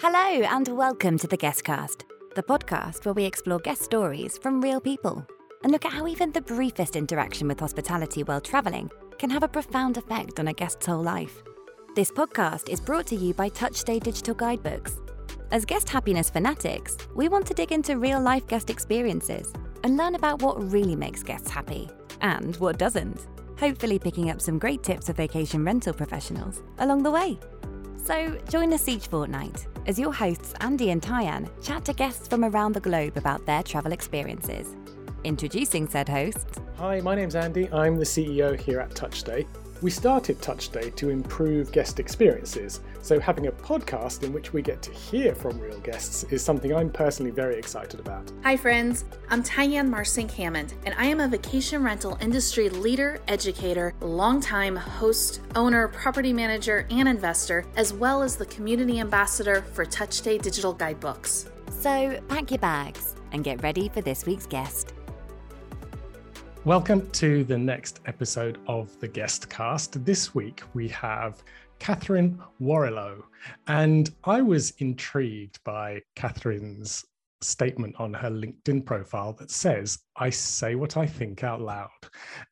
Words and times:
Hello, 0.00 0.42
and 0.44 0.68
welcome 0.68 1.18
to 1.18 1.26
the 1.26 1.36
Guestcast, 1.36 2.04
the 2.36 2.42
podcast 2.44 3.04
where 3.04 3.14
we 3.14 3.24
explore 3.24 3.58
guest 3.58 3.82
stories 3.82 4.38
from 4.38 4.60
real 4.60 4.80
people 4.80 5.26
and 5.64 5.72
look 5.72 5.84
at 5.84 5.92
how 5.92 6.06
even 6.06 6.30
the 6.30 6.40
briefest 6.40 6.94
interaction 6.94 7.48
with 7.48 7.58
hospitality 7.58 8.22
while 8.22 8.40
travelling 8.40 8.88
can 9.18 9.28
have 9.28 9.42
a 9.42 9.48
profound 9.48 9.96
effect 9.96 10.38
on 10.38 10.46
a 10.46 10.52
guest's 10.52 10.86
whole 10.86 11.02
life. 11.02 11.42
This 11.96 12.12
podcast 12.12 12.68
is 12.68 12.80
brought 12.80 13.08
to 13.08 13.16
you 13.16 13.34
by 13.34 13.48
Touchstay 13.48 13.98
Digital 13.98 14.36
Guidebooks. 14.36 15.00
As 15.50 15.64
guest 15.64 15.88
happiness 15.88 16.30
fanatics, 16.30 16.96
we 17.16 17.28
want 17.28 17.44
to 17.46 17.54
dig 17.54 17.72
into 17.72 17.98
real 17.98 18.20
life 18.20 18.46
guest 18.46 18.70
experiences 18.70 19.52
and 19.82 19.96
learn 19.96 20.14
about 20.14 20.42
what 20.42 20.70
really 20.70 20.94
makes 20.94 21.24
guests 21.24 21.50
happy 21.50 21.90
and 22.20 22.54
what 22.58 22.78
doesn't, 22.78 23.26
hopefully, 23.58 23.98
picking 23.98 24.30
up 24.30 24.40
some 24.40 24.60
great 24.60 24.84
tips 24.84 25.08
of 25.08 25.16
vacation 25.16 25.64
rental 25.64 25.92
professionals 25.92 26.62
along 26.78 27.02
the 27.02 27.10
way. 27.10 27.36
So, 28.08 28.38
join 28.48 28.72
us 28.72 28.88
each 28.88 29.08
fortnight 29.08 29.66
as 29.86 29.98
your 29.98 30.14
hosts 30.14 30.54
Andy 30.62 30.92
and 30.92 31.02
Tyann 31.02 31.46
chat 31.62 31.84
to 31.84 31.92
guests 31.92 32.26
from 32.26 32.42
around 32.42 32.72
the 32.72 32.80
globe 32.80 33.18
about 33.18 33.44
their 33.44 33.62
travel 33.62 33.92
experiences. 33.92 34.74
Introducing 35.24 35.86
said 35.86 36.08
hosts. 36.08 36.58
Hi, 36.78 37.02
my 37.02 37.14
name's 37.14 37.34
Andy. 37.34 37.70
I'm 37.70 37.98
the 37.98 38.06
CEO 38.06 38.58
here 38.58 38.80
at 38.80 38.92
TouchStay. 38.92 39.46
We 39.82 39.90
started 39.90 40.40
TouchStay 40.40 40.96
to 40.96 41.10
improve 41.10 41.70
guest 41.70 42.00
experiences, 42.00 42.80
so 43.00 43.18
having 43.20 43.46
a 43.46 43.52
podcast 43.52 44.22
in 44.22 44.32
which 44.32 44.52
we 44.52 44.62
get 44.62 44.82
to 44.82 44.92
hear 44.92 45.34
from 45.34 45.58
real 45.58 45.78
guests 45.80 46.24
is 46.24 46.44
something 46.44 46.74
I'm 46.74 46.90
personally 46.90 47.30
very 47.30 47.56
excited 47.56 48.00
about. 48.00 48.30
Hi, 48.42 48.56
friends. 48.56 49.04
I'm 49.28 49.42
Tyann 49.42 49.88
Marcink 49.88 50.30
Hammond, 50.32 50.74
and 50.84 50.94
I 50.98 51.06
am 51.06 51.20
a 51.20 51.28
vacation 51.28 51.82
rental 51.82 52.18
industry 52.20 52.68
leader, 52.68 53.20
educator, 53.28 53.94
longtime 54.00 54.76
host, 54.76 55.40
owner, 55.54 55.88
property 55.88 56.32
manager, 56.32 56.86
and 56.90 57.08
investor, 57.08 57.64
as 57.76 57.92
well 57.92 58.22
as 58.22 58.36
the 58.36 58.46
community 58.46 59.00
ambassador 59.00 59.62
for 59.72 59.84
Touchstay 59.84 60.38
Digital 60.38 60.72
Guidebooks. 60.72 61.50
So, 61.80 62.20
pack 62.28 62.50
your 62.50 62.58
bags 62.58 63.14
and 63.32 63.44
get 63.44 63.62
ready 63.62 63.88
for 63.88 64.00
this 64.00 64.26
week's 64.26 64.46
guest. 64.46 64.94
Welcome 66.64 67.08
to 67.12 67.44
the 67.44 67.56
next 67.56 68.00
episode 68.06 68.58
of 68.66 68.98
the 69.00 69.08
Guest 69.08 69.48
Cast. 69.48 70.04
This 70.04 70.34
week 70.34 70.62
we 70.74 70.88
have 70.88 71.42
Catherine 71.78 72.40
Warrilow, 72.60 73.22
and 73.66 74.10
I 74.24 74.42
was 74.42 74.72
intrigued 74.78 75.62
by 75.64 76.02
Catherine's 76.16 77.04
statement 77.40 77.94
on 77.98 78.12
her 78.14 78.30
LinkedIn 78.30 78.84
profile 78.84 79.32
that 79.34 79.50
says, 79.50 79.98
I 80.16 80.30
say 80.30 80.74
what 80.74 80.96
I 80.96 81.06
think 81.06 81.44
out 81.44 81.60
loud. 81.60 81.88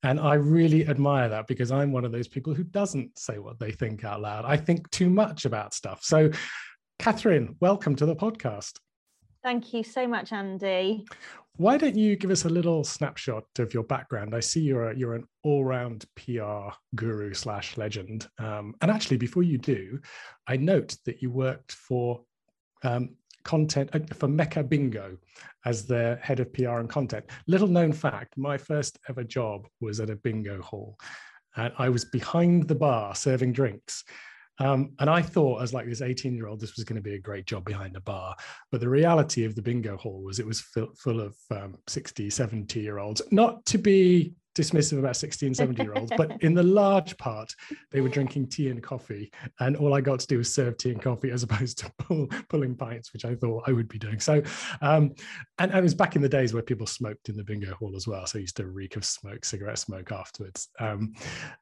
And 0.02 0.20
I 0.20 0.34
really 0.34 0.86
admire 0.88 1.28
that 1.28 1.46
because 1.48 1.72
I'm 1.72 1.92
one 1.92 2.04
of 2.04 2.12
those 2.12 2.28
people 2.28 2.54
who 2.54 2.64
doesn't 2.64 3.18
say 3.18 3.38
what 3.38 3.58
they 3.58 3.72
think 3.72 4.04
out 4.04 4.20
loud. 4.20 4.44
I 4.44 4.56
think 4.56 4.88
too 4.90 5.10
much 5.10 5.44
about 5.44 5.74
stuff. 5.74 6.04
So, 6.04 6.30
Catherine, 6.98 7.56
welcome 7.60 7.96
to 7.96 8.06
the 8.06 8.16
podcast. 8.16 8.78
Thank 9.42 9.72
you 9.72 9.82
so 9.82 10.08
much, 10.08 10.32
Andy. 10.32 11.04
Why 11.58 11.78
don't 11.78 11.96
you 11.96 12.16
give 12.16 12.30
us 12.30 12.44
a 12.44 12.50
little 12.50 12.84
snapshot 12.84 13.44
of 13.58 13.72
your 13.72 13.84
background? 13.84 14.34
I 14.34 14.40
see 14.40 14.60
you're 14.60 14.90
a, 14.90 14.96
you're 14.96 15.14
an 15.14 15.24
all-round 15.42 16.04
PR 16.14 16.68
guru 16.94 17.32
slash 17.32 17.78
legend. 17.78 18.28
Um, 18.38 18.74
and 18.82 18.90
actually, 18.90 19.16
before 19.16 19.42
you 19.42 19.56
do, 19.56 19.98
I 20.46 20.58
note 20.58 20.98
that 21.06 21.22
you 21.22 21.30
worked 21.30 21.72
for 21.72 22.20
um, 22.82 23.16
content 23.42 23.88
uh, 23.94 24.00
for 24.14 24.28
Mecca 24.28 24.64
Bingo 24.64 25.16
as 25.64 25.86
the 25.86 26.18
head 26.20 26.40
of 26.40 26.52
PR 26.52 26.78
and 26.78 26.90
content. 26.90 27.24
Little 27.46 27.68
known 27.68 27.92
fact: 27.92 28.36
my 28.36 28.58
first 28.58 28.98
ever 29.08 29.24
job 29.24 29.66
was 29.80 29.98
at 29.98 30.10
a 30.10 30.16
bingo 30.16 30.60
hall, 30.60 30.98
and 31.56 31.72
I 31.78 31.88
was 31.88 32.04
behind 32.04 32.68
the 32.68 32.74
bar 32.74 33.14
serving 33.14 33.54
drinks. 33.54 34.04
Um, 34.58 34.92
and 34.98 35.10
I 35.10 35.22
thought, 35.22 35.62
as 35.62 35.74
like 35.74 35.86
this 35.86 36.02
18 36.02 36.34
year 36.34 36.46
old, 36.46 36.60
this 36.60 36.76
was 36.76 36.84
going 36.84 36.96
to 36.96 37.02
be 37.02 37.14
a 37.14 37.20
great 37.20 37.46
job 37.46 37.64
behind 37.64 37.96
a 37.96 38.00
bar. 38.00 38.34
But 38.70 38.80
the 38.80 38.88
reality 38.88 39.44
of 39.44 39.54
the 39.54 39.62
bingo 39.62 39.96
hall 39.96 40.22
was 40.22 40.38
it 40.38 40.46
was 40.46 40.60
full, 40.60 40.92
full 40.96 41.20
of 41.20 41.36
um, 41.50 41.76
60, 41.86 42.30
70 42.30 42.80
year 42.80 42.98
olds, 42.98 43.22
not 43.30 43.64
to 43.66 43.78
be 43.78 44.34
dismissive 44.56 44.98
about 44.98 45.16
60 45.16 45.46
and 45.46 45.56
70 45.56 45.82
year 45.82 45.92
olds, 45.94 46.10
but 46.16 46.32
in 46.42 46.54
the 46.54 46.62
large 46.62 47.16
part, 47.18 47.52
they 47.92 48.00
were 48.00 48.08
drinking 48.08 48.48
tea 48.48 48.70
and 48.70 48.82
coffee. 48.82 49.30
And 49.60 49.76
all 49.76 49.94
I 49.94 50.00
got 50.00 50.18
to 50.20 50.26
do 50.26 50.38
was 50.38 50.52
serve 50.52 50.78
tea 50.78 50.90
and 50.92 51.02
coffee 51.02 51.30
as 51.30 51.42
opposed 51.42 51.78
to 51.78 51.92
pull, 51.98 52.26
pulling 52.48 52.74
pints, 52.74 53.12
which 53.12 53.24
I 53.24 53.34
thought 53.34 53.64
I 53.66 53.72
would 53.72 53.88
be 53.88 53.98
doing. 53.98 54.18
So, 54.18 54.42
um, 54.80 55.14
and, 55.58 55.70
and, 55.70 55.78
it 55.78 55.82
was 55.82 55.94
back 55.94 56.16
in 56.16 56.22
the 56.22 56.28
days 56.28 56.54
where 56.54 56.62
people 56.62 56.86
smoked 56.86 57.28
in 57.28 57.36
the 57.36 57.44
bingo 57.44 57.74
hall 57.74 57.94
as 57.94 58.08
well. 58.08 58.26
So 58.26 58.38
I 58.38 58.40
used 58.40 58.56
to 58.56 58.66
reek 58.66 58.96
of 58.96 59.04
smoke, 59.04 59.44
cigarette 59.44 59.78
smoke 59.78 60.10
afterwards. 60.10 60.68
Um, 60.80 61.12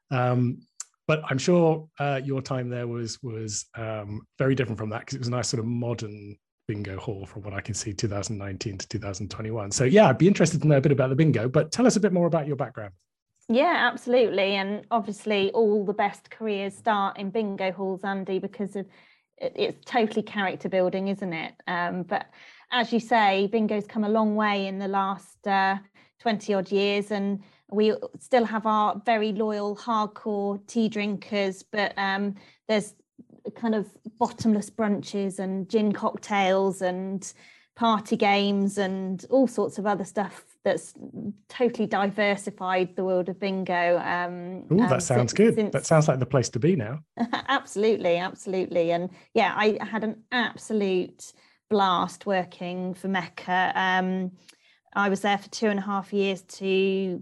um, 0.09 0.59
but 1.07 1.21
I'm 1.29 1.37
sure 1.37 1.87
uh, 1.99 2.19
your 2.23 2.41
time 2.41 2.69
there 2.69 2.87
was 2.87 3.21
was 3.21 3.65
um, 3.75 4.21
very 4.37 4.55
different 4.55 4.77
from 4.77 4.89
that 4.89 5.01
because 5.01 5.15
it 5.15 5.19
was 5.19 5.27
a 5.27 5.31
nice 5.31 5.47
sort 5.47 5.59
of 5.59 5.65
modern 5.65 6.37
bingo 6.67 6.97
hall 6.97 7.25
from 7.25 7.43
what 7.43 7.53
I 7.53 7.61
can 7.61 7.73
see 7.75 7.93
2019 7.93 8.77
to 8.77 8.87
2021. 8.87 9.71
So 9.71 9.83
yeah, 9.83 10.09
I'd 10.09 10.17
be 10.17 10.27
interested 10.27 10.61
to 10.61 10.67
know 10.67 10.77
a 10.77 10.81
bit 10.81 10.91
about 10.91 11.09
the 11.09 11.15
bingo, 11.15 11.47
but 11.47 11.71
tell 11.71 11.85
us 11.85 11.95
a 11.95 11.99
bit 11.99 12.11
more 12.11 12.27
about 12.27 12.47
your 12.47 12.55
background. 12.55 12.93
Yeah, 13.47 13.89
absolutely. 13.91 14.55
And 14.55 14.85
obviously 14.89 15.51
all 15.51 15.85
the 15.85 15.93
best 15.93 16.31
careers 16.31 16.75
start 16.75 17.19
in 17.19 17.29
bingo 17.29 17.71
halls, 17.71 18.03
Andy, 18.03 18.39
because 18.39 18.75
of 18.75 18.87
it's 19.37 19.77
totally 19.85 20.23
character 20.23 20.69
building, 20.69 21.09
isn't 21.09 21.33
it? 21.33 21.53
Um, 21.67 22.03
but 22.03 22.25
as 22.71 22.91
you 22.91 22.99
say, 22.99 23.47
bingo's 23.47 23.85
come 23.85 24.03
a 24.03 24.09
long 24.09 24.35
way 24.35 24.65
in 24.67 24.79
the 24.79 24.87
last 24.87 25.45
uh, 25.45 25.77
20 26.21 26.53
odd 26.53 26.71
years 26.71 27.11
and 27.11 27.43
we 27.71 27.93
still 28.19 28.45
have 28.45 28.65
our 28.65 29.01
very 29.05 29.31
loyal 29.31 29.75
hardcore 29.75 30.65
tea 30.67 30.87
drinkers 30.87 31.63
but 31.63 31.93
um, 31.97 32.35
there's 32.67 32.93
kind 33.55 33.75
of 33.75 33.87
bottomless 34.19 34.69
brunches 34.69 35.39
and 35.39 35.69
gin 35.69 35.91
cocktails 35.91 36.81
and 36.81 37.33
party 37.75 38.15
games 38.15 38.77
and 38.77 39.25
all 39.29 39.47
sorts 39.47 39.77
of 39.77 39.85
other 39.85 40.05
stuff 40.05 40.43
that's 40.63 40.93
totally 41.49 41.85
diversified 41.85 42.95
the 42.95 43.03
world 43.03 43.29
of 43.29 43.39
bingo. 43.39 43.99
Um, 43.99 44.63
Ooh, 44.71 44.77
that 44.77 44.93
um, 44.93 44.99
sounds 44.99 45.31
since, 45.31 45.33
good. 45.33 45.55
Since... 45.55 45.73
That 45.73 45.85
sounds 45.85 46.07
like 46.07 46.19
the 46.19 46.25
place 46.25 46.49
to 46.49 46.59
be 46.59 46.75
now. 46.75 46.99
absolutely, 47.47 48.17
absolutely. 48.17 48.91
And 48.91 49.09
yeah, 49.33 49.53
I 49.55 49.77
had 49.81 50.03
an 50.03 50.23
absolute 50.31 51.33
blast 51.69 52.25
working 52.25 52.93
for 52.93 53.09
Mecca. 53.09 53.71
Um, 53.75 54.31
I 54.95 55.09
was 55.09 55.21
there 55.21 55.37
for 55.37 55.49
two 55.49 55.67
and 55.67 55.79
a 55.79 55.83
half 55.83 56.13
years 56.13 56.41
to 56.43 57.21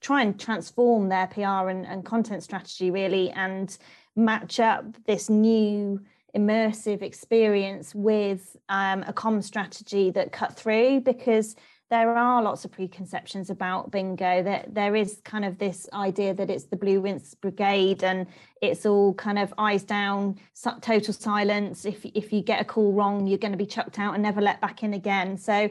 try 0.00 0.22
and 0.22 0.38
transform 0.38 1.08
their 1.08 1.26
PR 1.26 1.68
and, 1.68 1.86
and 1.86 2.04
content 2.04 2.42
strategy 2.42 2.90
really 2.90 3.30
and 3.30 3.76
match 4.16 4.60
up 4.60 4.84
this 5.06 5.28
new 5.28 6.00
immersive 6.36 7.02
experience 7.02 7.94
with 7.94 8.56
um, 8.68 9.04
a 9.06 9.12
common 9.12 9.42
strategy 9.42 10.10
that 10.10 10.32
cut 10.32 10.54
through 10.54 11.00
because 11.00 11.56
there 11.90 12.14
are 12.14 12.42
lots 12.42 12.66
of 12.66 12.72
preconceptions 12.72 13.48
about 13.48 13.90
bingo. 13.90 14.42
That 14.42 14.74
there 14.74 14.94
is 14.94 15.20
kind 15.24 15.44
of 15.44 15.58
this 15.58 15.88
idea 15.94 16.34
that 16.34 16.50
it's 16.50 16.64
the 16.64 16.76
blue 16.76 17.00
rinse 17.00 17.34
brigade 17.34 18.04
and 18.04 18.26
it's 18.60 18.84
all 18.84 19.14
kind 19.14 19.38
of 19.38 19.54
eyes 19.56 19.84
down 19.84 20.38
total 20.82 21.14
silence. 21.14 21.86
If 21.86 22.04
if 22.04 22.32
you 22.32 22.42
get 22.42 22.60
a 22.60 22.64
call 22.64 22.92
wrong 22.92 23.26
you're 23.26 23.38
going 23.38 23.52
to 23.52 23.58
be 23.58 23.66
chucked 23.66 23.98
out 23.98 24.12
and 24.14 24.22
never 24.22 24.42
let 24.42 24.60
back 24.60 24.82
in 24.82 24.92
again. 24.92 25.38
So 25.38 25.70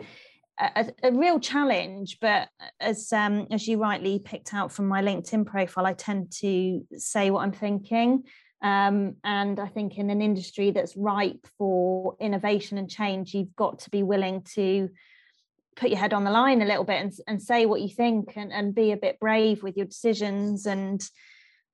a, 0.60 0.88
a, 1.04 1.12
real 1.12 1.40
challenge, 1.40 2.18
but 2.20 2.50
as 2.80 3.12
um, 3.14 3.48
as 3.52 3.68
you 3.68 3.78
rightly 3.80 4.20
picked 4.20 4.54
out 4.54 4.72
from 4.72 4.88
my 4.88 5.02
LinkedIn 5.02 5.46
profile, 5.46 5.86
I 5.86 5.94
tend 5.94 6.32
to 6.40 6.86
say 6.98 7.30
what 7.30 7.42
I'm 7.42 7.52
thinking. 7.52 8.24
Um, 8.62 9.18
and 9.24 9.60
I 9.60 9.68
think 9.68 9.98
in 9.98 10.10
an 10.10 10.22
industry 10.22 10.72
that's 10.72 10.98
ripe 10.98 11.46
for 11.58 12.16
innovation 12.20 12.78
and 12.78 12.90
change, 12.90 13.34
you've 13.34 13.56
got 13.56 13.80
to 13.80 13.90
be 13.92 14.02
willing 14.02 14.42
to 14.56 14.90
put 15.76 15.90
your 15.90 16.00
head 16.00 16.14
on 16.14 16.24
the 16.24 16.32
line 16.32 16.62
a 16.64 16.66
little 16.66 16.84
bit 16.84 17.02
and, 17.02 17.14
and 17.28 17.42
say 17.42 17.68
what 17.68 17.82
you 17.82 17.90
think 17.90 18.34
and, 18.36 18.52
and 18.52 18.74
be 18.74 18.92
a 18.92 18.98
bit 18.98 19.20
brave 19.20 19.62
with 19.62 19.78
your 19.78 19.86
decisions 19.86 20.66
and 20.66 21.08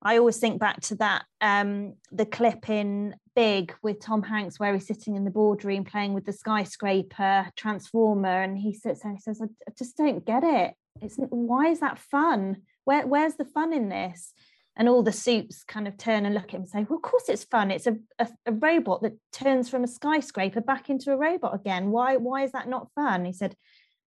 I 0.04 0.18
always 0.18 0.36
think 0.36 0.60
back 0.60 0.80
to 0.82 0.96
that 0.96 1.24
um, 1.40 1.94
the 2.12 2.26
clip 2.26 2.68
in 2.68 3.16
Big 3.34 3.74
with 3.82 4.00
Tom 4.00 4.22
Hanks 4.22 4.60
where 4.60 4.74
he's 4.74 4.86
sitting 4.86 5.16
in 5.16 5.24
the 5.24 5.30
boardroom 5.30 5.84
playing 5.84 6.12
with 6.12 6.26
the 6.26 6.32
skyscraper 6.32 7.50
transformer, 7.56 8.42
and 8.42 8.58
he 8.58 8.74
sits 8.74 9.00
there 9.00 9.10
and 9.10 9.18
he 9.18 9.22
says, 9.22 9.40
"I, 9.42 9.46
just 9.78 9.96
don't 9.96 10.24
get 10.24 10.44
it. 10.44 10.74
It's 11.00 11.16
why 11.18 11.68
is 11.68 11.80
that 11.80 11.98
fun? 11.98 12.58
Where 12.84 13.06
where's 13.06 13.36
the 13.36 13.46
fun 13.46 13.72
in 13.72 13.88
this?" 13.88 14.34
And 14.76 14.88
all 14.88 15.02
the 15.04 15.12
soups 15.12 15.62
kind 15.64 15.86
of 15.86 15.96
turn 15.96 16.26
and 16.26 16.34
look 16.34 16.46
at 16.46 16.54
him 16.54 16.62
and 16.62 16.68
say, 16.68 16.86
"Well, 16.88 16.96
of 16.96 17.02
course 17.02 17.28
it's 17.28 17.44
fun. 17.44 17.70
It's 17.70 17.86
a, 17.86 17.96
a, 18.18 18.28
a 18.46 18.52
robot 18.52 19.02
that 19.02 19.16
turns 19.32 19.70
from 19.70 19.84
a 19.84 19.88
skyscraper 19.88 20.60
back 20.60 20.90
into 20.90 21.12
a 21.12 21.16
robot 21.16 21.54
again. 21.54 21.90
Why 21.90 22.16
why 22.18 22.44
is 22.44 22.52
that 22.52 22.68
not 22.68 22.92
fun?" 22.94 23.24
He 23.24 23.32
said, 23.32 23.56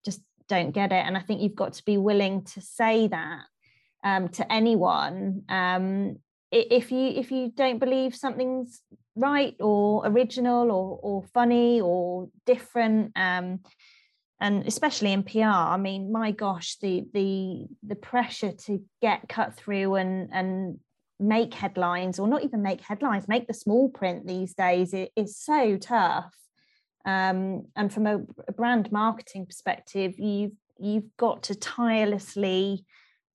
"Just 0.05 0.21
don't 0.47 0.71
get 0.71 0.91
it." 0.91 1.03
And 1.05 1.17
I 1.17 1.21
think 1.21 1.41
you've 1.41 1.55
got 1.55 1.73
to 1.73 1.85
be 1.85 1.97
willing 1.97 2.43
to 2.43 2.61
say 2.61 3.07
that 3.07 3.45
um, 4.03 4.29
to 4.29 4.51
anyone 4.51 5.43
um, 5.49 6.17
if 6.51 6.91
you 6.91 7.07
if 7.09 7.31
you 7.31 7.51
don't 7.53 7.79
believe 7.79 8.15
something's 8.15 8.81
right 9.15 9.55
or 9.59 10.05
original 10.05 10.71
or 10.71 10.99
or 11.01 11.23
funny 11.33 11.81
or 11.81 12.29
different 12.45 13.11
um, 13.15 13.59
and 14.39 14.65
especially 14.67 15.11
in 15.11 15.23
PR 15.23 15.41
I 15.43 15.77
mean 15.77 16.11
my 16.11 16.31
gosh 16.31 16.77
the 16.77 17.05
the 17.13 17.65
the 17.85 17.95
pressure 17.95 18.53
to 18.65 18.83
get 19.01 19.27
cut 19.27 19.55
through 19.55 19.95
and 19.95 20.29
and 20.31 20.79
make 21.19 21.53
headlines 21.53 22.19
or 22.19 22.27
not 22.27 22.43
even 22.43 22.61
make 22.61 22.81
headlines 22.81 23.27
make 23.27 23.47
the 23.47 23.53
small 23.53 23.89
print 23.89 24.27
these 24.27 24.53
days 24.53 24.93
is 25.15 25.37
so 25.37 25.77
tough. 25.77 26.31
Um, 27.05 27.67
and 27.75 27.91
from 27.91 28.05
a, 28.05 28.19
a, 28.49 28.51
brand 28.51 28.91
marketing 28.91 29.45
perspective 29.45 30.19
you've 30.19 30.51
you've 30.77 31.15
got 31.15 31.43
to 31.43 31.55
tirelessly 31.55 32.85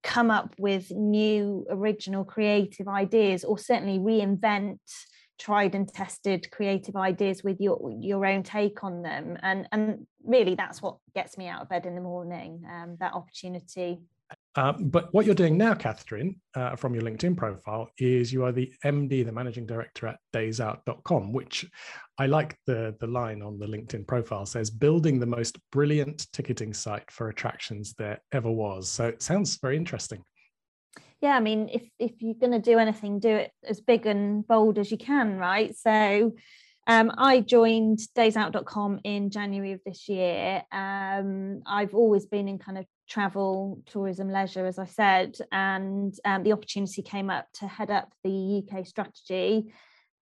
come 0.02 0.30
up 0.30 0.54
with 0.58 0.90
new 0.90 1.66
original 1.70 2.24
creative 2.24 2.88
ideas 2.88 3.44
or 3.44 3.58
certainly 3.58 3.98
reinvent 3.98 4.78
tried 5.38 5.74
and 5.74 5.92
tested 5.92 6.48
creative 6.52 6.94
ideas 6.94 7.42
with 7.42 7.60
your 7.60 7.92
your 8.00 8.24
own 8.24 8.42
take 8.42 8.84
on 8.84 9.02
them. 9.02 9.36
And 9.42 9.66
and 9.72 10.06
really 10.24 10.54
that's 10.54 10.80
what 10.80 10.98
gets 11.14 11.36
me 11.36 11.48
out 11.48 11.62
of 11.62 11.68
bed 11.68 11.86
in 11.86 11.94
the 11.94 12.00
morning 12.00 12.62
um, 12.70 12.96
that 13.00 13.14
opportunity 13.14 13.98
um, 14.54 14.88
but 14.90 15.12
what 15.14 15.24
you're 15.24 15.34
doing 15.34 15.56
now, 15.56 15.74
Catherine, 15.74 16.40
uh, 16.54 16.76
from 16.76 16.94
your 16.94 17.02
LinkedIn 17.02 17.36
profile, 17.36 17.88
is 17.98 18.32
you 18.32 18.44
are 18.44 18.52
the 18.52 18.72
MD, 18.84 19.24
the 19.24 19.32
managing 19.32 19.66
director 19.66 20.06
at 20.08 20.18
daysout.com, 20.34 21.32
which 21.32 21.64
I 22.18 22.26
like 22.26 22.58
the, 22.66 22.94
the 23.00 23.06
line 23.06 23.40
on 23.40 23.58
the 23.58 23.66
LinkedIn 23.66 24.06
profile 24.06 24.44
says, 24.44 24.68
building 24.68 25.18
the 25.18 25.26
most 25.26 25.58
brilliant 25.70 26.30
ticketing 26.32 26.74
site 26.74 27.10
for 27.10 27.30
attractions 27.30 27.94
there 27.94 28.20
ever 28.32 28.50
was. 28.50 28.90
So 28.90 29.06
it 29.06 29.22
sounds 29.22 29.58
very 29.60 29.76
interesting. 29.76 30.22
Yeah, 31.22 31.36
I 31.36 31.40
mean, 31.40 31.70
if, 31.72 31.88
if 31.98 32.12
you're 32.20 32.34
going 32.34 32.52
to 32.52 32.58
do 32.58 32.78
anything, 32.78 33.20
do 33.20 33.30
it 33.30 33.52
as 33.66 33.80
big 33.80 34.06
and 34.06 34.46
bold 34.46 34.78
as 34.78 34.90
you 34.90 34.98
can, 34.98 35.38
right? 35.38 35.74
So 35.76 36.34
um, 36.86 37.12
I 37.16 37.40
joined 37.40 38.00
daysout.com 38.16 39.00
in 39.04 39.30
January 39.30 39.72
of 39.72 39.80
this 39.86 40.08
year. 40.08 40.62
Um, 40.72 41.62
I've 41.64 41.94
always 41.94 42.26
been 42.26 42.48
in 42.48 42.58
kind 42.58 42.76
of 42.76 42.86
travel, 43.12 43.82
tourism, 43.84 44.30
leisure, 44.30 44.64
as 44.64 44.78
I 44.78 44.86
said, 44.86 45.36
and 45.50 46.14
um, 46.24 46.42
the 46.44 46.52
opportunity 46.52 47.02
came 47.02 47.28
up 47.28 47.46
to 47.54 47.66
head 47.66 47.90
up 47.90 48.10
the 48.24 48.62
UK 48.62 48.86
strategy. 48.86 49.72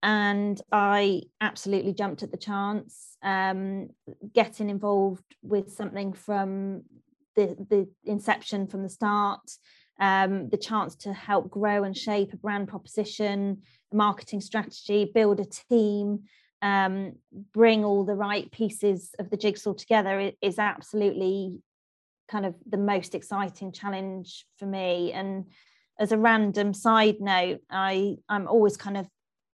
And 0.00 0.60
I 0.70 1.22
absolutely 1.40 1.92
jumped 1.92 2.22
at 2.22 2.30
the 2.30 2.36
chance, 2.36 3.16
um, 3.20 3.88
getting 4.32 4.70
involved 4.70 5.25
with 5.42 5.72
something 5.72 6.12
from 6.12 6.84
the, 7.34 7.56
the 7.69 7.88
inception 8.04 8.69
from 8.69 8.84
the 8.84 8.88
start, 8.88 9.50
um, 10.00 10.48
the 10.48 10.56
chance 10.56 10.94
to 10.96 11.12
help 11.12 11.50
grow 11.50 11.82
and 11.82 11.96
shape 11.96 12.32
a 12.32 12.36
brand 12.36 12.69
proposition, 12.69 13.62
a 13.92 13.96
marketing 13.96 14.40
strategy, 14.40 15.10
build 15.12 15.40
a 15.40 15.46
team, 15.69 16.20
um, 16.62 17.14
bring 17.52 17.84
all 17.84 18.04
the 18.04 18.14
right 18.14 18.48
pieces 18.52 19.16
of 19.19 19.30
the 19.30 19.36
jigsaw 19.36 19.72
together 19.72 20.32
is 20.40 20.60
absolutely 20.60 21.58
kind 22.28 22.46
of 22.46 22.54
the 22.69 22.76
most 22.76 23.14
exciting 23.14 23.72
challenge 23.72 24.46
for 24.58 24.66
me. 24.66 25.12
And 25.12 25.46
as 25.98 26.12
a 26.12 26.19
random 26.19 26.75
side 26.75 27.20
note, 27.20 27.60
I 27.70 28.16
I'm 28.28 28.46
always 28.46 28.76
kind 28.76 28.96
of 28.96 29.06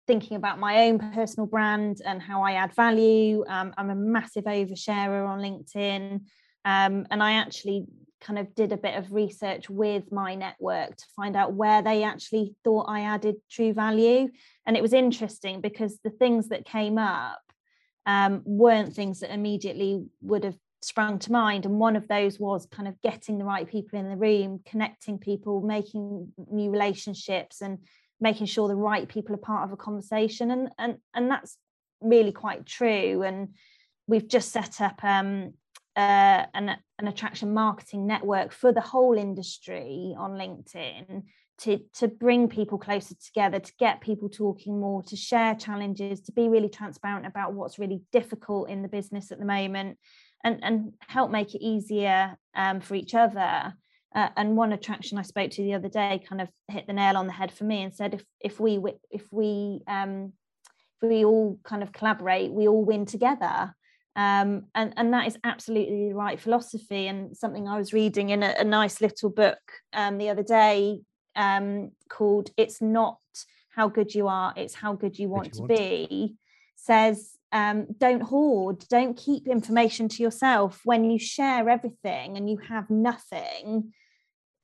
thinking 0.06 0.36
about 0.36 0.58
my 0.58 0.86
own 0.86 0.98
personal 1.12 1.46
brand 1.46 2.00
and 2.04 2.20
how 2.20 2.42
I 2.42 2.52
add 2.52 2.74
value. 2.74 3.44
Um, 3.46 3.72
I'm 3.76 3.90
a 3.90 3.94
massive 3.94 4.44
oversharer 4.44 5.28
on 5.28 5.40
LinkedIn, 5.40 6.22
um, 6.64 7.06
and 7.10 7.22
I 7.22 7.34
actually 7.34 7.86
kind 8.20 8.38
of 8.38 8.54
did 8.54 8.72
a 8.72 8.76
bit 8.76 8.96
of 8.96 9.12
research 9.12 9.70
with 9.70 10.12
my 10.12 10.34
network 10.34 10.94
to 10.96 11.06
find 11.16 11.36
out 11.36 11.54
where 11.54 11.82
they 11.82 12.02
actually 12.02 12.54
thought 12.64 12.86
I 12.88 13.02
added 13.02 13.36
true 13.50 13.72
value. 13.72 14.28
And 14.66 14.76
it 14.76 14.82
was 14.82 14.92
interesting 14.92 15.60
because 15.60 15.98
the 16.04 16.10
things 16.10 16.48
that 16.48 16.66
came 16.66 16.98
up 16.98 17.40
um, 18.06 18.42
weren't 18.44 18.94
things 18.94 19.20
that 19.20 19.32
immediately 19.32 20.04
would 20.22 20.44
have 20.44 20.58
sprung 20.82 21.18
to 21.18 21.32
mind 21.32 21.66
and 21.66 21.78
one 21.78 21.96
of 21.96 22.08
those 22.08 22.40
was 22.40 22.66
kind 22.66 22.88
of 22.88 23.00
getting 23.02 23.38
the 23.38 23.44
right 23.44 23.68
people 23.68 23.98
in 23.98 24.08
the 24.08 24.16
room 24.16 24.60
connecting 24.66 25.18
people 25.18 25.60
making 25.60 26.32
new 26.50 26.70
relationships 26.70 27.60
and 27.60 27.78
making 28.20 28.46
sure 28.46 28.68
the 28.68 28.74
right 28.74 29.08
people 29.08 29.34
are 29.34 29.38
part 29.38 29.64
of 29.64 29.72
a 29.72 29.76
conversation 29.76 30.50
and 30.50 30.70
and 30.78 30.96
and 31.14 31.30
that's 31.30 31.56
really 32.00 32.32
quite 32.32 32.64
true 32.64 33.22
and 33.22 33.48
we've 34.06 34.28
just 34.28 34.52
set 34.52 34.80
up 34.80 35.04
um, 35.04 35.52
uh, 35.96 36.46
an, 36.54 36.76
an 36.98 37.08
attraction 37.08 37.52
marketing 37.52 38.06
network 38.06 38.52
for 38.52 38.72
the 38.72 38.80
whole 38.80 39.18
industry 39.18 40.14
on 40.18 40.32
linkedin 40.32 41.22
to, 41.60 41.78
to 41.94 42.08
bring 42.08 42.48
people 42.48 42.78
closer 42.78 43.14
together, 43.14 43.60
to 43.60 43.72
get 43.78 44.00
people 44.00 44.30
talking 44.30 44.80
more, 44.80 45.02
to 45.04 45.16
share 45.16 45.54
challenges, 45.54 46.20
to 46.22 46.32
be 46.32 46.48
really 46.48 46.70
transparent 46.70 47.26
about 47.26 47.52
what's 47.52 47.78
really 47.78 48.00
difficult 48.12 48.70
in 48.70 48.82
the 48.82 48.88
business 48.88 49.30
at 49.30 49.38
the 49.38 49.44
moment, 49.44 49.98
and, 50.44 50.62
and 50.62 50.92
help 51.00 51.30
make 51.30 51.54
it 51.54 51.64
easier 51.64 52.36
um, 52.54 52.80
for 52.80 52.94
each 52.94 53.14
other. 53.14 53.74
Uh, 54.12 54.28
and 54.36 54.56
one 54.56 54.72
attraction 54.72 55.18
I 55.18 55.22
spoke 55.22 55.52
to 55.52 55.62
the 55.62 55.74
other 55.74 55.88
day 55.88 56.20
kind 56.28 56.40
of 56.40 56.48
hit 56.68 56.86
the 56.86 56.92
nail 56.92 57.16
on 57.16 57.26
the 57.26 57.32
head 57.32 57.52
for 57.52 57.64
me 57.64 57.82
and 57.82 57.94
said 57.94 58.14
if 58.14 58.24
if 58.40 58.58
we 58.58 58.80
if 59.10 59.32
we 59.32 59.82
um, 59.86 60.32
if 61.00 61.08
we 61.08 61.24
all 61.24 61.60
kind 61.62 61.82
of 61.82 61.92
collaborate, 61.92 62.50
we 62.50 62.66
all 62.66 62.84
win 62.84 63.06
together. 63.06 63.74
Um, 64.16 64.66
and 64.74 64.92
and 64.96 65.12
that 65.14 65.28
is 65.28 65.38
absolutely 65.44 66.08
the 66.08 66.14
right 66.14 66.40
philosophy 66.40 67.06
and 67.06 67.36
something 67.36 67.68
I 67.68 67.78
was 67.78 67.92
reading 67.92 68.30
in 68.30 68.42
a, 68.42 68.54
a 68.58 68.64
nice 68.64 69.00
little 69.00 69.30
book 69.30 69.60
um, 69.92 70.18
the 70.18 70.30
other 70.30 70.42
day 70.42 71.00
um, 71.36 71.92
called 72.08 72.50
"It's 72.56 72.82
Not 72.82 73.18
How 73.68 73.88
Good 73.88 74.12
You 74.12 74.26
Are, 74.26 74.52
It's 74.56 74.74
How 74.74 74.94
Good 74.94 75.18
You 75.20 75.28
Want 75.28 75.46
you 75.46 75.52
to 75.52 75.58
want. 75.60 75.68
Be." 75.68 76.34
Says 76.74 77.36
um, 77.52 77.86
don't 77.98 78.22
hoard, 78.22 78.84
don't 78.88 79.16
keep 79.16 79.48
information 79.48 80.08
to 80.08 80.22
yourself. 80.22 80.80
When 80.84 81.04
you 81.04 81.18
share 81.18 81.68
everything 81.68 82.36
and 82.36 82.48
you 82.48 82.58
have 82.58 82.90
nothing, 82.90 83.92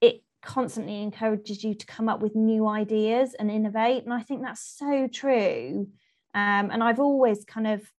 it 0.00 0.22
constantly 0.42 1.02
encourages 1.02 1.64
you 1.64 1.74
to 1.74 1.86
come 1.86 2.08
up 2.08 2.20
with 2.20 2.36
new 2.36 2.68
ideas 2.68 3.34
and 3.34 3.50
innovate. 3.50 4.04
And 4.04 4.14
I 4.14 4.22
think 4.22 4.42
that's 4.42 4.62
so 4.76 5.08
true. 5.08 5.88
Um, 6.34 6.70
and 6.70 6.82
I've 6.82 7.00
always 7.00 7.44
kind 7.44 7.66
of 7.66 7.90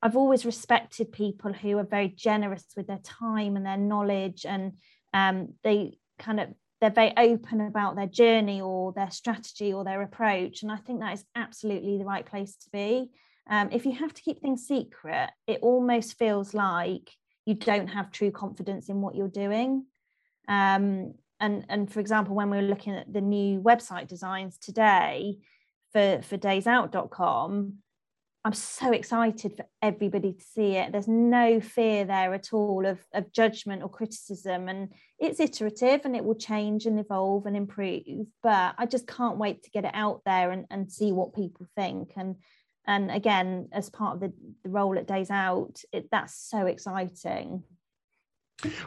I've 0.00 0.16
always 0.16 0.46
respected 0.46 1.10
people 1.10 1.52
who 1.52 1.76
are 1.78 1.84
very 1.84 2.08
generous 2.08 2.64
with 2.76 2.86
their 2.86 3.00
time 3.02 3.56
and 3.56 3.66
their 3.66 3.76
knowledge, 3.76 4.46
and 4.46 4.74
um, 5.12 5.54
they 5.64 5.98
kind 6.20 6.38
of 6.38 6.54
they're 6.80 6.90
very 6.90 7.12
open 7.16 7.60
about 7.60 7.96
their 7.96 8.06
journey 8.06 8.60
or 8.60 8.92
their 8.92 9.10
strategy 9.10 9.72
or 9.72 9.82
their 9.82 10.02
approach. 10.02 10.62
And 10.62 10.70
I 10.70 10.76
think 10.76 11.00
that 11.00 11.14
is 11.14 11.24
absolutely 11.34 11.98
the 11.98 12.04
right 12.04 12.24
place 12.24 12.54
to 12.54 12.70
be 12.70 13.10
um, 13.48 13.70
if 13.72 13.86
you 13.86 13.92
have 13.92 14.12
to 14.14 14.22
keep 14.22 14.40
things 14.40 14.66
secret, 14.66 15.30
it 15.46 15.60
almost 15.62 16.18
feels 16.18 16.54
like 16.54 17.10
you 17.46 17.54
don't 17.54 17.88
have 17.88 18.10
true 18.10 18.30
confidence 18.30 18.88
in 18.88 19.00
what 19.00 19.14
you're 19.14 19.28
doing. 19.28 19.86
Um, 20.48 21.14
and, 21.40 21.64
and 21.68 21.90
for 21.90 22.00
example, 22.00 22.34
when 22.34 22.50
we 22.50 22.58
were 22.58 22.62
looking 22.62 22.94
at 22.94 23.12
the 23.12 23.20
new 23.20 23.60
website 23.60 24.08
designs 24.08 24.58
today 24.58 25.38
for, 25.92 26.20
for 26.22 26.36
daysout.com, 26.36 27.74
I'm 28.44 28.52
so 28.52 28.92
excited 28.92 29.56
for 29.56 29.66
everybody 29.82 30.32
to 30.32 30.44
see 30.44 30.76
it. 30.76 30.92
There's 30.92 31.08
no 31.08 31.60
fear 31.60 32.04
there 32.04 32.32
at 32.34 32.52
all 32.52 32.86
of, 32.86 32.98
of 33.12 33.32
judgment 33.32 33.82
or 33.82 33.90
criticism. 33.90 34.68
And 34.68 34.92
it's 35.18 35.40
iterative 35.40 36.02
and 36.04 36.14
it 36.14 36.24
will 36.24 36.36
change 36.36 36.86
and 36.86 36.98
evolve 36.98 37.46
and 37.46 37.56
improve. 37.56 38.26
But 38.42 38.74
I 38.78 38.86
just 38.86 39.06
can't 39.06 39.38
wait 39.38 39.64
to 39.64 39.70
get 39.70 39.84
it 39.84 39.90
out 39.92 40.22
there 40.24 40.50
and, 40.50 40.66
and 40.70 40.90
see 40.90 41.12
what 41.12 41.34
people 41.34 41.66
think. 41.76 42.12
And 42.16 42.36
and 42.88 43.10
again 43.10 43.68
as 43.72 43.88
part 43.88 44.14
of 44.14 44.20
the, 44.20 44.32
the 44.64 44.70
role 44.70 44.98
at 44.98 45.06
days 45.06 45.30
out 45.30 45.80
it, 45.92 46.08
that's 46.10 46.34
so 46.34 46.66
exciting 46.66 47.62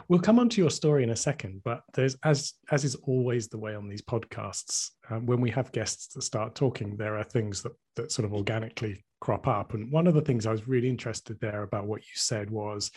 We'll 0.08 0.20
come 0.20 0.38
on 0.38 0.50
to 0.50 0.60
your 0.60 0.70
story 0.70 1.02
in 1.02 1.10
a 1.10 1.16
second, 1.16 1.62
but 1.64 1.82
there's 1.94 2.16
as 2.24 2.52
as 2.70 2.84
is 2.84 2.94
always 2.94 3.48
the 3.48 3.58
way 3.58 3.74
on 3.74 3.88
these 3.88 4.02
podcasts. 4.02 4.90
Um, 5.08 5.24
when 5.24 5.40
we 5.40 5.50
have 5.50 5.72
guests 5.72 6.08
that 6.08 6.22
start 6.22 6.54
talking, 6.54 6.96
there 6.96 7.16
are 7.16 7.24
things 7.24 7.62
that 7.62 7.72
that 7.96 8.12
sort 8.12 8.26
of 8.26 8.34
organically 8.34 9.02
crop 9.20 9.46
up. 9.46 9.72
And 9.72 9.90
one 9.90 10.06
of 10.06 10.14
the 10.14 10.20
things 10.20 10.46
I 10.46 10.52
was 10.52 10.68
really 10.68 10.90
interested 10.90 11.40
there 11.40 11.62
about 11.62 11.86
what 11.86 12.02
you 12.02 12.14
said 12.14 12.50
was 12.50 12.90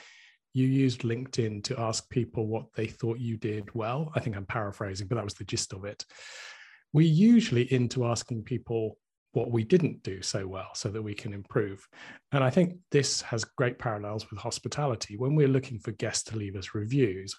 you 0.54 0.66
used 0.68 1.02
LinkedIn 1.02 1.64
to 1.66 1.80
ask 1.80 2.10
people 2.10 2.48
what 2.48 2.66
they 2.76 2.88
thought 2.88 3.20
you 3.20 3.38
did 3.38 3.74
well. 3.74 4.12
I 4.16 4.20
think 4.20 4.36
I'm 4.36 4.46
paraphrasing, 4.46 5.08
but 5.08 5.16
that 5.16 5.24
was 5.24 5.34
the 5.34 5.44
gist 5.44 5.72
of 5.72 5.86
it. 5.86 6.04
We're 6.94 7.08
usually 7.08 7.72
into 7.72 8.06
asking 8.06 8.44
people 8.44 8.98
what 9.36 9.52
we 9.52 9.66
didn't 9.66 10.02
do 10.02 10.22
so 10.22 10.48
well 10.48 10.70
so 10.74 10.88
that 10.88 11.02
we 11.02 11.14
can 11.14 11.34
improve. 11.34 11.86
And 12.32 12.42
I 12.42 12.50
think 12.50 12.78
this 12.90 13.22
has 13.24 13.44
great 13.44 13.78
parallels 13.78 14.30
with 14.32 14.40
hospitality. 14.40 15.18
When 15.18 15.36
we're 15.36 15.50
looking 15.50 15.78
for 15.78 15.92
guests 15.92 16.24
to 16.32 16.38
leave 16.38 16.56
us 16.56 16.74
reviews, 16.74 17.38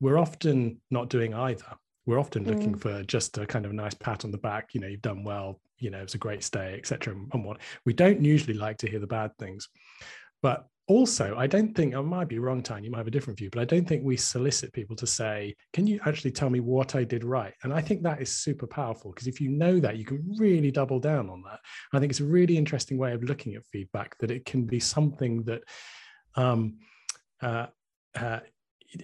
we're 0.00 0.18
often 0.18 0.80
not 0.90 1.10
doing 1.10 1.34
either. 1.34 1.66
We're 2.06 2.18
often 2.18 2.46
mm. 2.46 2.48
looking 2.48 2.74
for 2.74 3.02
just 3.02 3.36
a 3.36 3.44
kind 3.44 3.66
of 3.66 3.74
nice 3.74 3.92
pat 3.92 4.24
on 4.24 4.30
the 4.30 4.38
back, 4.38 4.70
you 4.72 4.80
know, 4.80 4.86
you've 4.86 5.02
done 5.02 5.22
well, 5.22 5.60
you 5.78 5.90
know, 5.90 5.98
it 5.98 6.04
was 6.04 6.14
a 6.14 6.18
great 6.18 6.42
stay, 6.42 6.74
etc. 6.78 7.14
And 7.34 7.44
what 7.44 7.58
we 7.84 7.92
don't 7.92 8.24
usually 8.24 8.56
like 8.56 8.78
to 8.78 8.88
hear 8.88 8.98
the 8.98 9.06
bad 9.06 9.36
things. 9.38 9.68
But 10.40 10.66
also, 10.88 11.36
I 11.36 11.46
don't 11.46 11.74
think 11.74 11.94
I 11.94 12.00
might 12.00 12.28
be 12.28 12.38
wrong, 12.38 12.62
Tyann. 12.62 12.82
You 12.82 12.90
might 12.90 12.98
have 12.98 13.06
a 13.06 13.10
different 13.10 13.38
view, 13.38 13.50
but 13.50 13.60
I 13.60 13.66
don't 13.66 13.86
think 13.86 14.02
we 14.02 14.16
solicit 14.16 14.72
people 14.72 14.96
to 14.96 15.06
say, 15.06 15.54
"Can 15.74 15.86
you 15.86 16.00
actually 16.06 16.30
tell 16.30 16.48
me 16.48 16.60
what 16.60 16.94
I 16.94 17.04
did 17.04 17.24
right?" 17.24 17.52
And 17.62 17.72
I 17.74 17.82
think 17.82 18.02
that 18.02 18.22
is 18.22 18.30
super 18.32 18.66
powerful 18.66 19.12
because 19.12 19.26
if 19.26 19.38
you 19.38 19.50
know 19.50 19.78
that, 19.80 19.98
you 19.98 20.06
can 20.06 20.34
really 20.38 20.70
double 20.70 20.98
down 20.98 21.28
on 21.28 21.42
that. 21.42 21.60
I 21.92 21.98
think 22.00 22.10
it's 22.10 22.20
a 22.20 22.24
really 22.24 22.56
interesting 22.56 22.96
way 22.96 23.12
of 23.12 23.22
looking 23.22 23.54
at 23.54 23.66
feedback. 23.66 24.16
That 24.18 24.30
it 24.30 24.46
can 24.46 24.64
be 24.64 24.80
something 24.80 25.42
that, 25.44 25.62
um, 26.36 26.78
uh, 27.42 27.66
uh, 28.14 28.40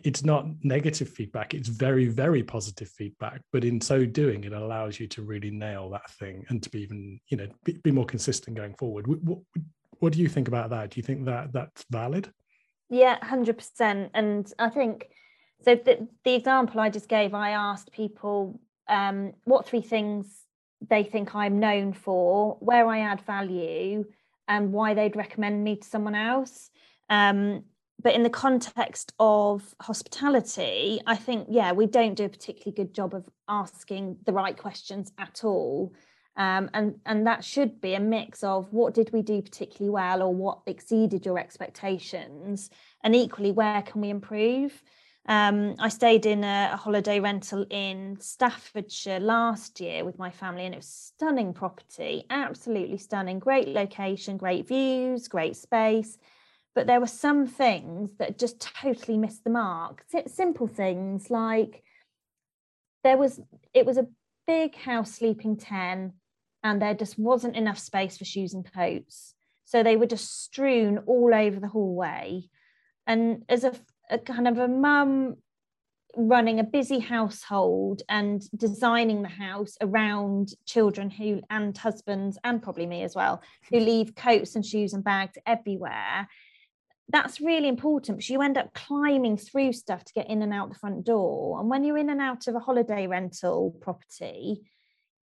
it's 0.03 0.25
not 0.25 0.47
negative 0.63 1.09
feedback 1.11 1.53
it's 1.53 1.69
very 1.69 2.07
very 2.07 2.43
positive 2.43 2.89
feedback 2.89 3.43
but 3.53 3.65
in 3.65 3.79
so 3.79 4.07
doing 4.07 4.45
it 4.45 4.55
allows 4.55 4.99
you 4.99 5.07
to 5.07 5.21
really 5.21 5.51
nail 5.51 5.91
that 5.91 6.11
thing 6.13 6.43
and 6.49 6.63
to 6.63 6.71
be 6.71 6.81
even 6.81 7.21
you 7.29 7.37
know 7.37 7.47
be, 7.65 7.75
be 7.85 7.91
more 7.91 8.07
consistent 8.07 8.57
going 8.57 8.75
forward 8.75 9.07
what, 9.07 9.23
what 9.23 9.39
do 10.13 10.21
you 10.21 10.29
think 10.29 10.49
about 10.49 10.71
that? 10.71 10.91
Do 10.91 10.99
you 10.99 11.03
think 11.03 11.25
that 11.27 11.53
that's 11.53 11.85
valid? 11.91 12.33
Yeah 12.91 13.19
100% 13.21 14.11
and 14.13 14.53
i 14.59 14.69
think 14.69 15.09
so 15.63 15.75
the, 15.75 16.07
the 16.23 16.35
example 16.35 16.79
i 16.79 16.91
just 16.91 17.09
gave 17.09 17.33
i 17.35 17.51
asked 17.51 17.91
people 17.91 18.61
um, 18.89 19.33
what 19.45 19.67
three 19.67 19.81
things 19.81 20.43
they 20.87 21.03
think 21.03 21.35
i'm 21.35 21.59
known 21.59 21.95
for 21.95 22.59
where 22.61 22.87
i 22.87 23.01
add 23.01 23.23
value 23.23 24.05
and 24.49 24.73
why 24.73 24.95
they'd 24.95 25.17
recommend 25.17 25.65
me 25.65 25.77
to 25.77 25.87
someone 25.87 26.15
else. 26.15 26.71
Um, 27.09 27.65
but 28.03 28.15
in 28.15 28.23
the 28.23 28.31
context 28.31 29.13
of 29.19 29.75
hospitality, 29.81 31.01
I 31.07 31.17
think, 31.17 31.47
yeah, 31.51 31.73
we 31.73 31.87
don't 31.87 32.15
do 32.15 32.25
a 32.25 32.29
particularly 32.29 32.75
good 32.75 32.95
job 32.95 33.15
of 33.15 33.29
asking 33.49 34.19
the 34.27 34.33
right 34.33 34.57
questions 34.57 35.13
at 35.19 35.43
all. 35.45 35.95
Um, 36.37 36.69
and 36.75 36.97
and 37.07 37.27
that 37.27 37.45
should 37.45 37.81
be 37.81 37.95
a 37.95 38.01
mix 38.01 38.43
of 38.43 38.73
what 38.73 38.93
did 38.93 39.13
we 39.13 39.23
do 39.23 39.41
particularly 39.41 39.91
well 39.91 40.23
or 40.23 40.35
what 40.35 40.61
exceeded 40.67 41.25
your 41.25 41.39
expectations? 41.39 42.71
And 43.05 43.15
equally 43.15 43.53
where 43.53 43.83
can 43.83 44.01
we 44.01 44.11
improve? 44.11 44.83
Um, 45.27 45.77
i 45.79 45.89
stayed 45.89 46.27
in 46.27 46.45
a, 46.45 46.71
a, 46.75 46.77
holiday 46.77 47.19
rental 47.19 47.65
in 47.71 48.19
staffordshire 48.21 49.21
last 49.21 49.81
year 49.81 50.05
with 50.05 50.19
my 50.19 50.31
family 50.31 50.67
and 50.67 50.75
it 50.75 50.79
was 50.79 51.13
stunning 51.15 51.55
property 51.55 52.27
absolutely 52.29 52.99
stunning. 52.99 53.39
Great 53.39 53.69
location 53.69 54.37
great 54.37 54.67
views 54.67 55.29
great 55.29 55.57
space. 55.57 56.19
But 56.75 56.89
there 56.89 57.01
were 57.01 57.07
some 57.07 57.47
things 57.47 58.11
that 58.19 58.37
just 58.37 58.61
totally 58.61 59.17
missed 59.17 59.45
the 59.45 59.51
mark. 59.51 60.05
Simple 60.27 60.67
things 60.67 61.31
like 61.31 61.85
there 63.05 63.17
was 63.17 63.41
it 63.73 63.87
was 63.87 63.97
a 63.97 64.09
big 64.47 64.75
house 64.75 65.13
sleeping 65.13 65.57
10 65.57 66.13
and 66.65 66.83
there 66.83 66.95
just 66.95 67.19
wasn't 67.19 67.57
enough 67.57 67.79
space 67.79 68.19
for 68.19 68.25
shoes 68.25 68.55
and 68.55 68.71
coats 68.73 69.35
so 69.65 69.83
they 69.83 69.97
were 69.97 70.07
just 70.07 70.43
strewn 70.43 70.99
all 71.07 71.33
over 71.33 71.61
the 71.61 71.69
hallway 71.69 72.43
and 73.07 73.45
as 73.49 73.63
a, 73.63 73.73
a 74.11 74.19
kind 74.19 74.49
of 74.49 74.59
a 74.59 74.67
mum 74.67 75.37
running 76.17 76.61
a 76.61 76.65
busy 76.65 77.01
household 77.01 78.03
and 78.09 78.49
designing 78.57 79.23
the 79.23 79.29
house 79.29 79.77
around 79.81 80.51
children 80.65 81.11
who 81.11 81.41
and 81.51 81.77
husbands 81.77 82.39
and 82.45 82.63
probably 82.63 82.87
me 82.87 83.03
as 83.03 83.15
well 83.15 83.43
who 83.71 83.79
leave 83.79 84.15
coats 84.15 84.55
and 84.55 84.65
shoes 84.65 84.93
and 84.93 85.05
bags 85.05 85.37
everywhere 85.47 86.29
that's 87.09 87.41
really 87.41 87.69
important 87.69 88.19
because 88.19 88.31
you 88.31 88.41
end 88.41 88.57
up 88.57 88.73
climbing 88.75 89.37
through 89.37 89.73
stuff 89.73 90.05
to 90.05 90.13
get 90.15 90.31
in 90.31 90.43
and 90.43 90.55
out 90.55 90.71
the 90.71 90.79
front 90.79 91.05
door. 91.05 91.61
And 91.61 91.69
when 91.69 91.85
you're 91.85 91.99
in 91.99 92.09
and 92.09 92.21
out 92.21 92.49
of 92.49 92.55
a 92.55 92.61
holiday 92.61 93.07
rental 93.07 93.77
property, 93.83 94.63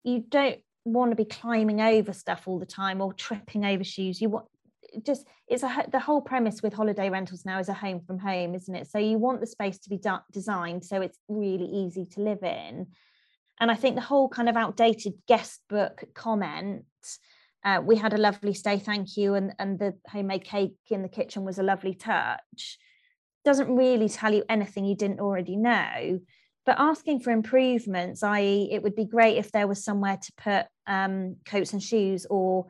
you 0.05 0.25
don't 0.29 0.61
want 0.85 1.11
to 1.13 1.17
be 1.17 1.25
climbing 1.25 1.81
over 1.81 2.13
stuff 2.13 2.43
all 2.47 2.59
the 2.59 2.67
time 2.67 3.01
or 3.01 3.13
tripping 3.13 3.65
over 3.65 3.85
shoes. 3.85 4.21
You 4.21 4.29
want 4.31 4.47
just 5.05 5.27
it's 5.49 5.63
a 5.63 5.85
the 5.91 6.01
whole 6.01 6.21
premise 6.21 6.63
with 6.63 6.75
holiday 6.75 7.09
rentals 7.09 7.47
now 7.47 7.59
is 7.59 7.69
a 7.69 7.75
home 7.75 8.01
from 8.01 8.19
home, 8.19 8.55
isn't 8.55 8.75
it? 8.75 8.91
So 8.91 8.99
you 8.99 9.19
want 9.19 9.41
the 9.41 9.47
space 9.47 9.79
to 9.79 9.89
be 9.89 10.01
designed 10.33 10.85
so 10.85 11.01
it's 11.01 11.19
really 11.29 11.67
easy 11.67 12.07
to 12.07 12.21
live 12.21 12.43
in. 12.43 12.89
And 13.61 13.71
I 13.71 13.75
think 13.75 13.95
the 13.95 14.03
whole 14.03 14.29
kind 14.29 14.49
of 14.49 14.57
outdated 14.57 15.15
guest 15.27 15.61
book 15.69 16.05
comment 16.15 16.85
uh, 17.65 17.81
we 17.85 17.97
had 17.97 18.13
a 18.13 18.19
lovely 18.19 18.55
stay, 18.55 18.79
thank 18.79 19.17
you, 19.17 19.35
and, 19.35 19.55
and 19.59 19.79
the 19.79 19.95
homemade 20.09 20.45
cake 20.45 20.77
in 20.91 21.03
the 21.03 21.09
kitchen 21.09 21.45
was 21.45 21.59
a 21.59 21.63
lovely 21.63 21.95
touch. 21.95 22.79
Doesn't 23.45 23.75
really 23.75 24.09
tell 24.09 24.35
you 24.35 24.45
anything 24.49 24.85
you 24.85 24.97
didn't 24.97 25.21
already 25.21 25.57
know. 25.57 26.21
But 26.65 26.77
asking 26.79 27.21
for 27.21 27.31
improvements, 27.31 28.23
i.e., 28.23 28.69
it 28.71 28.83
would 28.83 28.95
be 28.95 29.05
great 29.05 29.37
if 29.37 29.51
there 29.51 29.67
was 29.67 29.85
somewhere 29.85 30.17
to 30.17 30.33
put 30.37 30.67
um, 30.87 31.37
coats 31.45 31.73
and 31.73 31.83
shoes, 31.83 32.27
or 32.31 32.67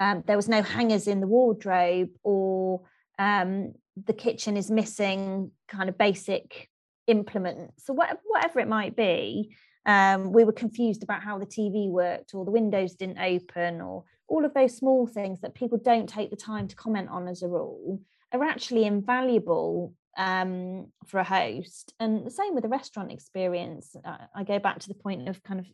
um, 0.00 0.24
there 0.26 0.36
was 0.36 0.48
no 0.48 0.62
hangers 0.62 1.06
in 1.06 1.20
the 1.20 1.26
wardrobe, 1.26 2.10
or 2.22 2.82
um, 3.18 3.74
the 4.04 4.12
kitchen 4.12 4.56
is 4.56 4.70
missing 4.70 5.52
kind 5.68 5.88
of 5.88 5.96
basic 5.96 6.68
implements, 7.06 7.86
so 7.86 7.92
whatever, 7.92 8.20
whatever 8.24 8.60
it 8.60 8.68
might 8.68 8.96
be. 8.96 9.54
Um, 9.86 10.32
we 10.32 10.42
were 10.42 10.52
confused 10.52 11.04
about 11.04 11.22
how 11.22 11.38
the 11.38 11.46
TV 11.46 11.88
worked, 11.88 12.34
or 12.34 12.44
the 12.44 12.50
windows 12.50 12.94
didn't 12.94 13.18
open, 13.18 13.80
or 13.80 14.04
all 14.26 14.44
of 14.44 14.54
those 14.54 14.76
small 14.76 15.06
things 15.06 15.40
that 15.42 15.54
people 15.54 15.78
don't 15.78 16.08
take 16.08 16.30
the 16.30 16.36
time 16.36 16.66
to 16.66 16.74
comment 16.74 17.08
on 17.10 17.28
as 17.28 17.42
a 17.42 17.48
rule 17.48 18.00
are 18.32 18.42
actually 18.42 18.84
invaluable 18.84 19.94
um, 20.16 20.88
for 21.06 21.18
a 21.18 21.24
host. 21.24 21.94
And 22.00 22.26
the 22.26 22.30
same 22.30 22.54
with 22.54 22.62
the 22.62 22.68
restaurant 22.68 23.12
experience. 23.12 23.94
Uh, 24.04 24.16
I 24.34 24.44
go 24.44 24.58
back 24.58 24.80
to 24.80 24.88
the 24.88 24.94
point 24.94 25.28
of 25.28 25.42
kind 25.42 25.60
of 25.60 25.66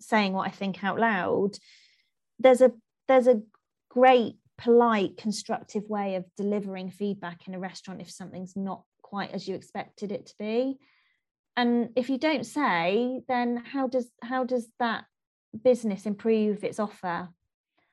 saying 0.00 0.32
what 0.32 0.46
I 0.46 0.50
think 0.50 0.82
out 0.84 0.98
loud. 0.98 1.52
There's 2.38 2.60
a 2.60 2.72
there's 3.08 3.26
a 3.28 3.42
great, 3.88 4.36
polite, 4.58 5.16
constructive 5.16 5.88
way 5.88 6.16
of 6.16 6.24
delivering 6.36 6.90
feedback 6.90 7.46
in 7.46 7.54
a 7.54 7.58
restaurant 7.58 8.00
if 8.00 8.10
something's 8.10 8.56
not 8.56 8.82
quite 9.02 9.32
as 9.32 9.46
you 9.46 9.54
expected 9.54 10.12
it 10.12 10.26
to 10.26 10.34
be. 10.38 10.78
And 11.56 11.90
if 11.96 12.10
you 12.10 12.18
don't 12.18 12.44
say, 12.44 13.20
then 13.28 13.62
how 13.64 13.86
does 13.86 14.10
how 14.22 14.44
does 14.44 14.68
that 14.78 15.04
business 15.64 16.04
improve 16.04 16.64
its 16.64 16.78
offer 16.78 17.30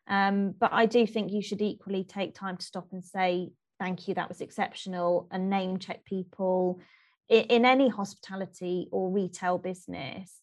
um, 0.07 0.53
but 0.59 0.71
I 0.73 0.85
do 0.85 1.07
think 1.07 1.31
you 1.31 1.41
should 1.41 1.61
equally 1.61 2.03
take 2.03 2.35
time 2.35 2.57
to 2.57 2.65
stop 2.65 2.87
and 2.91 3.03
say, 3.03 3.51
thank 3.83 4.07
you, 4.07 4.13
that 4.13 4.29
was 4.29 4.39
exceptional, 4.39 5.27
and 5.29 5.49
name 5.49 5.77
check 5.77 6.05
people 6.05 6.79
in, 7.27 7.43
in 7.55 7.65
any 7.65 7.89
hospitality 7.89 8.87
or 8.93 9.11
retail 9.11 9.57
business. 9.57 10.39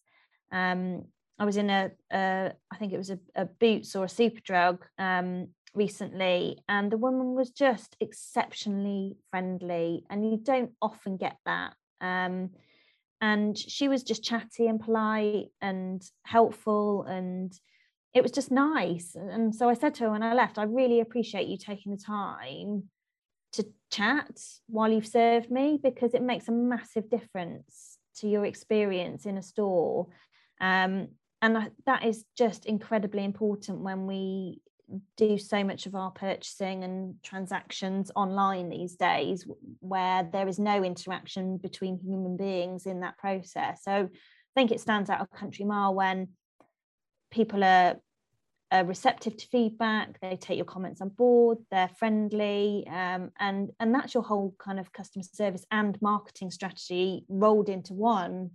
Um, 0.51 1.05
I 1.39 1.45
was 1.45 1.57
in 1.57 1.71
a, 1.71 1.89
a, 2.13 2.51
I 2.71 2.75
think 2.77 2.93
it 2.93 2.99
was 2.99 3.09
a, 3.09 3.19
a 3.35 3.45
Boots 3.45 3.95
or 3.95 4.03
a 4.03 4.07
Superdrug 4.07 4.77
um, 4.99 5.47
recently, 5.73 6.59
and 6.69 6.91
the 6.91 6.97
woman 6.97 7.33
was 7.33 7.49
just 7.49 7.95
exceptionally 7.99 9.17
friendly, 9.31 10.03
and 10.11 10.23
you 10.23 10.37
don't 10.37 10.73
often 10.79 11.17
get 11.17 11.37
that. 11.47 11.73
Um, 11.99 12.51
and 13.21 13.57
she 13.57 13.87
was 13.87 14.03
just 14.03 14.23
chatty 14.23 14.67
and 14.67 14.79
polite 14.79 15.47
and 15.61 16.01
helpful 16.25 17.03
and 17.03 17.53
it 18.15 18.23
was 18.23 18.31
just 18.31 18.51
nice. 18.51 19.15
And 19.15 19.53
so 19.53 19.69
I 19.69 19.75
said 19.75 19.93
to 19.95 20.05
her 20.05 20.11
when 20.11 20.23
I 20.23 20.33
left, 20.33 20.57
I 20.57 20.63
really 20.63 21.01
appreciate 21.01 21.47
you 21.47 21.55
taking 21.55 21.91
the 21.91 22.01
time 22.01 22.89
to 23.53 23.65
chat 23.91 24.41
while 24.67 24.91
you've 24.91 25.07
served 25.07 25.51
me 25.51 25.79
because 25.81 26.13
it 26.13 26.21
makes 26.21 26.47
a 26.47 26.51
massive 26.51 27.09
difference 27.09 27.97
to 28.17 28.27
your 28.27 28.45
experience 28.45 29.25
in 29.25 29.37
a 29.37 29.41
store. 29.41 30.07
Um, 30.59 31.09
and 31.41 31.71
that 31.85 32.05
is 32.05 32.23
just 32.37 32.65
incredibly 32.65 33.23
important 33.23 33.79
when 33.79 34.05
we 34.05 34.61
do 35.17 35.37
so 35.37 35.63
much 35.63 35.85
of 35.85 35.95
our 35.95 36.11
purchasing 36.11 36.83
and 36.83 37.15
transactions 37.23 38.11
online 38.15 38.69
these 38.69 38.95
days 38.95 39.47
where 39.79 40.27
there 40.31 40.47
is 40.47 40.59
no 40.59 40.83
interaction 40.83 41.57
between 41.57 41.97
human 41.97 42.37
beings 42.37 42.85
in 42.85 42.99
that 43.01 43.17
process. 43.17 43.83
So 43.83 43.91
I 43.91 44.09
think 44.55 44.71
it 44.71 44.81
stands 44.81 45.09
out 45.09 45.21
a 45.21 45.37
country 45.37 45.65
mile 45.65 45.93
when 45.93 46.29
people 47.31 47.63
are, 47.63 47.95
are 48.71 48.85
receptive 48.85 49.35
to 49.37 49.47
feedback 49.47 50.19
they 50.21 50.35
take 50.35 50.57
your 50.57 50.65
comments 50.65 51.01
on 51.01 51.09
board 51.09 51.57
they're 51.69 51.89
friendly 51.89 52.85
um, 52.87 53.31
and 53.39 53.71
and 53.79 53.93
that's 53.93 54.13
your 54.13 54.23
whole 54.23 54.55
kind 54.59 54.79
of 54.79 54.91
customer 54.93 55.23
service 55.33 55.65
and 55.71 56.01
marketing 56.01 56.49
strategy 56.49 57.25
rolled 57.29 57.69
into 57.69 57.93
one 57.93 58.49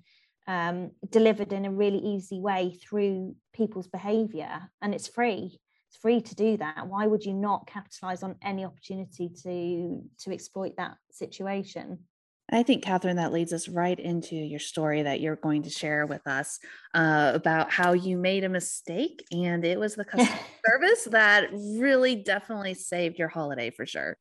um, 0.46 0.92
delivered 1.10 1.52
in 1.52 1.64
a 1.64 1.70
really 1.70 1.98
easy 1.98 2.40
way 2.40 2.78
through 2.80 3.34
people's 3.52 3.88
behavior. 3.88 4.70
And 4.80 4.94
it's 4.94 5.08
free. 5.08 5.58
It's 5.88 5.96
free 6.00 6.20
to 6.20 6.34
do 6.34 6.56
that. 6.58 6.86
Why 6.86 7.06
would 7.06 7.24
you 7.24 7.34
not 7.34 7.66
capitalize 7.66 8.22
on 8.22 8.36
any 8.42 8.64
opportunity 8.64 9.30
to 9.42 10.02
to 10.18 10.32
exploit 10.32 10.76
that 10.76 10.96
situation 11.10 12.00
I 12.50 12.62
think, 12.62 12.84
Catherine, 12.84 13.16
that 13.16 13.32
leads 13.32 13.52
us 13.52 13.68
right 13.68 13.98
into 13.98 14.36
your 14.36 14.60
story 14.60 15.02
that 15.02 15.20
you're 15.20 15.36
going 15.36 15.64
to 15.64 15.70
share 15.70 16.06
with 16.06 16.24
us 16.28 16.60
uh, 16.94 17.32
about 17.34 17.72
how 17.72 17.92
you 17.92 18.16
made 18.16 18.44
a 18.44 18.48
mistake 18.48 19.24
and 19.32 19.64
it 19.64 19.80
was 19.80 19.96
the 19.96 20.04
customer 20.04 20.38
service 20.64 21.04
that 21.10 21.48
really 21.52 22.14
definitely 22.14 22.74
saved 22.74 23.18
your 23.18 23.28
holiday 23.28 23.70
for 23.70 23.84
sure. 23.84 24.16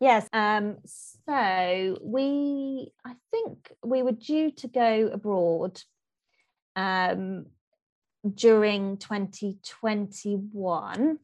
Yes. 0.00 0.28
Um, 0.32 0.78
so 0.84 1.96
we, 2.02 2.90
I 3.06 3.14
think 3.30 3.72
we 3.84 4.02
were 4.02 4.12
due 4.12 4.50
to 4.50 4.68
go 4.68 5.10
abroad 5.12 5.80
um, 6.74 7.46
during 8.34 8.96
2021 8.96 11.18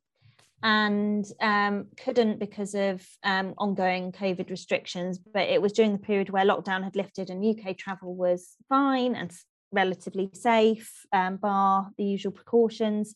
and 0.62 1.24
um, 1.40 1.86
couldn't 1.96 2.38
because 2.38 2.74
of 2.74 3.06
um, 3.24 3.54
ongoing 3.58 4.12
COVID 4.12 4.50
restrictions. 4.50 5.18
But 5.18 5.48
it 5.48 5.62
was 5.62 5.72
during 5.72 5.92
the 5.92 5.98
period 5.98 6.30
where 6.30 6.44
lockdown 6.44 6.84
had 6.84 6.96
lifted 6.96 7.30
and 7.30 7.44
UK 7.44 7.76
travel 7.76 8.14
was 8.14 8.56
fine 8.68 9.14
and 9.14 9.32
relatively 9.72 10.30
safe, 10.34 11.06
um, 11.12 11.36
bar 11.36 11.90
the 11.96 12.04
usual 12.04 12.32
precautions. 12.32 13.14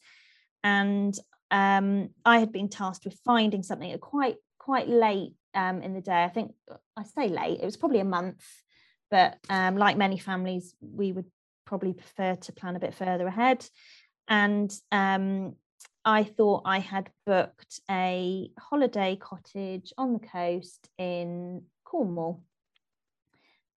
And 0.62 1.14
um, 1.50 2.10
I 2.24 2.38
had 2.38 2.52
been 2.52 2.68
tasked 2.68 3.04
with 3.04 3.18
finding 3.24 3.62
something 3.62 3.92
at 3.92 4.00
quite 4.00 4.36
quite 4.58 4.88
late 4.88 5.34
um, 5.54 5.82
in 5.82 5.92
the 5.92 6.00
day. 6.00 6.24
I 6.24 6.28
think 6.28 6.52
I 6.96 7.02
say 7.02 7.28
late, 7.28 7.60
it 7.60 7.64
was 7.64 7.76
probably 7.76 8.00
a 8.00 8.04
month, 8.04 8.42
but 9.10 9.36
um, 9.50 9.76
like 9.76 9.98
many 9.98 10.18
families, 10.18 10.74
we 10.80 11.12
would 11.12 11.26
probably 11.66 11.92
prefer 11.92 12.34
to 12.34 12.52
plan 12.52 12.76
a 12.76 12.80
bit 12.80 12.94
further 12.94 13.26
ahead. 13.26 13.66
And 14.26 14.74
I 16.04 16.24
thought 16.24 16.62
I 16.64 16.80
had 16.80 17.08
booked 17.24 17.80
a 17.90 18.50
holiday 18.58 19.16
cottage 19.16 19.92
on 19.96 20.12
the 20.12 20.18
coast 20.18 20.88
in 20.98 21.62
Cornwall. 21.84 22.42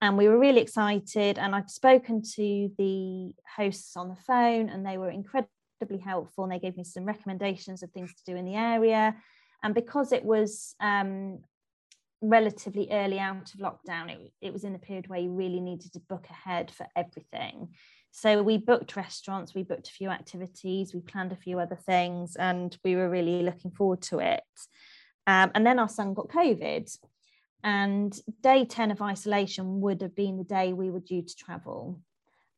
And 0.02 0.18
we 0.18 0.28
were 0.28 0.38
really 0.38 0.62
excited. 0.62 1.40
And 1.40 1.56
I'd 1.56 1.70
spoken 1.70 2.22
to 2.36 2.72
the 2.78 3.32
hosts 3.56 3.96
on 3.96 4.10
the 4.10 4.16
phone, 4.16 4.70
and 4.70 4.86
they 4.86 4.98
were 4.98 5.10
incredibly 5.10 6.00
helpful. 6.04 6.44
And 6.44 6.54
they 6.54 6.60
gave 6.60 6.78
me 6.78 6.84
some 6.84 7.06
recommendations 7.06 7.82
of 7.82 7.92
things 7.92 8.14
to 8.14 8.32
do 8.32 8.38
in 8.38 8.46
the 8.46 8.56
area. 8.56 9.16
And 9.64 9.74
because 9.74 10.12
it 10.12 10.24
was 10.24 10.76
um, 10.80 11.40
relatively 12.22 12.90
early 12.92 13.20
out 13.20 13.54
of 13.54 13.60
lockdown, 13.60 14.12
it, 14.12 14.32
it 14.42 14.54
was 14.54 14.64
in 14.64 14.74
the 14.74 14.80
period 14.80 15.08
where 15.08 15.20
you 15.20 15.32
really 15.32 15.62
needed 15.62 15.94
to 15.94 16.00
book 16.02 16.28
ahead 16.30 16.72
for 16.72 16.88
everything. 16.96 17.70
So 18.18 18.42
we 18.42 18.58
booked 18.58 18.96
restaurants, 18.96 19.54
we 19.54 19.62
booked 19.62 19.90
a 19.90 19.92
few 19.92 20.10
activities, 20.10 20.92
we 20.92 21.02
planned 21.02 21.32
a 21.32 21.36
few 21.36 21.60
other 21.60 21.76
things, 21.76 22.36
and 22.36 22.76
we 22.84 22.96
were 22.96 23.12
really 23.12 23.44
looking 23.44 23.70
forward 23.70 24.02
to 24.04 24.18
it. 24.18 24.42
Um, 25.28 25.52
and 25.54 25.64
then 25.64 25.78
our 25.78 25.88
son 25.88 26.16
got 26.16 26.30
COVID, 26.30 26.98
and 27.64 28.20
day 28.42 28.66
10 28.66 28.90
of 28.90 29.04
isolation 29.04 29.82
would 29.82 30.02
have 30.02 30.16
been 30.16 30.40
the 30.40 30.44
day 30.44 30.74
we 30.74 30.90
were 30.90 31.00
due 31.00 31.22
to 31.22 31.36
travel. 31.36 32.02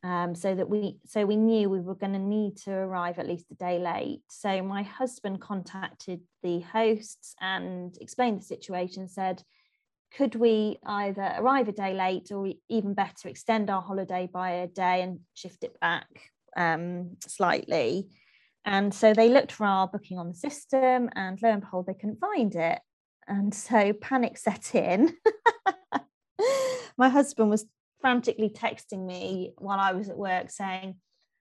Um, 0.02 0.34
so 0.34 0.56
that 0.56 0.70
we 0.70 0.96
so 1.04 1.26
we 1.26 1.36
knew 1.36 1.70
we 1.70 1.82
were 1.82 1.94
going 1.94 2.14
to 2.14 2.20
need 2.20 2.56
to 2.60 2.72
arrive 2.72 3.20
at 3.20 3.28
least 3.28 3.52
a 3.52 3.56
day 3.56 3.80
late. 3.80 4.22
So 4.30 4.64
my 4.64 4.84
husband 4.84 5.42
contacted 5.42 6.22
the 6.42 6.62
hosts 6.62 7.36
and 7.42 7.98
explained 8.00 8.40
the 8.40 8.46
situation, 8.46 9.10
said, 9.10 9.44
could 10.16 10.36
we 10.36 10.78
either 10.86 11.36
arrive 11.38 11.68
a 11.68 11.72
day 11.72 11.94
late 11.94 12.32
or 12.32 12.48
even 12.70 12.94
better 12.94 13.28
extend 13.28 13.70
our 13.70 13.82
holiday 13.82 14.30
by 14.32 14.52
a 14.52 14.68
day 14.68 15.02
and 15.02 15.20
shift 15.34 15.64
it 15.64 15.80
back 15.80 16.08
um, 16.58 17.18
slightly? 17.26 18.10
And 18.66 18.94
so 18.94 19.14
they 19.14 19.30
looked 19.30 19.52
for 19.52 19.66
our 19.66 19.88
booking 19.88 20.18
on 20.18 20.30
the 20.30 20.36
system 20.36 21.10
and 21.16 21.40
lo 21.42 21.50
and 21.50 21.62
behold 21.62 21.86
they 21.88 21.94
couldn't 21.94 22.20
find 22.20 22.56
it. 22.56 22.80
And 23.28 23.54
so 23.54 23.94
panic 23.94 24.38
set 24.38 24.76
in. 24.76 25.14
My 26.98 27.10
husband 27.10 27.50
was 27.50 27.66
frantically 28.02 28.50
texting 28.50 29.06
me 29.06 29.52
while 29.58 29.80
i 29.80 29.92
was 29.92 30.10
at 30.10 30.18
work 30.18 30.50
saying 30.50 30.96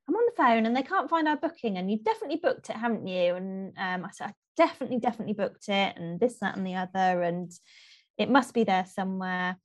i'm 0.09 0.15
on 0.17 0.25
the 0.27 0.43
phone 0.43 0.67
and 0.67 0.77
they 0.77 0.83
can't 0.83 1.11
find 1.11 1.29
our 1.29 1.37
booking 1.37 1.79
and 1.79 1.91
you've 1.91 2.05
definitely 2.05 2.41
booked 2.43 2.71
it 2.71 2.77
haven't 2.77 3.07
you? 3.07 3.35
And 3.35 3.73
um, 3.79 4.05
i 4.05 4.11
said 4.13 4.29
i 4.29 4.33
definitely 4.57 4.99
definitely 4.99 5.35
booked 5.35 5.69
it 5.69 5.97
and 5.97 6.19
this 6.19 6.39
that 6.41 6.57
and 6.57 6.67
the 6.67 6.75
other 6.75 7.23
and 7.23 7.53
it 8.19 8.29
must 8.29 8.53
be 8.53 8.65
there 8.65 8.85
somewhere. 8.85 9.57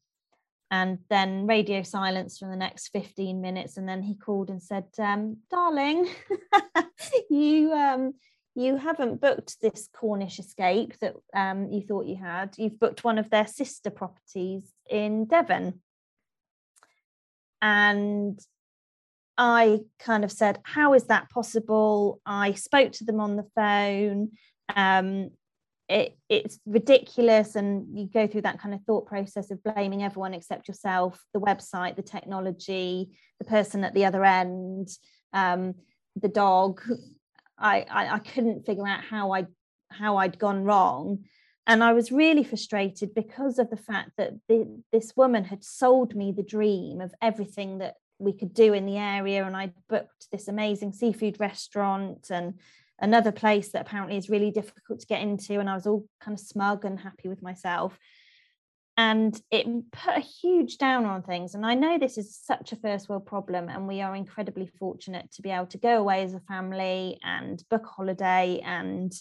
And 0.71 0.99
then 1.09 1.45
radio 1.45 1.83
silence 1.83 2.39
for 2.39 2.47
the 2.47 2.55
next 2.55 2.89
15 2.89 3.41
minutes 3.41 3.77
and 3.77 3.87
then 3.87 4.01
he 4.01 4.15
called 4.15 4.49
and 4.49 4.61
said 4.61 4.85
um, 4.97 5.37
darling 5.51 6.07
you 7.29 7.71
um, 7.73 8.13
you 8.55 8.77
haven't 8.77 9.21
booked 9.21 9.61
this 9.61 9.87
cornish 9.93 10.39
escape 10.39 10.97
that 10.99 11.15
um, 11.35 11.71
you 11.71 11.81
thought 11.81 12.05
you 12.05 12.15
had. 12.15 12.55
You've 12.57 12.79
booked 12.79 13.03
one 13.03 13.17
of 13.17 13.29
their 13.29 13.47
sister 13.47 13.89
properties 13.89 14.71
in 14.89 15.25
devon. 15.25 15.81
And 17.61 18.39
i 19.35 19.79
kind 19.97 20.23
of 20.23 20.31
said 20.31 20.59
how 20.63 20.93
is 20.93 21.05
that 21.05 21.29
possible? 21.29 22.19
I 22.25 22.53
spoke 22.53 22.91
to 22.93 23.05
them 23.05 23.19
on 23.19 23.35
the 23.35 23.47
phone 23.55 24.31
um, 24.75 25.31
it, 25.89 26.17
it's 26.29 26.59
ridiculous 26.65 27.55
and 27.55 27.97
you 27.97 28.07
go 28.07 28.25
through 28.25 28.41
that 28.41 28.59
kind 28.59 28.73
of 28.73 28.81
thought 28.83 29.05
process 29.05 29.51
of 29.51 29.61
blaming 29.63 30.01
everyone 30.01 30.33
except 30.33 30.67
yourself 30.67 31.21
the 31.33 31.41
website 31.41 31.95
the 31.95 32.01
technology 32.01 33.17
the 33.39 33.45
person 33.45 33.83
at 33.83 33.93
the 33.93 34.05
other 34.05 34.23
end 34.23 34.89
um, 35.33 35.75
the 36.15 36.29
dog. 36.29 36.81
I, 37.57 37.85
I, 37.89 38.15
I 38.15 38.19
couldn't 38.19 38.65
figure 38.65 38.87
out 38.87 39.03
how 39.03 39.31
i 39.33 39.45
how 39.89 40.17
i'd 40.17 40.39
gone 40.39 40.63
wrong. 40.63 41.25
And 41.67 41.83
i 41.83 41.93
was 41.93 42.11
really 42.11 42.43
frustrated 42.43 43.13
because 43.13 43.59
of 43.59 43.69
the 43.69 43.77
fact 43.77 44.11
that 44.17 44.33
the, 44.47 44.81
this 44.91 45.13
woman 45.15 45.43
had 45.43 45.63
sold 45.63 46.15
me 46.15 46.31
the 46.31 46.43
dream 46.43 46.99
of 46.99 47.13
everything 47.21 47.77
that 47.79 47.95
we 48.19 48.33
could 48.33 48.53
do 48.53 48.73
in 48.73 48.85
the 48.85 48.97
area 48.97 49.43
and 49.45 49.57
i 49.57 49.71
booked 49.89 50.31
this 50.31 50.47
amazing 50.47 50.93
seafood 50.93 51.39
restaurant 51.39 52.27
and 52.29 52.53
another 52.99 53.31
place 53.31 53.71
that 53.71 53.81
apparently 53.81 54.17
is 54.17 54.29
really 54.29 54.51
difficult 54.51 54.99
to 54.99 55.07
get 55.07 55.21
into 55.21 55.59
and 55.59 55.69
i 55.69 55.75
was 55.75 55.87
all 55.87 56.05
kind 56.21 56.37
of 56.37 56.45
smug 56.45 56.85
and 56.85 56.99
happy 56.99 57.27
with 57.27 57.41
myself. 57.41 57.97
And 58.95 59.35
it 59.49 59.65
put 59.91 60.17
a 60.17 60.19
huge 60.19 60.77
down 60.77 61.05
on 61.05 61.23
things 61.23 61.55
and 61.55 61.65
i 61.65 61.73
know 61.73 61.97
this 61.97 62.19
is 62.19 62.37
such 62.37 62.71
a 62.71 62.75
first 62.75 63.09
world 63.09 63.25
problem 63.25 63.67
and 63.67 63.87
we 63.87 64.01
are 64.01 64.15
incredibly 64.15 64.67
fortunate 64.67 65.31
to 65.31 65.41
be 65.41 65.49
able 65.49 65.65
to 65.67 65.79
go 65.79 65.97
away 65.97 66.23
as 66.23 66.35
a 66.35 66.39
family 66.41 67.17
and 67.23 67.63
book 67.71 67.87
a 67.87 67.89
holiday 67.89 68.61
and 68.63 69.11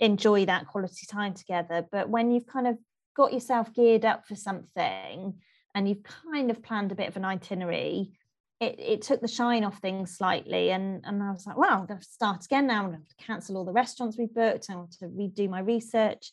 enjoy 0.00 0.46
that 0.46 0.66
quality 0.66 1.06
time 1.06 1.34
together. 1.34 1.86
But 1.90 2.08
when 2.08 2.30
you've 2.30 2.46
kind 2.46 2.66
of 2.66 2.78
got 3.16 3.32
yourself 3.32 3.72
geared 3.74 4.04
up 4.04 4.26
for 4.26 4.36
something 4.36 5.34
and 5.74 5.88
you've 5.88 6.02
kind 6.02 6.50
of 6.50 6.62
planned 6.62 6.92
a 6.92 6.96
bit 6.96 7.08
of 7.08 7.16
an 7.16 7.24
itinerary 7.24 8.17
it, 8.60 8.74
it 8.78 9.02
took 9.02 9.20
the 9.20 9.28
shine 9.28 9.64
off 9.64 9.78
things 9.78 10.16
slightly 10.16 10.70
and 10.70 11.04
and 11.04 11.22
I 11.22 11.30
was 11.30 11.46
like 11.46 11.56
wow 11.56 11.80
I'm 11.80 11.86
going 11.86 12.00
to 12.00 12.06
start 12.06 12.44
again 12.44 12.66
now. 12.66 12.84
I'm 12.84 12.90
going 12.90 13.02
to 13.02 13.24
cancel 13.24 13.56
all 13.56 13.64
the 13.64 13.72
restaurants 13.72 14.18
we 14.18 14.26
booked. 14.26 14.66
I 14.70 14.76
want 14.76 14.92
to 14.98 15.06
redo 15.06 15.48
my 15.48 15.60
research. 15.60 16.32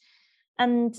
And 0.58 0.96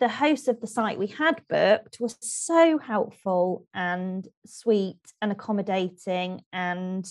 the 0.00 0.08
host 0.08 0.48
of 0.48 0.60
the 0.60 0.66
site 0.66 0.98
we 0.98 1.06
had 1.06 1.42
booked 1.48 1.98
was 2.00 2.16
so 2.20 2.78
helpful 2.78 3.66
and 3.72 4.26
sweet 4.46 4.98
and 5.22 5.30
accommodating 5.30 6.42
and 6.52 7.06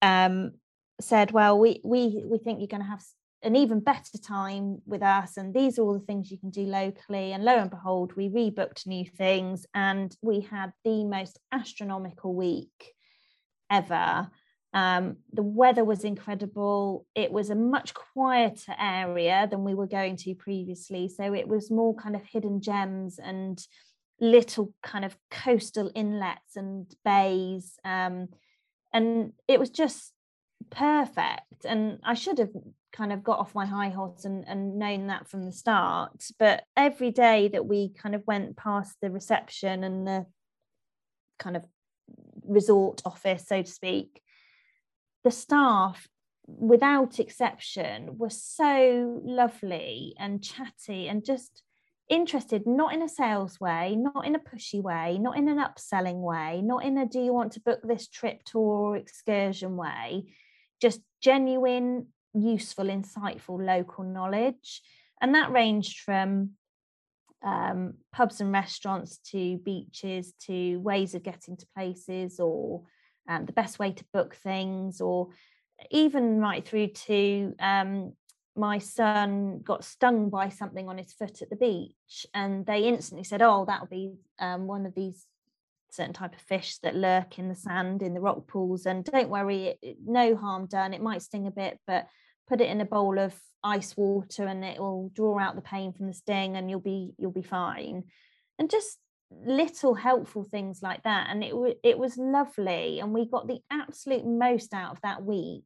um, 0.00 0.52
said 1.00 1.32
well 1.32 1.58
we 1.58 1.80
we 1.84 2.22
we 2.24 2.38
think 2.38 2.60
you're 2.60 2.68
going 2.68 2.82
to 2.82 2.88
have 2.88 3.02
an 3.42 3.56
even 3.56 3.80
better 3.80 4.18
time 4.18 4.80
with 4.86 5.02
us 5.02 5.36
and 5.36 5.52
these 5.52 5.78
are 5.78 5.82
all 5.82 5.98
the 5.98 6.04
things 6.04 6.30
you 6.30 6.38
can 6.38 6.50
do 6.50 6.62
locally. 6.62 7.32
And 7.32 7.44
lo 7.44 7.56
and 7.56 7.70
behold 7.70 8.14
we 8.16 8.28
rebooked 8.28 8.86
new 8.86 9.04
things 9.04 9.66
and 9.74 10.14
we 10.22 10.40
had 10.40 10.72
the 10.84 11.04
most 11.04 11.38
astronomical 11.50 12.34
week 12.34 12.94
ever. 13.70 14.30
Um, 14.74 15.16
the 15.32 15.42
weather 15.42 15.84
was 15.84 16.04
incredible. 16.04 17.06
It 17.14 17.30
was 17.30 17.50
a 17.50 17.54
much 17.54 17.92
quieter 17.94 18.74
area 18.78 19.46
than 19.50 19.64
we 19.64 19.74
were 19.74 19.86
going 19.86 20.16
to 20.18 20.34
previously 20.34 21.08
so 21.08 21.34
it 21.34 21.48
was 21.48 21.70
more 21.70 21.94
kind 21.94 22.16
of 22.16 22.22
hidden 22.24 22.60
gems 22.60 23.18
and 23.18 23.64
little 24.20 24.72
kind 24.84 25.04
of 25.04 25.16
coastal 25.30 25.90
inlets 25.94 26.56
and 26.56 26.86
bays. 27.04 27.74
Um, 27.84 28.28
and 28.92 29.32
it 29.48 29.58
was 29.58 29.70
just 29.70 30.12
perfect. 30.70 31.64
And 31.64 31.98
i 32.04 32.14
should 32.14 32.38
have 32.38 32.52
kind 32.92 33.12
of 33.12 33.24
got 33.24 33.38
off 33.38 33.54
my 33.54 33.66
high 33.66 33.88
horse 33.88 34.24
and, 34.24 34.44
and 34.46 34.78
known 34.78 35.06
that 35.06 35.28
from 35.28 35.44
the 35.44 35.52
start. 35.52 36.24
But 36.38 36.64
every 36.76 37.10
day 37.10 37.48
that 37.48 37.66
we 37.66 37.90
kind 37.90 38.14
of 38.14 38.26
went 38.26 38.56
past 38.56 38.96
the 39.00 39.10
reception 39.10 39.82
and 39.82 40.06
the 40.06 40.26
kind 41.38 41.56
of 41.56 41.64
resort 42.46 43.02
office, 43.04 43.46
so 43.48 43.62
to 43.62 43.70
speak, 43.70 44.22
the 45.24 45.30
staff, 45.30 46.06
without 46.46 47.18
exception, 47.18 48.18
were 48.18 48.30
so 48.30 49.20
lovely 49.24 50.14
and 50.18 50.42
chatty 50.42 51.08
and 51.08 51.24
just 51.24 51.62
interested, 52.08 52.66
not 52.66 52.92
in 52.92 53.02
a 53.02 53.08
sales 53.08 53.58
way, 53.58 53.96
not 53.96 54.26
in 54.26 54.34
a 54.34 54.38
pushy 54.38 54.82
way, 54.82 55.18
not 55.18 55.36
in 55.36 55.48
an 55.48 55.58
upselling 55.58 56.20
way, 56.20 56.60
not 56.62 56.84
in 56.84 56.98
a 56.98 57.06
do 57.06 57.20
you 57.20 57.32
want 57.32 57.52
to 57.52 57.60
book 57.60 57.80
this 57.82 58.08
trip, 58.08 58.42
tour, 58.44 58.90
or 58.90 58.96
excursion 58.96 59.76
way, 59.76 60.24
just 60.80 61.00
genuine 61.22 62.08
useful, 62.34 62.86
insightful 62.86 63.64
local 63.64 64.04
knowledge. 64.04 64.82
And 65.20 65.34
that 65.34 65.52
ranged 65.52 66.00
from 66.00 66.50
um, 67.42 67.94
pubs 68.12 68.40
and 68.40 68.52
restaurants 68.52 69.18
to 69.30 69.58
beaches 69.58 70.32
to 70.46 70.78
ways 70.78 71.14
of 71.14 71.22
getting 71.22 71.56
to 71.56 71.66
places 71.76 72.38
or 72.38 72.82
um, 73.28 73.46
the 73.46 73.52
best 73.52 73.78
way 73.78 73.92
to 73.92 74.04
book 74.12 74.34
things 74.34 75.00
or 75.00 75.28
even 75.90 76.38
right 76.38 76.66
through 76.66 76.88
to 76.88 77.54
um, 77.58 78.12
my 78.54 78.78
son 78.78 79.60
got 79.62 79.84
stung 79.84 80.28
by 80.28 80.48
something 80.48 80.88
on 80.88 80.98
his 80.98 81.12
foot 81.12 81.42
at 81.42 81.50
the 81.50 81.56
beach 81.56 82.26
and 82.34 82.66
they 82.66 82.82
instantly 82.84 83.24
said 83.24 83.42
oh 83.42 83.64
that'll 83.66 83.86
be 83.86 84.12
um, 84.38 84.66
one 84.66 84.86
of 84.86 84.94
these 84.94 85.26
certain 85.90 86.12
type 86.12 86.34
of 86.34 86.40
fish 86.40 86.78
that 86.78 86.96
lurk 86.96 87.38
in 87.38 87.48
the 87.48 87.54
sand 87.54 88.02
in 88.02 88.14
the 88.14 88.20
rock 88.20 88.46
pools 88.46 88.86
and 88.86 89.04
don't 89.04 89.28
worry 89.28 89.76
it, 89.82 89.96
no 90.04 90.36
harm 90.36 90.66
done 90.66 90.94
it 90.94 91.02
might 91.02 91.22
sting 91.22 91.46
a 91.46 91.50
bit 91.50 91.78
but 91.86 92.06
put 92.52 92.60
it 92.60 92.68
in 92.68 92.82
a 92.82 92.84
bowl 92.84 93.18
of 93.18 93.34
ice 93.64 93.96
water 93.96 94.44
and 94.44 94.62
it 94.62 94.78
will 94.78 95.10
draw 95.14 95.38
out 95.38 95.54
the 95.56 95.62
pain 95.62 95.90
from 95.94 96.06
the 96.06 96.12
sting 96.12 96.54
and 96.54 96.68
you'll 96.68 96.80
be 96.80 97.14
you'll 97.16 97.30
be 97.32 97.42
fine. 97.42 98.04
And 98.58 98.70
just 98.70 98.98
little 99.30 99.94
helpful 99.94 100.44
things 100.44 100.80
like 100.82 101.02
that. 101.04 101.28
And 101.30 101.42
it 101.42 101.54
it 101.82 101.98
was 101.98 102.18
lovely. 102.18 103.00
And 103.00 103.14
we 103.14 103.26
got 103.26 103.48
the 103.48 103.60
absolute 103.70 104.26
most 104.26 104.74
out 104.74 104.92
of 104.92 105.00
that 105.02 105.22
week 105.22 105.64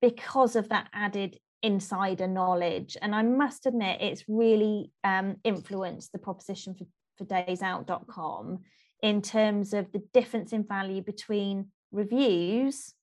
because 0.00 0.56
of 0.56 0.70
that 0.70 0.88
added 0.94 1.36
insider 1.62 2.26
knowledge. 2.26 2.96
And 3.02 3.14
I 3.14 3.22
must 3.22 3.66
admit, 3.66 4.00
it's 4.00 4.24
really 4.26 4.90
um, 5.02 5.36
influenced 5.44 6.12
the 6.12 6.18
proposition 6.18 6.74
for, 6.74 6.86
for 7.18 7.26
daysout.com 7.26 8.60
in 9.02 9.20
terms 9.20 9.74
of 9.74 9.92
the 9.92 10.02
difference 10.14 10.54
in 10.54 10.64
value 10.64 11.02
between 11.02 11.66
reviews 11.92 12.94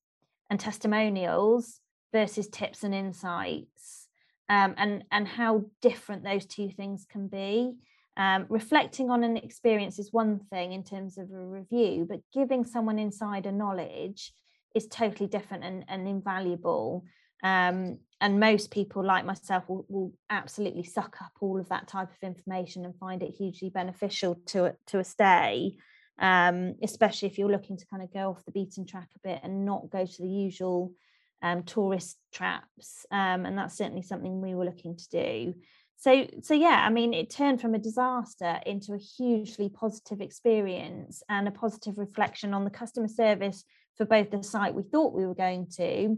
and 0.49 0.59
testimonials 0.59 1.80
versus 2.11 2.47
tips 2.47 2.83
and 2.83 2.93
insights 2.93 4.07
um, 4.49 4.73
and 4.77 5.03
and 5.11 5.27
how 5.27 5.65
different 5.81 6.23
those 6.23 6.45
two 6.45 6.69
things 6.69 7.05
can 7.09 7.27
be. 7.27 7.73
Um, 8.17 8.45
reflecting 8.49 9.09
on 9.09 9.23
an 9.23 9.37
experience 9.37 9.97
is 9.97 10.11
one 10.11 10.39
thing 10.49 10.73
in 10.73 10.83
terms 10.83 11.17
of 11.17 11.31
a 11.31 11.45
review 11.45 12.05
but 12.07 12.19
giving 12.33 12.65
someone 12.65 12.99
insider 12.99 13.53
knowledge 13.53 14.33
is 14.75 14.87
totally 14.87 15.27
different 15.27 15.63
and, 15.63 15.85
and 15.87 16.07
invaluable. 16.07 17.05
Um, 17.43 17.99
and 18.19 18.39
most 18.39 18.69
people 18.69 19.03
like 19.03 19.25
myself 19.25 19.67
will, 19.67 19.85
will, 19.89 20.13
absolutely 20.29 20.83
suck 20.83 21.17
up 21.21 21.31
all 21.41 21.59
of 21.59 21.67
that 21.69 21.87
type 21.87 22.09
of 22.11 22.21
information 22.21 22.85
and 22.85 22.95
find 22.99 23.23
it 23.23 23.33
hugely 23.35 23.69
beneficial 23.69 24.35
to, 24.47 24.75
to 24.87 24.99
a 24.99 25.03
stay 25.03 25.75
um, 26.21 26.75
especially 26.83 27.27
if 27.27 27.37
you're 27.37 27.51
looking 27.51 27.77
to 27.77 27.85
kind 27.87 28.03
of 28.03 28.13
go 28.13 28.29
off 28.29 28.45
the 28.45 28.51
beaten 28.51 28.85
track 28.85 29.09
a 29.15 29.27
bit 29.27 29.41
and 29.43 29.65
not 29.65 29.89
go 29.89 30.05
to 30.05 30.21
the 30.21 30.29
usual 30.29 30.93
um, 31.41 31.63
tourist 31.63 32.17
traps. 32.31 33.05
Um, 33.11 33.45
and 33.45 33.57
that's 33.57 33.77
certainly 33.77 34.01
something 34.01 34.41
we 34.41 34.55
were 34.55 34.65
looking 34.65 34.95
to 34.95 35.09
do. 35.09 35.53
So, 35.97 36.27
so 36.41 36.53
yeah, 36.53 36.83
I 36.85 36.89
mean, 36.89 37.13
it 37.13 37.29
turned 37.29 37.61
from 37.61 37.75
a 37.75 37.79
disaster 37.79 38.59
into 38.65 38.93
a 38.93 38.97
hugely 38.97 39.69
positive 39.69 40.19
experience 40.19 41.21
and 41.29 41.47
a 41.47 41.51
positive 41.51 41.97
reflection 41.97 42.53
on 42.53 42.63
the 42.63 42.71
customer 42.71 43.07
service 43.07 43.63
for 43.97 44.05
both 44.05 44.31
the 44.31 44.43
site 44.43 44.73
we 44.73 44.83
thought 44.83 45.13
we 45.13 45.27
were 45.27 45.35
going 45.35 45.67
to 45.77 46.17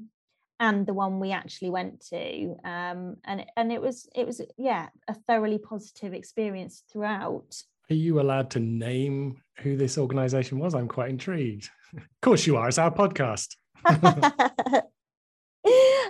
and 0.60 0.86
the 0.86 0.94
one 0.94 1.20
we 1.20 1.32
actually 1.32 1.72
went 1.72 2.00
to 2.06 2.56
um, 2.64 3.18
and 3.26 3.46
and 3.58 3.72
it 3.72 3.82
was 3.82 4.08
it 4.16 4.26
was 4.26 4.40
yeah 4.58 4.88
a 5.10 5.16
thoroughly 5.28 5.58
positive 5.58 6.14
experience 6.14 6.84
throughout 6.90 7.64
are 7.90 7.96
you 7.96 8.22
allowed 8.22 8.50
to 8.52 8.60
name 8.60 9.42
who 9.60 9.76
this 9.76 9.98
organization 9.98 10.58
was? 10.58 10.74
I'm 10.74 10.88
quite 10.88 11.10
intrigued. 11.10 11.70
of 11.98 12.04
course 12.22 12.48
you 12.48 12.56
are. 12.56 12.68
It's 12.68 12.78
our 12.78 12.92
podcast. 12.92 13.56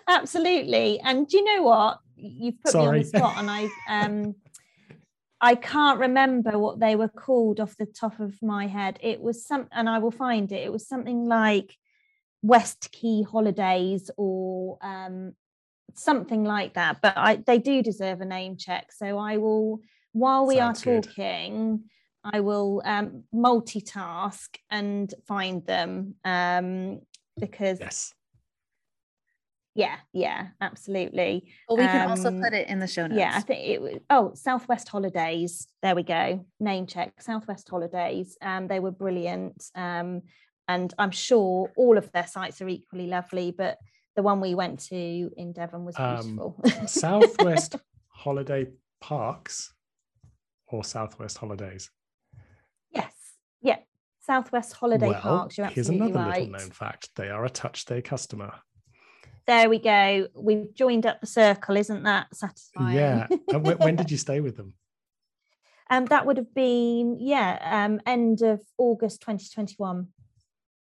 Absolutely. 0.08 1.00
And 1.00 1.28
do 1.28 1.38
you 1.38 1.44
know 1.44 1.64
what? 1.64 2.00
You've 2.16 2.62
put 2.62 2.72
Sorry. 2.72 2.84
me 2.84 2.98
on 2.98 2.98
the 3.00 3.04
spot 3.18 3.38
and 3.38 3.50
I 3.50 3.70
um 3.90 4.36
I 5.42 5.56
can't 5.56 6.00
remember 6.00 6.58
what 6.58 6.80
they 6.80 6.96
were 6.96 7.10
called 7.10 7.60
off 7.60 7.76
the 7.78 7.86
top 7.86 8.20
of 8.20 8.42
my 8.42 8.68
head. 8.68 8.98
It 9.02 9.22
was 9.22 9.46
some 9.46 9.68
and 9.72 9.90
I 9.90 10.00
will 10.00 10.12
find 10.12 10.52
it. 10.52 10.64
It 10.64 10.72
was 10.72 10.88
something 10.88 11.26
like 11.26 11.76
West 12.42 12.92
Key 12.92 13.24
Holidays 13.24 14.10
or 14.18 14.78
um 14.82 15.34
something 15.96 16.44
like 16.44 16.76
that. 16.76 17.02
But 17.02 17.18
I 17.18 17.36
they 17.36 17.60
do 17.60 17.84
deserve 17.84 18.22
a 18.22 18.26
name 18.26 18.58
check. 18.58 18.92
So 18.92 19.18
I 19.18 19.38
will 19.38 19.82
while 20.14 20.46
we 20.46 20.58
Sounds 20.58 20.86
are 20.86 21.02
talking, 21.02 21.78
good. 21.78 22.34
I 22.36 22.40
will 22.40 22.82
um, 22.86 23.24
multitask 23.34 24.48
and 24.70 25.14
find 25.28 25.66
them 25.66 26.16
um, 26.24 27.02
because 27.38 27.80
yes. 27.80 28.14
Yeah, 29.76 29.96
yeah, 30.14 30.50
absolutely. 30.62 31.46
Well, 31.68 31.78
we 31.78 31.86
can 31.86 32.02
um, 32.02 32.10
also 32.12 32.32
put 32.40 32.54
it 32.54 32.68
in 32.68 32.80
the 32.80 32.88
show 32.88 33.08
notes. 33.08 33.18
Yeah, 33.18 33.32
I 33.36 33.42
think 33.42 33.68
it 33.68 33.82
was. 33.82 34.00
Oh, 34.10 34.32
Southwest 34.36 34.88
Holidays. 34.88 35.68
There 35.82 35.96
we 35.96 36.04
go. 36.04 36.46
Name 36.60 36.86
check. 36.86 37.20
Southwest 37.22 37.68
Holidays. 37.70 38.38
Um, 38.42 38.68
they 38.68 38.80
were 38.80 38.92
brilliant. 38.92 39.64
Um, 39.74 40.22
and 40.68 40.94
I'm 41.00 41.12
sure 41.12 41.72
all 41.76 41.98
of 41.98 42.12
their 42.12 42.28
sites 42.28 42.62
are 42.62 42.68
equally 42.68 43.08
lovely, 43.08 43.52
but 43.52 43.78
the 44.16 44.22
one 44.22 44.42
we 44.42 44.54
went 44.54 44.80
to 44.90 45.32
in 45.36 45.54
Devon 45.54 45.86
was 45.86 45.96
um, 45.98 46.22
beautiful. 46.22 46.62
Southwest 46.88 47.76
Holiday 48.10 48.68
Parks 49.02 49.74
or 50.68 50.84
Southwest 50.84 51.40
Holidays? 51.40 51.90
Yes. 52.92 53.14
Yeah. 53.62 53.78
Southwest 54.22 54.74
Holiday 54.74 55.10
well, 55.10 55.22
Parks. 55.22 55.58
You're 55.58 55.68
here's 55.68 55.90
another 55.90 56.14
right. 56.14 56.48
little 56.48 56.60
known 56.60 56.72
fact. 56.72 57.10
They 57.16 57.30
are 57.30 57.44
a 57.44 57.50
TouchStay 57.50 58.04
customer. 58.04 58.54
There 59.46 59.70
we 59.70 59.80
go. 59.80 60.28
We've 60.36 60.74
joined 60.74 61.06
up 61.06 61.20
the 61.20 61.28
circle. 61.28 61.76
Isn't 61.76 62.04
that 62.04 62.36
satisfying? 62.36 62.96
Yeah. 62.96 63.28
when, 63.48 63.78
when 63.78 63.96
did 63.96 64.10
you 64.10 64.18
stay 64.18 64.40
with 64.40 64.58
them? 64.58 64.74
Um, 65.90 66.06
that 66.06 66.26
would 66.26 66.38
have 66.38 66.56
been, 66.56 67.18
yeah, 67.20 67.60
um, 67.86 68.00
end 68.08 68.42
of 68.42 68.62
August 68.80 69.20
2021. 69.22 70.08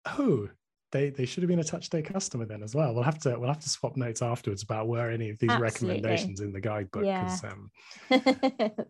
Oh, 0.06 0.48
they 0.94 1.10
they 1.10 1.26
should 1.26 1.44
have 1.44 1.50
been 1.50 1.60
a 1.60 1.64
TouchStay 1.64 2.06
customer 2.06 2.46
then 2.46 2.64
as 2.64 2.74
well. 2.74 2.94
We'll 2.94 3.04
have 3.04 3.20
to 3.24 3.38
we'll 3.38 3.50
have 3.50 3.60
to 3.60 3.70
swap 3.70 3.98
notes 3.98 4.22
afterwards 4.22 4.64
about 4.64 4.88
where 4.88 5.12
any 5.12 5.32
of 5.32 5.40
these 5.40 5.50
Absolutely. 5.50 5.96
recommendations 5.96 6.40
in 6.40 6.54
the 6.54 6.62
guidebook. 6.62 7.04
Yeah. 7.04 7.36
Um... 7.44 7.72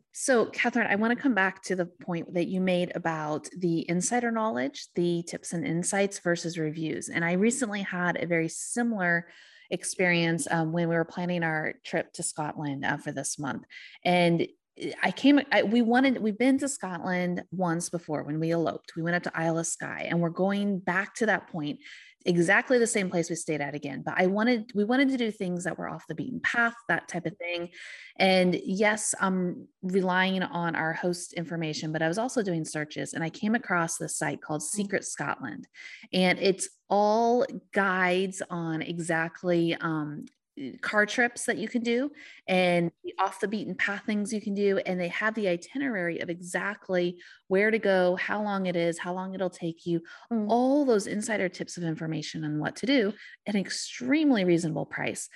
so, 0.11 0.47
Catherine, 0.47 0.87
I 0.87 0.95
want 0.95 1.17
to 1.17 1.19
come 1.21 1.33
back 1.33 1.63
to 1.63 1.75
the 1.75 1.85
point 1.85 2.33
that 2.35 2.47
you 2.47 2.61
made 2.61 2.91
about 2.93 3.47
the 3.57 3.89
insider 3.89 4.29
knowledge, 4.29 4.87
the 4.93 5.23
tips 5.23 5.53
and 5.53 5.65
insights 5.65 6.19
versus 6.19 6.59
reviews. 6.59 7.09
And 7.09 7.25
I 7.25 7.33
recently 7.33 7.81
had 7.81 8.21
a 8.21 8.27
very 8.27 8.49
similar 8.49 9.27
experience 9.73 10.47
um, 10.49 10.71
when 10.71 10.87
we 10.87 10.95
were 10.95 11.03
planning 11.03 11.43
our 11.43 11.73
trip 11.83 12.13
to 12.13 12.23
Scotland 12.23 12.85
uh, 12.85 12.97
for 12.97 13.11
this 13.11 13.37
month, 13.37 13.63
and 14.05 14.47
I 15.03 15.11
came, 15.11 15.39
I, 15.51 15.63
we 15.63 15.81
wanted, 15.81 16.17
we've 16.19 16.37
been 16.37 16.57
to 16.59 16.67
Scotland 16.67 17.43
once 17.51 17.89
before 17.89 18.23
when 18.23 18.39
we 18.39 18.51
eloped. 18.51 18.95
We 18.95 19.03
went 19.03 19.15
up 19.15 19.23
to 19.23 19.39
Isle 19.39 19.59
of 19.59 19.67
Skye 19.67 20.07
and 20.09 20.19
we're 20.19 20.29
going 20.29 20.79
back 20.79 21.13
to 21.15 21.27
that 21.27 21.47
point, 21.47 21.79
exactly 22.25 22.77
the 22.77 22.87
same 22.87 23.09
place 23.09 23.29
we 23.29 23.35
stayed 23.35 23.61
at 23.61 23.75
again. 23.75 24.01
But 24.05 24.15
I 24.17 24.27
wanted, 24.27 24.71
we 24.73 24.83
wanted 24.83 25.09
to 25.09 25.17
do 25.17 25.31
things 25.31 25.63
that 25.63 25.77
were 25.77 25.89
off 25.89 26.07
the 26.07 26.15
beaten 26.15 26.39
path, 26.41 26.75
that 26.87 27.07
type 27.07 27.25
of 27.25 27.37
thing. 27.37 27.69
And 28.17 28.59
yes, 28.63 29.13
I'm 29.19 29.67
relying 29.81 30.43
on 30.43 30.75
our 30.75 30.93
host 30.93 31.33
information, 31.33 31.91
but 31.91 32.01
I 32.01 32.07
was 32.07 32.17
also 32.17 32.41
doing 32.41 32.65
searches 32.65 33.13
and 33.13 33.23
I 33.23 33.29
came 33.29 33.55
across 33.55 33.97
this 33.97 34.17
site 34.17 34.41
called 34.41 34.61
mm. 34.61 34.65
Secret 34.65 35.05
Scotland. 35.05 35.67
And 36.11 36.39
it's 36.39 36.69
all 36.89 37.45
guides 37.73 38.41
on 38.49 38.81
exactly 38.81 39.75
um, 39.75 40.25
car 40.81 41.05
trips 41.05 41.45
that 41.45 41.57
you 41.57 41.67
can 41.67 41.81
do 41.81 42.11
and 42.47 42.91
the 43.03 43.13
off 43.19 43.39
the 43.39 43.47
beaten 43.47 43.73
path 43.73 44.03
things 44.05 44.31
you 44.31 44.39
can 44.39 44.53
do 44.53 44.77
and 44.85 44.99
they 44.99 45.07
have 45.07 45.33
the 45.33 45.47
itinerary 45.47 46.19
of 46.19 46.29
exactly 46.29 47.17
where 47.47 47.71
to 47.71 47.79
go 47.79 48.15
how 48.17 48.41
long 48.41 48.67
it 48.67 48.75
is 48.75 48.99
how 48.99 49.13
long 49.13 49.33
it'll 49.33 49.49
take 49.49 49.85
you 49.85 49.99
mm. 50.31 50.45
all 50.49 50.85
those 50.85 51.07
insider 51.07 51.49
tips 51.49 51.75
of 51.75 51.83
information 51.83 52.43
on 52.43 52.59
what 52.59 52.75
to 52.75 52.85
do 52.85 53.11
at 53.47 53.55
an 53.55 53.61
extremely 53.61 54.45
reasonable 54.45 54.85
price 54.85 55.27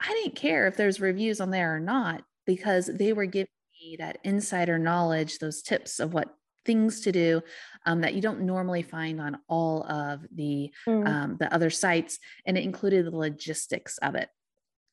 i 0.00 0.08
didn't 0.08 0.36
care 0.36 0.66
if 0.66 0.76
there's 0.76 1.00
reviews 1.00 1.40
on 1.40 1.50
there 1.50 1.76
or 1.76 1.80
not 1.80 2.22
because 2.46 2.86
they 2.86 3.12
were 3.12 3.26
giving 3.26 3.48
me 3.82 3.96
that 3.98 4.18
insider 4.24 4.78
knowledge 4.78 5.38
those 5.38 5.60
tips 5.60 6.00
of 6.00 6.14
what 6.14 6.34
things 6.64 7.00
to 7.00 7.12
do 7.12 7.42
um, 7.86 8.00
that 8.00 8.14
you 8.14 8.22
don't 8.22 8.40
normally 8.40 8.82
find 8.82 9.20
on 9.20 9.36
all 9.48 9.84
of 9.84 10.24
the 10.34 10.70
mm. 10.88 11.06
um, 11.06 11.36
the 11.38 11.52
other 11.52 11.68
sites 11.68 12.18
and 12.46 12.56
it 12.56 12.64
included 12.64 13.04
the 13.04 13.14
logistics 13.14 13.98
of 13.98 14.14
it 14.14 14.30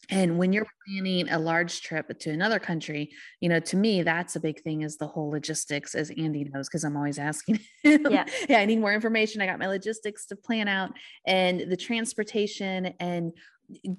and 0.10 0.38
when 0.38 0.54
you're 0.54 0.68
planning 0.88 1.30
a 1.30 1.38
large 1.38 1.82
trip 1.82 2.18
to 2.20 2.30
another 2.30 2.60
country 2.60 3.12
you 3.42 3.50
know 3.50 3.60
to 3.60 3.78
me 3.78 4.02
that's 4.02 4.36
a 4.36 4.40
big 4.40 4.62
thing 4.62 4.82
is 4.82 4.98
the 4.98 5.08
whole 5.08 5.30
logistics 5.30 5.94
as 5.94 6.10
andy 6.12 6.44
knows 6.46 6.68
because 6.68 6.84
i'm 6.84 6.98
always 6.98 7.20
asking 7.20 7.60
yeah. 7.84 8.26
Yeah 8.48 8.60
i 8.60 8.66
need 8.66 8.80
more 8.80 8.94
information. 8.94 9.42
I 9.42 9.46
got 9.46 9.60
my 9.60 9.68
logistics 9.68 10.26
to 10.28 10.36
plan 10.36 10.68
out. 10.68 10.92
And 11.26 11.72
the 11.72 11.78
transportation 11.78 12.94
and 13.00 13.34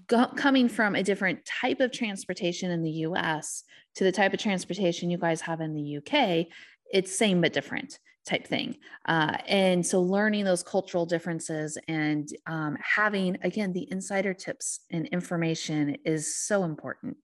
go- 0.06 0.32
coming 0.36 0.68
from 0.68 0.94
a 0.94 1.02
different 1.02 1.44
type 1.44 1.80
of 1.80 1.92
transportation 1.92 2.70
in 2.70 2.82
the 2.82 2.90
us 2.90 3.64
to 3.96 4.04
the 4.04 4.12
type 4.12 4.32
of 4.32 4.40
transportation 4.40 5.10
you 5.10 5.18
guys 5.18 5.40
have 5.42 5.60
in 5.60 5.74
the 5.74 5.98
uk 5.98 6.46
it's 6.92 7.16
same 7.16 7.40
but 7.40 7.52
different 7.52 7.98
type 8.30 8.46
thing. 8.46 8.76
Uh, 9.06 9.36
and 9.48 9.84
so 9.84 10.00
learning 10.00 10.44
those 10.44 10.62
cultural 10.62 11.04
differences 11.04 11.76
and 11.88 12.28
um, 12.46 12.76
having, 12.80 13.36
again, 13.42 13.72
the 13.72 13.86
insider 13.90 14.32
tips 14.32 14.80
and 14.90 15.06
information 15.08 15.96
is 16.04 16.36
so 16.46 16.62
important. 16.64 17.16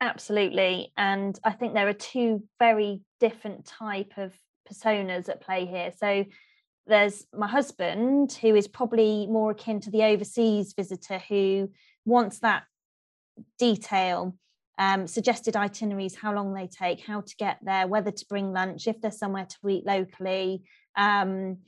Absolutely. 0.00 0.92
And 0.96 1.38
I 1.44 1.52
think 1.52 1.74
there 1.74 1.88
are 1.88 1.92
two 1.92 2.42
very 2.58 3.02
different 3.20 3.66
type 3.66 4.12
of 4.16 4.34
personas 4.70 5.28
at 5.28 5.40
play 5.40 5.66
here. 5.66 5.92
So 5.96 6.24
there's 6.86 7.26
my 7.32 7.48
husband, 7.48 8.32
who 8.40 8.54
is 8.54 8.68
probably 8.68 9.26
more 9.26 9.52
akin 9.52 9.80
to 9.80 9.90
the 9.90 10.04
overseas 10.04 10.74
visitor 10.74 11.18
who 11.28 11.70
wants 12.04 12.40
that 12.40 12.64
detail 13.58 14.36
um, 14.78 15.06
suggested 15.06 15.56
itineraries, 15.56 16.16
how 16.16 16.34
long 16.34 16.52
they 16.52 16.66
take, 16.66 17.00
how 17.00 17.20
to 17.20 17.36
get 17.36 17.58
there, 17.62 17.86
whether 17.86 18.10
to 18.10 18.26
bring 18.26 18.52
lunch, 18.52 18.86
if 18.86 19.00
there's 19.00 19.18
somewhere 19.18 19.46
to 19.46 19.68
eat 19.68 19.86
locally, 19.86 20.62
um, 20.96 21.58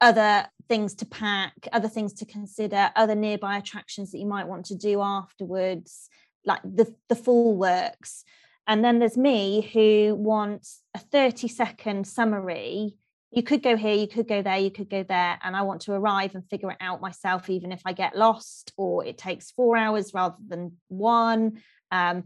other 0.00 0.46
things 0.68 0.94
to 0.96 1.06
pack, 1.06 1.54
other 1.72 1.88
things 1.88 2.12
to 2.14 2.26
consider, 2.26 2.90
other 2.96 3.14
nearby 3.14 3.56
attractions 3.56 4.12
that 4.12 4.18
you 4.18 4.26
might 4.26 4.48
want 4.48 4.66
to 4.66 4.74
do 4.74 5.00
afterwards, 5.00 6.08
like 6.44 6.62
the, 6.62 6.94
the 7.08 7.16
full 7.16 7.56
works. 7.56 8.24
And 8.66 8.84
then 8.84 8.98
there's 8.98 9.16
me 9.16 9.70
who 9.72 10.14
wants 10.14 10.82
a 10.94 10.98
30 10.98 11.48
second 11.48 12.06
summary 12.06 12.94
you 13.30 13.42
could 13.42 13.62
go 13.62 13.76
here, 13.76 13.94
you 13.94 14.08
could 14.08 14.26
go 14.26 14.40
there, 14.40 14.56
you 14.56 14.70
could 14.70 14.88
go 14.88 15.02
there, 15.02 15.38
and 15.42 15.54
I 15.54 15.62
want 15.62 15.82
to 15.82 15.92
arrive 15.92 16.34
and 16.34 16.48
figure 16.48 16.70
it 16.70 16.78
out 16.80 17.02
myself, 17.02 17.50
even 17.50 17.72
if 17.72 17.82
I 17.84 17.92
get 17.92 18.16
lost 18.16 18.72
or 18.76 19.04
it 19.04 19.18
takes 19.18 19.50
four 19.50 19.76
hours 19.76 20.14
rather 20.14 20.36
than 20.46 20.72
one. 20.88 21.60
Um, 21.90 22.24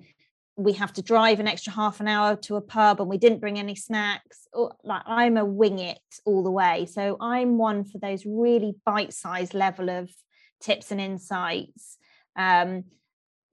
we 0.56 0.72
have 0.74 0.92
to 0.92 1.02
drive 1.02 1.40
an 1.40 1.48
extra 1.48 1.72
half 1.72 2.00
an 2.00 2.08
hour 2.08 2.36
to 2.36 2.56
a 2.56 2.60
pub 2.60 3.00
and 3.00 3.08
we 3.08 3.18
didn't 3.18 3.40
bring 3.40 3.58
any 3.58 3.74
snacks. 3.74 4.46
Or 4.52 4.74
like 4.84 5.02
i'm 5.06 5.36
a 5.36 5.44
wing 5.44 5.78
it 5.78 6.00
all 6.24 6.42
the 6.42 6.50
way. 6.50 6.86
So 6.86 7.16
i'm 7.20 7.58
one 7.58 7.84
for 7.84 7.98
those 7.98 8.26
really 8.26 8.74
bite-sized 8.84 9.54
level 9.54 9.88
of 9.88 10.10
tips 10.60 10.90
and 10.90 11.00
insights. 11.00 11.96
Um, 12.36 12.84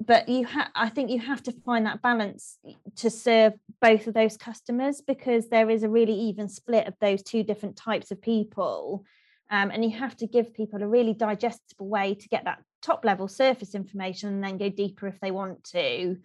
but 0.06 0.30
you 0.30 0.46
have 0.46 0.70
i 0.76 0.88
think 0.88 1.10
you 1.10 1.20
have 1.20 1.44
to 1.44 1.52
find 1.52 1.86
that 1.86 2.02
balance 2.02 2.58
to 2.96 3.10
serve 3.10 3.54
both 3.82 4.08
of 4.08 4.14
those 4.14 4.38
customers 4.38 5.02
because 5.02 5.50
there 5.50 5.70
is 5.70 5.84
a 5.84 5.90
really 5.90 6.14
even 6.14 6.48
split 6.48 6.88
of 6.88 6.94
those 7.02 7.22
two 7.22 7.44
different 7.44 7.76
types 7.76 8.12
of 8.12 8.22
people. 8.22 9.06
Um, 9.52 9.72
and 9.72 9.84
you 9.84 9.98
have 9.98 10.16
to 10.18 10.28
give 10.28 10.54
people 10.54 10.84
a 10.84 10.88
really 10.88 11.14
digestible 11.14 11.88
way 11.88 12.14
to 12.14 12.30
get 12.30 12.46
that 12.46 12.62
top 12.82 13.04
level 13.04 13.28
surface 13.28 13.74
information 13.74 14.30
and 14.30 14.44
then 14.44 14.58
go 14.58 14.70
deeper 14.70 15.08
if 15.08 15.20
they 15.20 15.32
want 15.32 15.64
to 15.66 16.18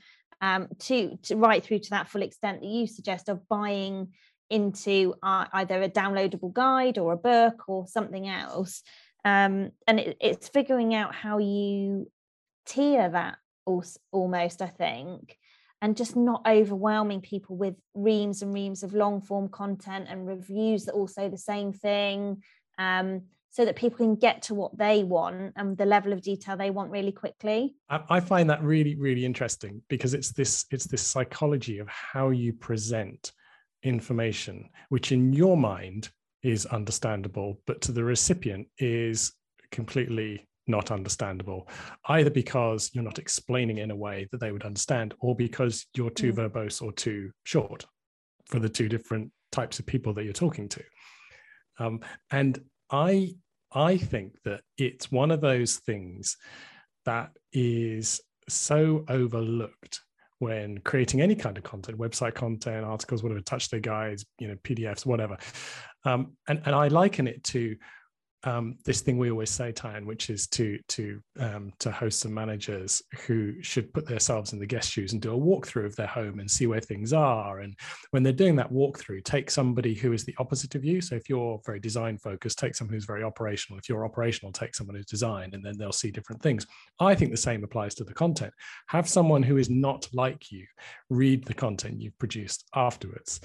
um, 0.44 0.68
to, 0.78 1.16
to 1.22 1.36
right 1.36 1.64
through 1.64 1.78
to 1.78 1.90
that 1.90 2.08
full 2.08 2.20
extent 2.20 2.60
that 2.60 2.68
you 2.68 2.86
suggest 2.86 3.30
of 3.30 3.48
buying 3.48 4.12
into 4.50 5.14
uh, 5.22 5.46
either 5.54 5.82
a 5.82 5.88
downloadable 5.88 6.52
guide 6.52 6.98
or 6.98 7.14
a 7.14 7.16
book 7.16 7.62
or 7.66 7.86
something 7.86 8.28
else. 8.28 8.82
Um, 9.24 9.70
and 9.86 9.98
it, 10.00 10.18
it's 10.20 10.48
figuring 10.48 10.94
out 10.94 11.14
how 11.14 11.38
you 11.38 12.10
tier 12.66 13.08
that 13.10 13.36
almost 14.12 14.60
i 14.60 14.66
think 14.66 15.38
and 15.84 15.98
just 15.98 16.16
not 16.16 16.40
overwhelming 16.46 17.20
people 17.20 17.56
with 17.56 17.74
reams 17.92 18.40
and 18.40 18.54
reams 18.54 18.82
of 18.82 18.94
long 18.94 19.20
form 19.20 19.50
content 19.50 20.06
and 20.08 20.26
reviews 20.26 20.86
that 20.86 20.92
all 20.92 21.06
say 21.06 21.28
the 21.28 21.36
same 21.36 21.74
thing. 21.74 22.42
Um, 22.78 23.24
so 23.54 23.64
that 23.64 23.76
people 23.76 23.98
can 23.98 24.16
get 24.16 24.42
to 24.42 24.52
what 24.52 24.76
they 24.76 25.04
want 25.04 25.52
and 25.54 25.78
the 25.78 25.86
level 25.86 26.12
of 26.12 26.20
detail 26.20 26.56
they 26.56 26.70
want 26.70 26.90
really 26.90 27.12
quickly 27.12 27.76
i 27.88 28.18
find 28.18 28.50
that 28.50 28.62
really 28.62 28.96
really 28.96 29.24
interesting 29.24 29.80
because 29.88 30.12
it's 30.12 30.32
this 30.32 30.66
it's 30.72 30.86
this 30.86 31.02
psychology 31.02 31.78
of 31.78 31.88
how 31.88 32.30
you 32.30 32.52
present 32.52 33.30
information 33.84 34.68
which 34.88 35.12
in 35.12 35.32
your 35.32 35.56
mind 35.56 36.10
is 36.42 36.66
understandable 36.66 37.60
but 37.64 37.80
to 37.80 37.92
the 37.92 38.02
recipient 38.02 38.66
is 38.78 39.32
completely 39.70 40.44
not 40.66 40.90
understandable 40.90 41.68
either 42.08 42.30
because 42.30 42.90
you're 42.92 43.04
not 43.04 43.20
explaining 43.20 43.78
in 43.78 43.92
a 43.92 43.96
way 43.96 44.26
that 44.32 44.40
they 44.40 44.50
would 44.50 44.64
understand 44.64 45.14
or 45.20 45.36
because 45.36 45.86
you're 45.94 46.10
too 46.10 46.32
mm. 46.32 46.36
verbose 46.36 46.82
or 46.82 46.90
too 46.92 47.30
short 47.44 47.86
for 48.46 48.58
the 48.58 48.68
two 48.68 48.88
different 48.88 49.30
types 49.52 49.78
of 49.78 49.86
people 49.86 50.12
that 50.12 50.24
you're 50.24 50.32
talking 50.32 50.68
to 50.68 50.82
um, 51.78 52.00
and 52.32 52.60
i 52.90 53.32
I 53.74 53.96
think 53.96 54.34
that 54.44 54.60
it's 54.78 55.10
one 55.10 55.30
of 55.30 55.40
those 55.40 55.76
things 55.76 56.36
that 57.04 57.30
is 57.52 58.20
so 58.48 59.04
overlooked 59.08 60.00
when 60.38 60.78
creating 60.78 61.20
any 61.20 61.34
kind 61.34 61.56
of 61.56 61.64
content, 61.64 61.98
website 61.98 62.34
content, 62.34 62.84
articles, 62.84 63.22
whatever, 63.22 63.40
TouchStay 63.40 63.82
guides, 63.82 64.24
you 64.38 64.48
know, 64.48 64.56
PDFs, 64.56 65.06
whatever. 65.06 65.36
Um, 66.04 66.36
and, 66.48 66.60
and 66.66 66.74
I 66.74 66.88
liken 66.88 67.26
it 67.26 67.42
to 67.44 67.76
um, 68.44 68.76
this 68.84 69.00
thing 69.00 69.16
we 69.16 69.30
always 69.30 69.50
say, 69.50 69.72
Tyann, 69.72 70.04
which 70.04 70.28
is 70.28 70.46
to 70.48 70.78
to 70.88 71.20
um, 71.38 71.72
to 71.78 71.90
hosts 71.90 72.24
and 72.24 72.34
managers 72.34 73.02
who 73.26 73.62
should 73.62 73.92
put 73.92 74.06
themselves 74.06 74.52
in 74.52 74.58
the 74.58 74.66
guest 74.66 74.90
shoes 74.90 75.12
and 75.12 75.22
do 75.22 75.34
a 75.34 75.38
walkthrough 75.38 75.86
of 75.86 75.96
their 75.96 76.06
home 76.06 76.40
and 76.40 76.50
see 76.50 76.66
where 76.66 76.80
things 76.80 77.12
are. 77.12 77.60
And 77.60 77.74
when 78.10 78.22
they're 78.22 78.32
doing 78.32 78.56
that 78.56 78.70
walkthrough, 78.70 79.24
take 79.24 79.50
somebody 79.50 79.94
who 79.94 80.12
is 80.12 80.24
the 80.24 80.34
opposite 80.38 80.74
of 80.74 80.84
you. 80.84 81.00
So 81.00 81.14
if 81.14 81.28
you're 81.28 81.60
very 81.64 81.80
design 81.80 82.18
focused, 82.18 82.58
take 82.58 82.74
someone 82.74 82.94
who's 82.94 83.06
very 83.06 83.22
operational. 83.22 83.78
If 83.78 83.88
you're 83.88 84.04
operational, 84.04 84.52
take 84.52 84.74
someone 84.74 84.96
who's 84.96 85.06
designed, 85.06 85.54
and 85.54 85.64
then 85.64 85.78
they'll 85.78 85.92
see 85.92 86.10
different 86.10 86.42
things. 86.42 86.66
I 87.00 87.14
think 87.14 87.30
the 87.30 87.36
same 87.36 87.64
applies 87.64 87.94
to 87.96 88.04
the 88.04 88.14
content. 88.14 88.52
Have 88.88 89.08
someone 89.08 89.42
who 89.42 89.56
is 89.56 89.70
not 89.70 90.06
like 90.12 90.52
you 90.52 90.66
read 91.08 91.44
the 91.44 91.54
content 91.54 92.00
you've 92.00 92.18
produced 92.18 92.64
afterwards 92.74 93.40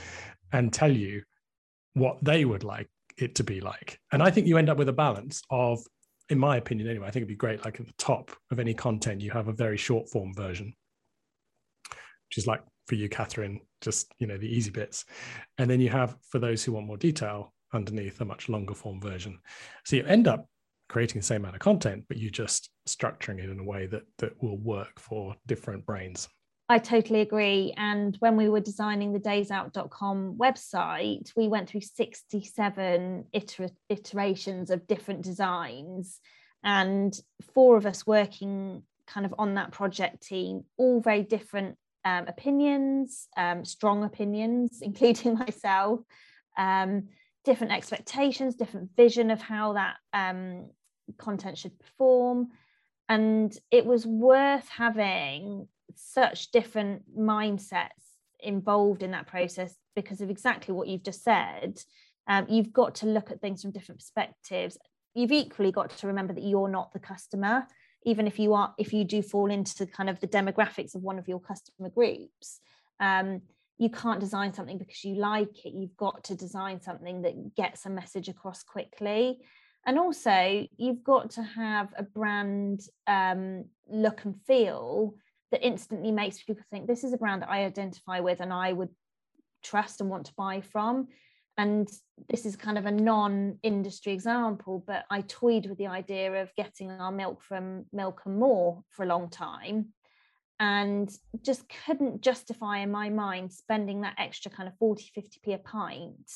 and 0.51 0.73
tell 0.73 0.91
you 0.91 1.23
what 1.93 2.17
they 2.23 2.45
would 2.45 2.63
like 2.63 2.89
it 3.21 3.35
to 3.35 3.43
be 3.43 3.61
like. 3.61 3.99
And 4.11 4.23
I 4.23 4.31
think 4.31 4.47
you 4.47 4.57
end 4.57 4.69
up 4.69 4.77
with 4.77 4.89
a 4.89 4.93
balance 4.93 5.41
of, 5.49 5.79
in 6.29 6.39
my 6.39 6.57
opinion 6.57 6.89
anyway, 6.89 7.07
I 7.07 7.11
think 7.11 7.21
it'd 7.21 7.27
be 7.29 7.35
great, 7.35 7.65
like 7.65 7.79
at 7.79 7.87
the 7.87 7.93
top 7.97 8.31
of 8.51 8.59
any 8.59 8.73
content, 8.73 9.21
you 9.21 9.31
have 9.31 9.47
a 9.47 9.53
very 9.53 9.77
short 9.77 10.09
form 10.09 10.33
version, 10.33 10.73
which 12.29 12.37
is 12.37 12.47
like 12.47 12.61
for 12.87 12.95
you, 12.95 13.09
Catherine, 13.09 13.61
just, 13.81 14.11
you 14.19 14.27
know, 14.27 14.37
the 14.37 14.47
easy 14.47 14.71
bits. 14.71 15.05
And 15.57 15.69
then 15.69 15.79
you 15.79 15.89
have, 15.89 16.15
for 16.29 16.39
those 16.39 16.63
who 16.63 16.73
want 16.73 16.87
more 16.87 16.97
detail, 16.97 17.53
underneath 17.73 18.19
a 18.21 18.25
much 18.25 18.49
longer 18.49 18.73
form 18.73 18.99
version. 18.99 19.39
So 19.85 19.95
you 19.95 20.03
end 20.05 20.27
up 20.27 20.47
creating 20.87 21.21
the 21.21 21.25
same 21.25 21.41
amount 21.41 21.55
of 21.55 21.61
content, 21.61 22.05
but 22.07 22.17
you're 22.17 22.31
just 22.31 22.69
structuring 22.87 23.37
it 23.43 23.49
in 23.49 23.59
a 23.59 23.63
way 23.63 23.85
that 23.85 24.03
that 24.17 24.41
will 24.41 24.57
work 24.57 24.99
for 24.99 25.35
different 25.45 25.85
brains. 25.85 26.27
I 26.71 26.77
totally 26.77 27.21
agree. 27.21 27.73
And 27.77 28.15
when 28.19 28.37
we 28.37 28.47
were 28.47 28.59
designing 28.59 29.11
the 29.11 29.19
daysout.com 29.19 30.35
website, 30.37 31.35
we 31.35 31.47
went 31.47 31.67
through 31.67 31.81
67 31.81 33.25
iter- 33.33 33.69
iterations 33.89 34.69
of 34.69 34.85
different 34.85 35.23
designs 35.23 36.19
and 36.63 37.19
four 37.55 37.75
of 37.75 37.87
us 37.87 38.05
working 38.05 38.83
kind 39.07 39.25
of 39.25 39.33
on 39.39 39.55
that 39.55 39.71
project 39.71 40.21
team, 40.21 40.63
all 40.77 41.01
very 41.01 41.23
different 41.23 41.75
um, 42.05 42.27
opinions, 42.27 43.27
um, 43.35 43.65
strong 43.65 44.03
opinions, 44.03 44.79
including 44.83 45.39
myself, 45.39 46.01
um, 46.55 47.07
different 47.45 47.73
expectations, 47.73 48.55
different 48.55 48.91
vision 48.95 49.31
of 49.31 49.41
how 49.41 49.73
that 49.73 49.95
um, 50.13 50.69
content 51.17 51.57
should 51.57 51.79
perform. 51.79 52.49
And 53.07 53.57
it 53.71 53.87
was 53.87 54.05
worth 54.05 54.69
having 54.69 55.67
such 55.95 56.51
different 56.51 57.03
mindsets 57.17 57.89
involved 58.39 59.03
in 59.03 59.11
that 59.11 59.27
process 59.27 59.75
because 59.95 60.21
of 60.21 60.29
exactly 60.29 60.73
what 60.73 60.87
you've 60.87 61.03
just 61.03 61.23
said. 61.23 61.79
Um, 62.27 62.45
you've 62.49 62.71
got 62.71 62.95
to 62.95 63.05
look 63.05 63.31
at 63.31 63.41
things 63.41 63.61
from 63.61 63.71
different 63.71 63.99
perspectives. 63.99 64.77
You've 65.13 65.31
equally 65.31 65.71
got 65.71 65.89
to 65.97 66.07
remember 66.07 66.33
that 66.33 66.43
you're 66.43 66.69
not 66.69 66.93
the 66.93 66.99
customer, 66.99 67.67
even 68.03 68.27
if 68.27 68.39
you 68.39 68.53
are, 68.53 68.73
if 68.77 68.93
you 68.93 69.03
do 69.03 69.21
fall 69.21 69.49
into 69.49 69.85
kind 69.85 70.09
of 70.09 70.19
the 70.19 70.27
demographics 70.27 70.95
of 70.95 71.01
one 71.01 71.19
of 71.19 71.27
your 71.27 71.39
customer 71.39 71.89
groups. 71.89 72.59
Um, 72.99 73.41
you 73.77 73.89
can't 73.89 74.19
design 74.19 74.53
something 74.53 74.77
because 74.77 75.03
you 75.03 75.15
like 75.15 75.65
it. 75.65 75.73
You've 75.73 75.95
got 75.97 76.25
to 76.25 76.35
design 76.35 76.81
something 76.81 77.21
that 77.23 77.55
gets 77.55 77.85
a 77.85 77.89
message 77.89 78.27
across 78.27 78.61
quickly. 78.61 79.39
And 79.85 79.97
also, 79.97 80.67
you've 80.77 81.03
got 81.03 81.31
to 81.31 81.43
have 81.43 81.93
a 81.97 82.03
brand 82.03 82.81
um, 83.07 83.65
look 83.89 84.25
and 84.25 84.35
feel 84.45 85.15
that 85.51 85.65
instantly 85.65 86.11
makes 86.11 86.41
people 86.43 86.63
think 86.69 86.87
this 86.87 87.03
is 87.03 87.13
a 87.13 87.17
brand 87.17 87.41
that 87.41 87.49
I 87.49 87.65
identify 87.65 88.19
with 88.19 88.39
and 88.39 88.53
I 88.53 88.73
would 88.73 88.89
trust 89.63 90.01
and 90.01 90.09
want 90.09 90.25
to 90.27 90.33
buy 90.37 90.61
from. 90.61 91.07
And 91.57 91.89
this 92.29 92.45
is 92.45 92.55
kind 92.55 92.77
of 92.77 92.85
a 92.85 92.91
non 92.91 93.59
industry 93.63 94.13
example, 94.13 94.83
but 94.85 95.03
I 95.09 95.21
toyed 95.21 95.65
with 95.65 95.77
the 95.77 95.87
idea 95.87 96.41
of 96.41 96.55
getting 96.55 96.89
our 96.89 97.11
milk 97.11 97.41
from 97.41 97.85
Milk 97.91 98.21
and 98.25 98.37
More 98.37 98.83
for 98.89 99.03
a 99.03 99.07
long 99.07 99.29
time 99.29 99.93
and 100.59 101.09
just 101.41 101.63
couldn't 101.85 102.21
justify 102.21 102.79
in 102.79 102.91
my 102.91 103.09
mind 103.09 103.51
spending 103.51 104.01
that 104.01 104.15
extra 104.17 104.51
kind 104.51 104.67
of 104.67 104.77
40, 104.77 105.11
50p 105.17 105.55
a 105.55 105.57
pint 105.57 106.31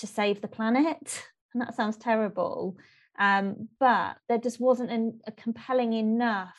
to 0.00 0.06
save 0.06 0.40
the 0.40 0.48
planet. 0.48 1.22
And 1.54 1.60
that 1.60 1.74
sounds 1.74 1.98
terrible. 1.98 2.78
Um, 3.18 3.68
but 3.78 4.16
there 4.26 4.38
just 4.38 4.58
wasn't 4.58 4.90
an, 4.90 5.20
a 5.26 5.32
compelling 5.32 5.92
enough 5.92 6.56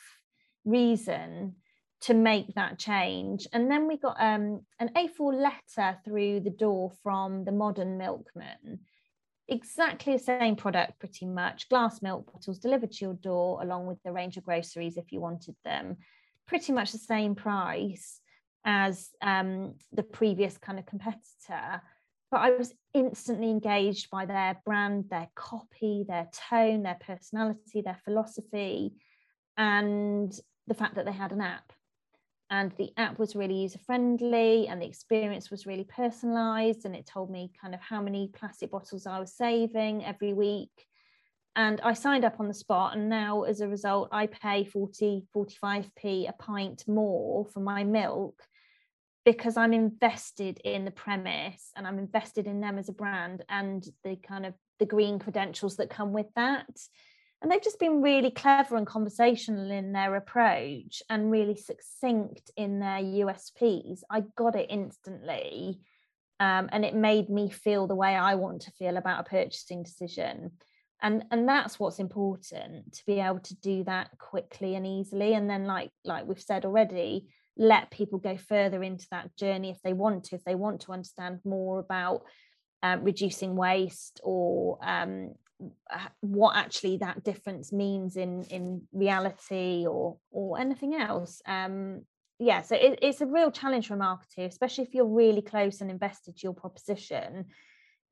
reason 0.64 1.56
to 2.04 2.14
make 2.14 2.54
that 2.54 2.78
change. 2.78 3.46
And 3.52 3.70
then 3.70 3.86
we 3.88 3.96
got 3.96 4.16
um, 4.20 4.60
an 4.78 4.90
A4 4.94 5.40
letter 5.40 5.98
through 6.04 6.40
the 6.40 6.50
door 6.50 6.92
from 7.02 7.44
the 7.44 7.52
modern 7.52 7.96
milkman. 7.96 8.80
Exactly 9.48 10.12
the 10.12 10.22
same 10.22 10.54
product, 10.54 10.98
pretty 10.98 11.24
much. 11.24 11.68
Glass 11.70 12.02
milk 12.02 12.30
bottles 12.30 12.58
delivered 12.58 12.92
to 12.92 13.04
your 13.06 13.14
door, 13.14 13.62
along 13.62 13.86
with 13.86 14.02
the 14.02 14.12
range 14.12 14.36
of 14.36 14.44
groceries 14.44 14.98
if 14.98 15.12
you 15.12 15.20
wanted 15.20 15.56
them. 15.64 15.96
Pretty 16.46 16.72
much 16.72 16.92
the 16.92 16.98
same 16.98 17.34
price 17.34 18.20
as 18.66 19.08
um, 19.22 19.74
the 19.92 20.02
previous 20.02 20.58
kind 20.58 20.78
of 20.78 20.84
competitor. 20.84 21.80
But 22.30 22.40
I 22.40 22.50
was 22.50 22.74
instantly 22.92 23.48
engaged 23.50 24.10
by 24.10 24.26
their 24.26 24.60
brand, 24.66 25.06
their 25.08 25.28
copy, 25.34 26.04
their 26.06 26.28
tone, 26.50 26.82
their 26.82 26.98
personality, 27.00 27.80
their 27.80 27.98
philosophy, 28.04 28.92
and 29.56 30.30
the 30.66 30.74
fact 30.74 30.96
that 30.96 31.06
they 31.06 31.12
had 31.12 31.32
an 31.32 31.40
app 31.40 31.72
and 32.50 32.72
the 32.72 32.90
app 32.96 33.18
was 33.18 33.34
really 33.34 33.54
user 33.62 33.78
friendly 33.78 34.68
and 34.68 34.80
the 34.80 34.86
experience 34.86 35.50
was 35.50 35.66
really 35.66 35.84
personalized 35.84 36.84
and 36.84 36.94
it 36.94 37.06
told 37.06 37.30
me 37.30 37.50
kind 37.60 37.74
of 37.74 37.80
how 37.80 38.00
many 38.00 38.30
plastic 38.34 38.70
bottles 38.70 39.06
I 39.06 39.18
was 39.18 39.34
saving 39.34 40.04
every 40.04 40.32
week 40.32 40.86
and 41.56 41.80
I 41.80 41.94
signed 41.94 42.24
up 42.24 42.40
on 42.40 42.48
the 42.48 42.54
spot 42.54 42.96
and 42.96 43.08
now 43.08 43.42
as 43.42 43.60
a 43.60 43.68
result 43.68 44.08
I 44.12 44.26
pay 44.26 44.64
40 44.64 45.24
45p 45.34 46.28
a 46.28 46.32
pint 46.32 46.84
more 46.86 47.46
for 47.46 47.60
my 47.60 47.84
milk 47.84 48.42
because 49.24 49.56
I'm 49.56 49.72
invested 49.72 50.60
in 50.64 50.84
the 50.84 50.90
premise 50.90 51.70
and 51.76 51.86
I'm 51.86 51.98
invested 51.98 52.46
in 52.46 52.60
them 52.60 52.78
as 52.78 52.88
a 52.88 52.92
brand 52.92 53.42
and 53.48 53.84
the 54.02 54.16
kind 54.16 54.44
of 54.44 54.54
the 54.78 54.86
green 54.86 55.18
credentials 55.18 55.76
that 55.76 55.88
come 55.88 56.12
with 56.12 56.26
that. 56.36 56.66
And 57.44 57.52
they've 57.52 57.62
just 57.62 57.78
been 57.78 58.00
really 58.00 58.30
clever 58.30 58.74
and 58.74 58.86
conversational 58.86 59.70
in 59.70 59.92
their 59.92 60.14
approach 60.14 61.02
and 61.10 61.30
really 61.30 61.56
succinct 61.56 62.50
in 62.56 62.78
their 62.78 63.00
USPs. 63.00 64.00
I 64.10 64.22
got 64.34 64.56
it 64.56 64.68
instantly. 64.70 65.80
Um, 66.40 66.70
and 66.72 66.86
it 66.86 66.94
made 66.94 67.28
me 67.28 67.50
feel 67.50 67.86
the 67.86 67.94
way 67.94 68.16
I 68.16 68.36
want 68.36 68.62
to 68.62 68.70
feel 68.70 68.96
about 68.96 69.20
a 69.20 69.28
purchasing 69.28 69.82
decision. 69.82 70.52
And, 71.02 71.26
and 71.30 71.46
that's 71.46 71.78
what's 71.78 71.98
important 71.98 72.94
to 72.94 73.04
be 73.04 73.20
able 73.20 73.40
to 73.40 73.54
do 73.56 73.84
that 73.84 74.16
quickly 74.16 74.74
and 74.74 74.86
easily. 74.86 75.34
And 75.34 75.50
then, 75.50 75.66
like 75.66 75.90
like 76.02 76.26
we've 76.26 76.40
said 76.40 76.64
already, 76.64 77.28
let 77.58 77.90
people 77.90 78.18
go 78.18 78.38
further 78.38 78.82
into 78.82 79.06
that 79.10 79.36
journey 79.36 79.68
if 79.68 79.82
they 79.82 79.92
want 79.92 80.24
to, 80.24 80.36
if 80.36 80.44
they 80.44 80.54
want 80.54 80.80
to 80.80 80.92
understand 80.92 81.40
more 81.44 81.78
about 81.78 82.22
um, 82.82 83.04
reducing 83.04 83.54
waste 83.54 84.22
or 84.24 84.78
um, 84.82 85.34
what 86.20 86.56
actually 86.56 86.96
that 86.98 87.22
difference 87.24 87.72
means 87.72 88.16
in 88.16 88.42
in 88.44 88.82
reality 88.92 89.86
or 89.86 90.16
or 90.30 90.58
anything 90.58 90.94
else 90.94 91.40
um 91.46 92.02
yeah 92.38 92.62
so 92.62 92.74
it, 92.74 92.98
it's 93.02 93.20
a 93.20 93.26
real 93.26 93.50
challenge 93.50 93.88
for 93.88 93.94
a 93.94 93.98
marketer 93.98 94.46
especially 94.46 94.84
if 94.84 94.94
you're 94.94 95.06
really 95.06 95.42
close 95.42 95.80
and 95.80 95.90
invested 95.90 96.36
to 96.36 96.42
your 96.44 96.54
proposition. 96.54 97.46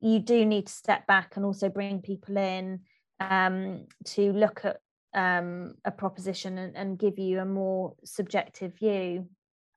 You 0.00 0.18
do 0.18 0.44
need 0.44 0.66
to 0.66 0.72
step 0.72 1.06
back 1.06 1.36
and 1.36 1.44
also 1.44 1.68
bring 1.68 2.02
people 2.02 2.36
in 2.36 2.80
um, 3.20 3.86
to 4.06 4.32
look 4.32 4.64
at 4.64 4.78
um, 5.14 5.74
a 5.84 5.92
proposition 5.92 6.58
and, 6.58 6.76
and 6.76 6.98
give 6.98 7.18
you 7.18 7.38
a 7.38 7.44
more 7.44 7.94
subjective 8.04 8.76
view 8.78 9.28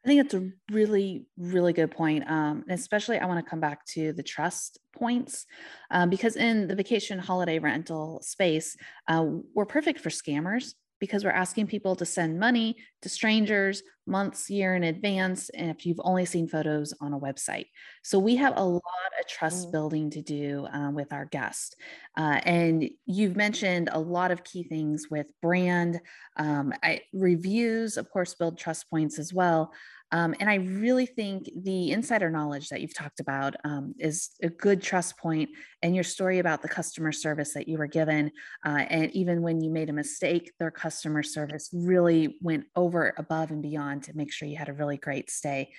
I 0.06 0.08
think 0.08 0.24
it's 0.24 0.36
a 0.36 0.48
really, 0.72 1.26
really 1.36 1.74
good 1.74 1.90
point. 1.90 2.30
Um, 2.30 2.64
and 2.70 2.80
especially, 2.80 3.18
I 3.18 3.26
want 3.26 3.44
to 3.44 3.50
come 3.50 3.60
back 3.60 3.84
to 3.88 4.14
the 4.14 4.22
trust 4.22 4.78
points 4.96 5.48
um, 5.90 6.12
because 6.12 6.36
in 6.36 6.68
the 6.68 6.76
vacation 6.76 7.18
holiday 7.18 7.58
rental 7.58 8.22
space, 8.22 8.78
uh, 9.08 9.26
we're 9.56 9.66
perfect 9.66 10.00
for 10.00 10.12
scammers 10.12 10.76
because 11.00 11.24
we're 11.24 11.32
asking 11.32 11.68
people 11.68 11.96
to 11.96 12.06
send 12.06 12.40
money 12.40 12.78
to 13.02 13.10
strangers 13.10 13.82
months, 14.08 14.50
year 14.50 14.76
in 14.76 14.84
advance, 14.84 15.50
and 15.50 15.70
if 15.70 15.86
you've 15.86 16.00
only 16.04 16.26
seen 16.26 16.48
photos 16.48 16.94
on 17.02 17.14
a 17.14 17.20
website. 17.20 17.66
So 18.04 18.20
we 18.20 18.36
have 18.36 18.54
a 18.56 18.64
lot 18.64 18.82
of 19.20 19.28
trust 19.28 19.68
mm. 19.68 19.72
building 19.72 20.10
to 20.12 20.22
do 20.22 20.68
um, 20.72 20.94
with 20.94 21.12
our 21.12 21.26
guests. 21.26 21.76
Uh, 22.16 22.40
and 22.46 22.90
you've 23.06 23.36
mentioned 23.36 23.90
a 23.92 24.00
lot 24.00 24.32
of 24.32 24.44
key 24.44 24.64
things 24.64 25.08
with 25.10 25.28
brand, 25.42 26.00
um, 26.38 26.74
I, 26.84 27.02
reviews, 27.14 27.98
of 27.98 28.10
course, 28.10 28.36
build 28.36 28.58
trust 28.58 28.90
points 28.90 29.18
as 29.20 29.34
well. 29.34 29.72
Um, 30.12 30.36
and 30.40 30.50
I 30.50 30.56
really 30.56 31.06
think 31.06 31.50
the 31.56 31.92
insider 31.92 32.30
knowledge 32.30 32.70
that 32.70 32.82
you've 32.82 32.94
talked 32.94 33.20
about 33.20 33.56
um, 33.64 33.96
is 33.98 34.32
a 34.42 34.50
good 34.50 34.82
trust 34.82 35.18
point. 35.18 35.50
And 35.82 35.96
your 35.96 36.04
story 36.04 36.40
about 36.40 36.62
the 36.62 36.70
customer 36.70 37.12
service 37.12 37.54
that 37.54 37.68
you 37.68 37.78
were 37.78 37.88
given, 37.88 38.32
uh, 38.66 38.86
and 38.90 39.12
even 39.12 39.42
when 39.42 39.62
you 39.62 39.70
made 39.70 39.90
a 39.90 39.94
mistake, 39.94 40.52
their 40.60 40.72
customer 40.72 41.24
service 41.24 41.70
really 41.74 42.38
went 42.42 42.66
over, 42.76 43.14
above, 43.18 43.52
and 43.52 43.62
beyond 43.62 44.04
to 44.04 44.16
make 44.16 44.32
sure 44.32 44.48
you 44.48 44.58
had 44.58 44.70
a 44.70 44.74
really 44.74 44.98
great 44.98 45.30
stay. 45.30 45.72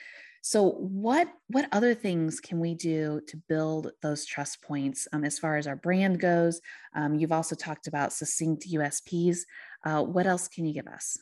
So, 0.43 0.71
what 0.71 1.29
what 1.49 1.69
other 1.73 1.93
things 1.93 2.39
can 2.39 2.61
we 2.61 2.77
do 2.77 3.21
to 3.27 3.37
build 3.49 3.91
those 4.01 4.25
trust 4.25 4.63
points 4.63 5.09
um, 5.13 5.25
as 5.25 5.41
far 5.41 5.57
as 5.57 5.67
our 5.67 5.75
brand 5.75 6.21
goes? 6.21 6.61
Um, 6.95 7.17
you've 7.17 7.33
also 7.33 7.57
talked 7.57 7.89
about 7.89 8.13
succinct 8.13 8.65
USPs. 8.73 9.39
Uh, 9.85 10.05
what 10.05 10.27
else 10.27 10.47
can 10.47 10.65
you 10.65 10.73
give 10.73 10.87
us? 10.87 11.19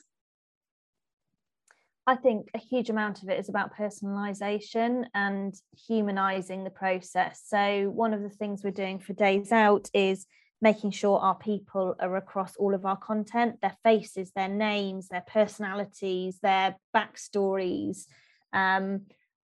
I 2.06 2.16
think 2.16 2.48
a 2.54 2.58
huge 2.58 2.90
amount 2.90 3.22
of 3.22 3.30
it 3.30 3.38
is 3.38 3.48
about 3.48 3.76
personalization 3.76 5.06
and 5.14 5.54
humanizing 5.88 6.62
the 6.62 6.70
process. 6.70 7.42
So, 7.46 7.90
one 7.90 8.12
of 8.12 8.22
the 8.22 8.28
things 8.28 8.62
we're 8.62 8.72
doing 8.72 8.98
for 8.98 9.14
Days 9.14 9.52
Out 9.52 9.88
is 9.94 10.26
making 10.60 10.90
sure 10.90 11.18
our 11.18 11.34
people 11.34 11.94
are 11.98 12.16
across 12.16 12.56
all 12.56 12.74
of 12.74 12.84
our 12.84 12.96
content 12.96 13.60
their 13.62 13.76
faces, 13.82 14.32
their 14.32 14.48
names, 14.48 15.08
their 15.08 15.24
personalities, 15.26 16.38
their 16.42 16.76
backstories. 16.94 18.04
Um, 18.52 19.02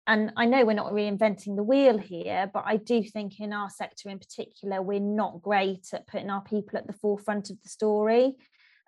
and 0.07 0.33
I 0.37 0.45
know 0.47 0.65
we're 0.65 0.75
not 0.75 0.93
reinventing 0.93 1.57
the 1.57 1.63
wheel 1.63 1.99
here, 1.99 2.51
but 2.53 2.65
I 2.67 2.77
do 2.77 3.03
think 3.03 3.41
in 3.41 3.53
our 3.53 3.71
sector 3.71 4.11
in 4.11 4.19
particular, 4.19 4.83
we're 4.83 5.01
not 5.01 5.43
great 5.43 5.89
at 5.93 6.07
putting 6.07 6.31
our 6.31 6.43
people 6.43 6.79
at 6.79 6.87
the 6.87 6.93
forefront 6.93 7.51
of 7.51 7.61
the 7.63 7.69
story. 7.69 8.37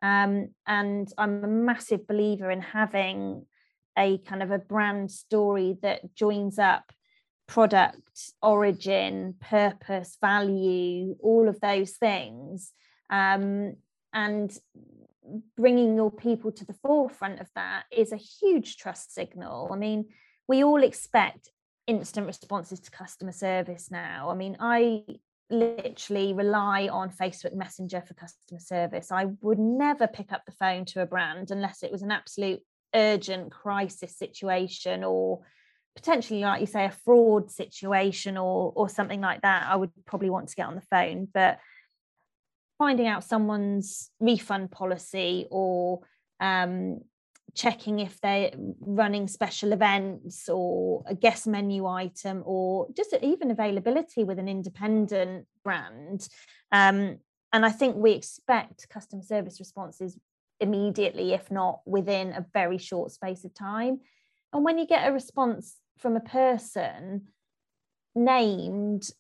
Um, 0.03 0.49
and 0.67 1.09
I'm 1.17 1.43
a 1.43 1.49
massive 1.49 2.07
believer 2.07 2.51
in 2.51 2.61
having 2.61 3.47
a 3.97 4.19
kind 4.19 4.43
of 4.43 4.51
a 4.51 4.59
brand 4.59 5.11
story 5.11 5.79
that 5.83 6.15
joins 6.15 6.59
up 6.59 6.93
product 7.47 8.33
origin 8.43 9.35
purpose 9.41 10.19
value 10.21 11.15
all 11.23 11.49
of 11.49 11.61
those 11.61 11.93
things 11.93 12.73
um, 13.11 13.77
and 14.13 14.59
bringing 15.57 15.97
your 15.97 16.11
people 16.11 16.51
to 16.53 16.65
the 16.65 16.75
forefront 16.83 17.41
of 17.41 17.49
that 17.55 17.85
is 17.91 18.13
a 18.13 18.17
huge 18.17 18.77
trust 18.77 19.15
signal. 19.15 19.71
I 19.73 19.77
mean 19.77 20.07
we 20.49 20.63
all 20.65 20.83
expect 20.83 21.51
instant 21.87 22.27
responses 22.27 22.81
to 22.81 22.91
customer 22.91 23.33
service 23.33 23.91
now. 23.91 24.31
I 24.31 24.35
mean 24.35 24.57
i 24.61 25.03
literally 25.49 26.33
rely 26.33 26.89
on 26.89 27.09
facebook 27.09 27.55
messenger 27.55 28.03
for 28.07 28.15
customer 28.15 28.61
service. 28.61 29.13
I 29.13 29.27
would 29.41 29.59
never 29.59 30.09
pick 30.09 30.33
up 30.33 30.45
the 30.45 30.53
phone 30.53 30.85
to 30.87 31.03
a 31.03 31.07
brand 31.07 31.53
unless 31.53 31.85
it 31.85 31.93
was 31.93 32.03
an 32.03 32.11
absolute 32.11 32.61
urgent 32.97 33.53
crisis 33.53 34.17
situation 34.17 35.05
or 35.05 35.41
potentially 35.95 36.41
like 36.41 36.61
you 36.61 36.67
say 36.67 36.85
a 36.85 36.91
fraud 36.91 37.51
situation 37.51 38.37
or 38.37 38.73
or 38.75 38.89
something 38.89 39.21
like 39.21 39.41
that 39.43 39.67
i 39.69 39.77
would 39.77 39.91
probably 40.05 40.31
want 40.31 40.49
to 40.49 40.57
get 40.57 40.67
on 40.67 40.75
the 40.75 40.81
phone. 40.91 41.29
But 41.33 41.59
finding 42.79 43.07
out 43.07 43.25
someone's 43.25 44.11
refund 44.21 44.71
policy 44.71 45.47
or 45.51 46.01
um, 46.41 47.01
checking 47.55 48.01
if 48.01 48.21
they're 48.21 48.51
running 48.81 49.29
special 49.29 49.73
events 49.73 50.49
or 50.49 51.03
a 51.07 51.15
guest 51.15 51.47
menu 51.47 51.87
item 51.87 52.43
or 52.45 52.87
just 52.95 53.15
even 53.23 53.51
availability 53.51 54.25
with 54.25 54.39
an 54.39 54.49
independent 54.49 55.47
brand 55.65 56.29
um, 56.71 57.19
and 57.55 57.65
i 57.65 57.71
think 57.71 57.97
we 57.97 58.13
expect 58.13 58.87
customer 58.91 59.23
service 59.23 59.59
responses 59.59 60.19
immediately, 60.61 61.33
if 61.33 61.51
not 61.51 61.81
within 61.87 62.33
a 62.33 62.47
very 62.53 62.79
short 62.79 63.13
space 63.13 63.45
of 63.45 63.55
time. 63.55 64.01
And 64.53 64.65
when 64.65 64.79
you 64.79 64.87
get 64.87 65.09
a 65.09 65.13
response 65.13 65.77
from 65.99 66.17
a 66.17 66.21
person 66.21 67.29
named 68.15 69.11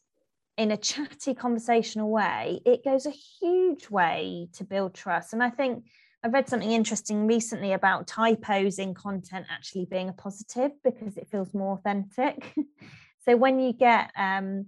in 0.56 0.70
a 0.70 0.76
chatty 0.76 1.34
conversational 1.34 2.10
way, 2.10 2.60
it 2.64 2.84
goes 2.84 3.06
a 3.06 3.10
huge 3.10 3.90
way 3.90 4.48
to 4.54 4.64
build 4.64 4.94
trust. 4.94 5.32
And 5.32 5.42
I 5.42 5.50
think 5.50 5.84
I 6.24 6.28
read 6.28 6.48
something 6.48 6.72
interesting 6.72 7.26
recently 7.26 7.72
about 7.72 8.06
typos 8.06 8.78
in 8.78 8.94
content 8.94 9.46
actually 9.50 9.84
being 9.84 10.08
a 10.08 10.14
positive 10.14 10.72
because 10.82 11.16
it 11.16 11.28
feels 11.30 11.52
more 11.54 11.74
authentic. 11.74 12.54
so 13.24 13.36
when 13.36 13.60
you 13.60 13.72
get 13.72 14.10
um, 14.16 14.66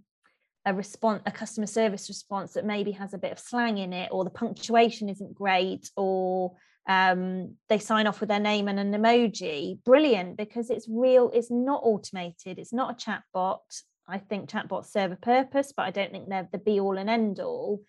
a 0.65 0.75
response 0.75 1.23
a 1.27 1.31
customer 1.31 1.67
service 1.67 2.09
response 2.09 2.53
that 2.53 2.65
maybe 2.65 2.93
has 2.93 3.15
a 3.15 3.19
bit 3.19 3.33
of 3.33 3.39
slang 3.39 3.79
in 3.79 3.93
it 3.93 4.09
or 4.13 4.25
the 4.25 4.31
punctuation 4.31 5.09
isn't 5.09 5.35
great 5.35 5.91
or 5.97 6.55
um, 6.89 7.55
they 7.69 7.79
sign 7.79 8.07
off 8.07 8.21
with 8.21 8.31
their 8.31 8.41
name 8.41 8.67
and 8.67 8.79
an 8.79 8.93
emoji 8.93 9.83
brilliant 9.85 10.37
because 10.37 10.71
it's 10.71 10.87
real 10.89 11.31
it's 11.35 11.51
not 11.51 11.81
automated 11.85 12.59
it's 12.59 12.73
not 12.73 12.95
a 12.95 13.05
chat 13.05 13.23
bot 13.33 13.63
i 14.09 14.19
think 14.19 14.49
chatbots 14.49 14.87
serve 14.87 15.13
a 15.13 15.17
purpose 15.17 15.73
but 15.77 15.85
i 15.85 15.91
don't 15.91 16.13
think 16.13 16.29
they're 16.29 16.49
the 16.51 16.59
be 16.59 16.81
all 16.81 16.99
and 16.99 17.11
end 17.11 17.41
all 17.41 17.83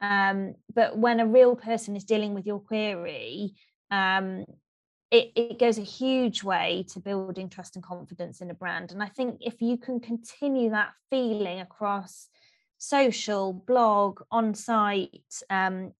um, 0.00 0.54
but 0.74 0.98
when 0.98 1.20
a 1.20 1.26
real 1.26 1.56
person 1.56 1.96
is 1.96 2.04
dealing 2.04 2.34
with 2.34 2.46
your 2.46 2.60
query 2.60 3.54
um, 3.90 4.44
it, 5.14 5.30
it 5.36 5.58
goes 5.60 5.78
a 5.78 5.82
huge 5.82 6.42
way 6.42 6.84
to 6.88 6.98
building 6.98 7.48
trust 7.48 7.76
and 7.76 7.84
confidence 7.84 8.40
in 8.40 8.50
a 8.50 8.54
brand. 8.54 8.90
And 8.90 9.00
I 9.00 9.06
think 9.06 9.38
if 9.40 9.62
you 9.62 9.76
can 9.76 10.00
continue 10.00 10.70
that 10.70 10.90
feeling 11.08 11.60
across 11.60 12.26
social, 12.78 13.52
blog, 13.52 14.22
on 14.32 14.54
site, 14.54 15.40
um, 15.48 15.92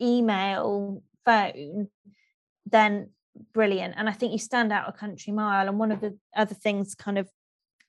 email, 0.00 1.02
phone, 1.26 1.88
then 2.64 3.10
brilliant. 3.52 3.92
And 3.98 4.08
I 4.08 4.12
think 4.12 4.32
you 4.32 4.38
stand 4.38 4.72
out 4.72 4.88
a 4.88 4.92
country 4.92 5.34
mile. 5.34 5.68
And 5.68 5.78
one 5.78 5.92
of 5.92 6.00
the 6.00 6.16
other 6.34 6.54
things 6.54 6.94
kind 6.94 7.18
of 7.18 7.28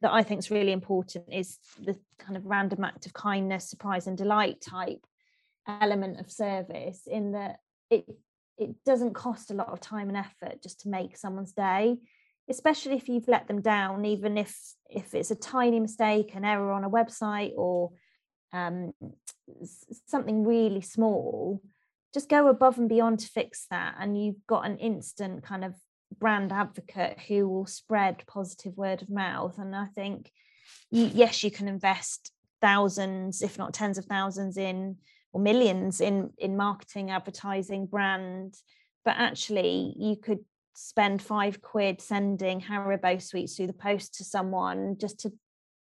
that 0.01 0.11
I 0.11 0.21
think 0.21 0.39
is 0.39 0.51
really 0.51 0.73
important 0.73 1.31
is 1.31 1.59
the 1.81 1.97
kind 2.19 2.35
of 2.35 2.45
random 2.45 2.83
act 2.83 3.05
of 3.05 3.13
kindness, 3.13 3.69
surprise 3.69 4.05
and 4.05 4.17
delight 4.17 4.59
type 4.59 4.99
element 5.65 6.19
of 6.19 6.29
service 6.29 7.03
in 7.07 7.31
that 7.31 7.59
it 7.89 8.03
it 8.57 8.75
doesn't 8.85 9.13
cost 9.13 9.51
a 9.51 9.53
lot 9.53 9.69
of 9.69 9.79
time 9.79 10.09
and 10.09 10.17
effort 10.17 10.61
just 10.61 10.81
to 10.81 10.89
make 10.89 11.17
someone's 11.17 11.53
day 11.53 11.97
especially 12.49 12.95
if 12.95 13.07
you've 13.07 13.27
let 13.27 13.47
them 13.47 13.61
down 13.61 14.05
even 14.05 14.37
if 14.37 14.57
if 14.89 15.13
it's 15.13 15.31
a 15.31 15.35
tiny 15.35 15.79
mistake 15.79 16.35
an 16.35 16.45
error 16.45 16.71
on 16.71 16.83
a 16.83 16.89
website 16.89 17.53
or 17.55 17.91
um, 18.51 18.93
something 20.05 20.45
really 20.45 20.81
small 20.81 21.61
just 22.13 22.29
go 22.29 22.47
above 22.47 22.77
and 22.77 22.89
beyond 22.89 23.19
to 23.19 23.27
fix 23.27 23.65
that 23.71 23.95
and 23.99 24.21
you've 24.21 24.45
got 24.47 24.65
an 24.65 24.77
instant 24.77 25.43
kind 25.43 25.65
of 25.65 25.73
brand 26.19 26.51
advocate 26.51 27.19
who 27.27 27.47
will 27.47 27.65
spread 27.65 28.23
positive 28.27 28.77
word 28.77 29.01
of 29.01 29.09
mouth. 29.09 29.57
And 29.57 29.75
I 29.75 29.87
think, 29.87 30.31
yes, 30.89 31.43
you 31.43 31.51
can 31.51 31.67
invest 31.67 32.31
thousands, 32.61 33.41
if 33.41 33.57
not 33.57 33.73
tens 33.73 33.97
of 33.97 34.05
thousands, 34.05 34.57
in 34.57 34.97
or 35.33 35.41
millions 35.41 35.99
in 35.99 36.31
in 36.37 36.55
marketing, 36.55 37.11
advertising, 37.11 37.87
brand, 37.87 38.55
but 39.03 39.15
actually 39.17 39.93
you 39.97 40.15
could 40.15 40.39
spend 40.75 41.21
five 41.21 41.61
quid 41.61 42.01
sending 42.01 42.61
Haribo 42.61 43.21
sweets 43.21 43.55
through 43.55 43.67
the 43.67 43.73
post 43.73 44.15
to 44.15 44.23
someone 44.23 44.97
just 44.99 45.19
to 45.19 45.31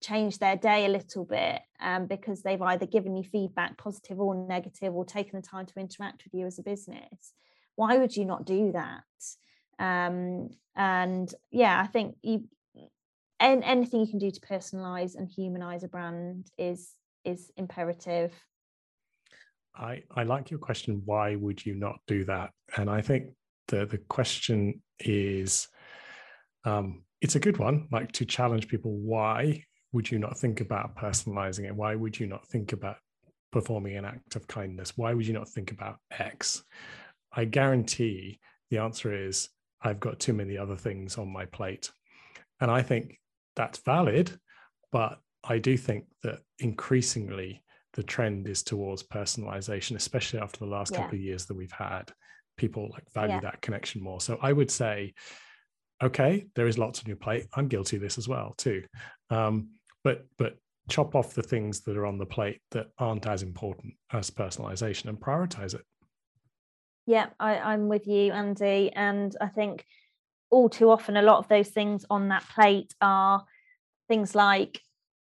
change 0.02 0.38
their 0.38 0.56
day 0.56 0.86
a 0.86 0.88
little 0.88 1.24
bit 1.24 1.60
um, 1.80 2.06
because 2.06 2.42
they've 2.42 2.62
either 2.62 2.86
given 2.86 3.16
you 3.16 3.22
feedback, 3.22 3.76
positive 3.76 4.18
or 4.18 4.34
negative, 4.34 4.94
or 4.94 5.04
taken 5.04 5.40
the 5.40 5.46
time 5.46 5.66
to 5.66 5.78
interact 5.78 6.24
with 6.24 6.32
you 6.32 6.46
as 6.46 6.58
a 6.58 6.62
business. 6.62 7.32
Why 7.76 7.98
would 7.98 8.16
you 8.16 8.24
not 8.24 8.46
do 8.46 8.72
that? 8.72 9.04
Um, 9.78 10.50
and 10.76 11.32
yeah, 11.50 11.80
I 11.80 11.86
think 11.86 12.16
you 12.22 12.44
and 13.38 13.64
anything 13.64 14.00
you 14.00 14.06
can 14.06 14.18
do 14.18 14.30
to 14.30 14.40
personalize 14.40 15.16
and 15.16 15.28
humanize 15.28 15.82
a 15.82 15.88
brand 15.88 16.50
is 16.58 16.94
is 17.24 17.50
imperative. 17.56 18.32
I, 19.74 20.02
I 20.14 20.24
like 20.24 20.50
your 20.50 20.60
question, 20.60 21.02
why 21.04 21.36
would 21.36 21.64
you 21.64 21.74
not 21.74 22.00
do 22.06 22.24
that? 22.24 22.50
And 22.76 22.90
I 22.90 23.02
think 23.02 23.30
the 23.68 23.86
the 23.86 23.98
question 23.98 24.82
is 24.98 25.68
um, 26.64 27.04
it's 27.20 27.36
a 27.36 27.40
good 27.40 27.58
one, 27.58 27.88
like 27.90 28.12
to 28.12 28.24
challenge 28.24 28.68
people, 28.68 28.92
why 28.92 29.64
would 29.92 30.10
you 30.10 30.18
not 30.18 30.38
think 30.38 30.60
about 30.60 30.96
personalizing 30.96 31.66
it? 31.66 31.74
Why 31.74 31.94
would 31.94 32.18
you 32.18 32.26
not 32.26 32.46
think 32.48 32.72
about 32.72 32.96
performing 33.52 33.96
an 33.96 34.04
act 34.04 34.36
of 34.36 34.46
kindness? 34.46 34.96
Why 34.96 35.14
would 35.14 35.26
you 35.26 35.34
not 35.34 35.48
think 35.48 35.72
about 35.72 35.96
X? 36.10 36.62
I 37.32 37.44
guarantee 37.44 38.40
the 38.70 38.78
answer 38.78 39.12
is 39.14 39.48
I've 39.82 40.00
got 40.00 40.20
too 40.20 40.32
many 40.32 40.58
other 40.58 40.76
things 40.76 41.18
on 41.18 41.32
my 41.32 41.46
plate. 41.46 41.90
And 42.60 42.70
I 42.70 42.82
think 42.82 43.18
that's 43.56 43.78
valid, 43.78 44.38
but 44.92 45.18
I 45.42 45.58
do 45.58 45.76
think 45.76 46.04
that 46.22 46.40
increasingly 46.58 47.62
the 47.94 48.02
trend 48.02 48.48
is 48.48 48.62
towards 48.62 49.02
personalization, 49.02 49.96
especially 49.96 50.40
after 50.40 50.60
the 50.60 50.70
last 50.70 50.92
yeah. 50.92 50.98
couple 50.98 51.16
of 51.16 51.22
years 51.22 51.46
that 51.46 51.56
we've 51.56 51.72
had. 51.72 52.12
People 52.56 52.90
like 52.92 53.10
value 53.12 53.34
yeah. 53.34 53.40
that 53.40 53.62
connection 53.62 54.02
more. 54.02 54.20
So 54.20 54.38
I 54.42 54.52
would 54.52 54.70
say, 54.70 55.14
okay, 56.02 56.46
there 56.54 56.66
is 56.66 56.78
lots 56.78 57.00
on 57.00 57.06
your 57.06 57.16
plate. 57.16 57.46
I'm 57.54 57.68
guilty 57.68 57.96
of 57.96 58.02
this 58.02 58.18
as 58.18 58.28
well 58.28 58.54
too. 58.56 58.84
Um, 59.30 59.70
but 60.04 60.26
but 60.38 60.56
chop 60.88 61.14
off 61.14 61.34
the 61.34 61.42
things 61.42 61.80
that 61.82 61.96
are 61.96 62.06
on 62.06 62.18
the 62.18 62.26
plate 62.26 62.60
that 62.72 62.88
aren't 62.98 63.26
as 63.26 63.42
important 63.42 63.94
as 64.12 64.30
personalization 64.30 65.06
and 65.06 65.18
prioritize 65.18 65.74
it. 65.74 65.82
Yeah, 67.06 67.26
I, 67.38 67.58
I'm 67.58 67.88
with 67.88 68.06
you, 68.06 68.32
Andy. 68.32 68.90
And 68.94 69.34
I 69.40 69.46
think 69.48 69.84
all 70.50 70.68
too 70.68 70.90
often, 70.90 71.16
a 71.16 71.22
lot 71.22 71.38
of 71.38 71.48
those 71.48 71.68
things 71.68 72.04
on 72.10 72.28
that 72.28 72.44
plate 72.54 72.94
are 73.00 73.44
things 74.08 74.34
like 74.34 74.80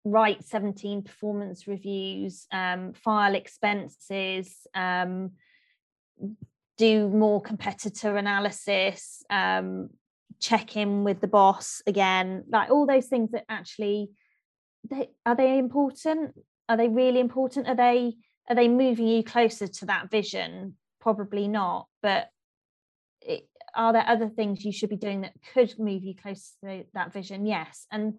write 0.10 0.44
17 0.44 1.04
performance 1.04 1.68
reviews, 1.68 2.48
um, 2.52 2.94
file 2.94 3.36
expenses, 3.36 4.68
um, 4.74 5.32
do 6.78 7.10
more 7.10 7.42
competitor 7.42 8.18
analysis, 8.18 9.24
um, 9.30 9.90
check 10.40 10.76
in 10.76 11.04
with 11.04 11.22
the 11.22 11.28
boss 11.28 11.82
again, 11.88 12.44
like 12.50 12.70
all 12.70 12.86
those 12.86 13.08
things 13.08 13.32
that 13.32 13.46
actually 13.50 14.12
they, 14.90 15.10
are 15.26 15.36
they 15.36 15.58
important? 15.58 16.34
Are 16.70 16.78
they 16.78 16.88
really 16.88 17.20
important? 17.20 17.68
Are 17.68 17.76
they 17.76 18.14
are 18.50 18.56
they 18.56 18.68
moving 18.68 19.08
you 19.08 19.24
closer 19.24 19.68
to 19.68 19.86
that 19.88 20.10
vision? 20.10 20.76
Probably 21.02 21.48
not. 21.48 21.88
But 22.02 22.30
it, 23.22 23.48
are 23.76 23.94
there 23.94 24.08
other 24.08 24.30
things 24.30 24.64
you 24.64 24.72
should 24.72 24.90
be 24.90 24.96
doing 24.96 25.22
that 25.22 25.34
could 25.54 25.78
move 25.78 26.04
you 26.04 26.16
closer 26.16 26.54
to 26.64 26.86
that 26.94 27.14
vision? 27.14 27.46
Yes. 27.46 27.86
And 27.92 28.16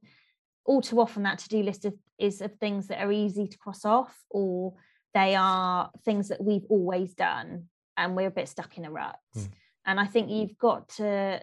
all 0.68 0.82
too 0.82 1.00
often 1.00 1.22
that 1.22 1.38
to-do 1.38 1.62
list 1.62 1.86
is, 1.86 1.94
is 2.18 2.40
of 2.42 2.54
things 2.56 2.88
that 2.88 3.00
are 3.00 3.10
easy 3.10 3.48
to 3.48 3.58
cross 3.58 3.86
off 3.86 4.14
or 4.28 4.74
they 5.14 5.34
are 5.34 5.90
things 6.04 6.28
that 6.28 6.44
we've 6.44 6.66
always 6.68 7.14
done 7.14 7.64
and 7.96 8.14
we're 8.14 8.28
a 8.28 8.30
bit 8.30 8.48
stuck 8.48 8.76
in 8.76 8.84
a 8.84 8.90
rut. 8.90 9.18
Mm. 9.34 9.48
And 9.86 9.98
I 9.98 10.04
think 10.04 10.30
you've 10.30 10.58
got 10.58 10.90
to 10.90 11.40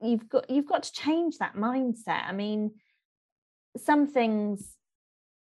you've 0.00 0.28
got 0.28 0.48
you've 0.48 0.68
got 0.68 0.84
to 0.84 0.92
change 0.92 1.38
that 1.38 1.56
mindset. 1.56 2.28
I 2.28 2.32
mean, 2.32 2.70
some 3.76 4.06
things 4.06 4.76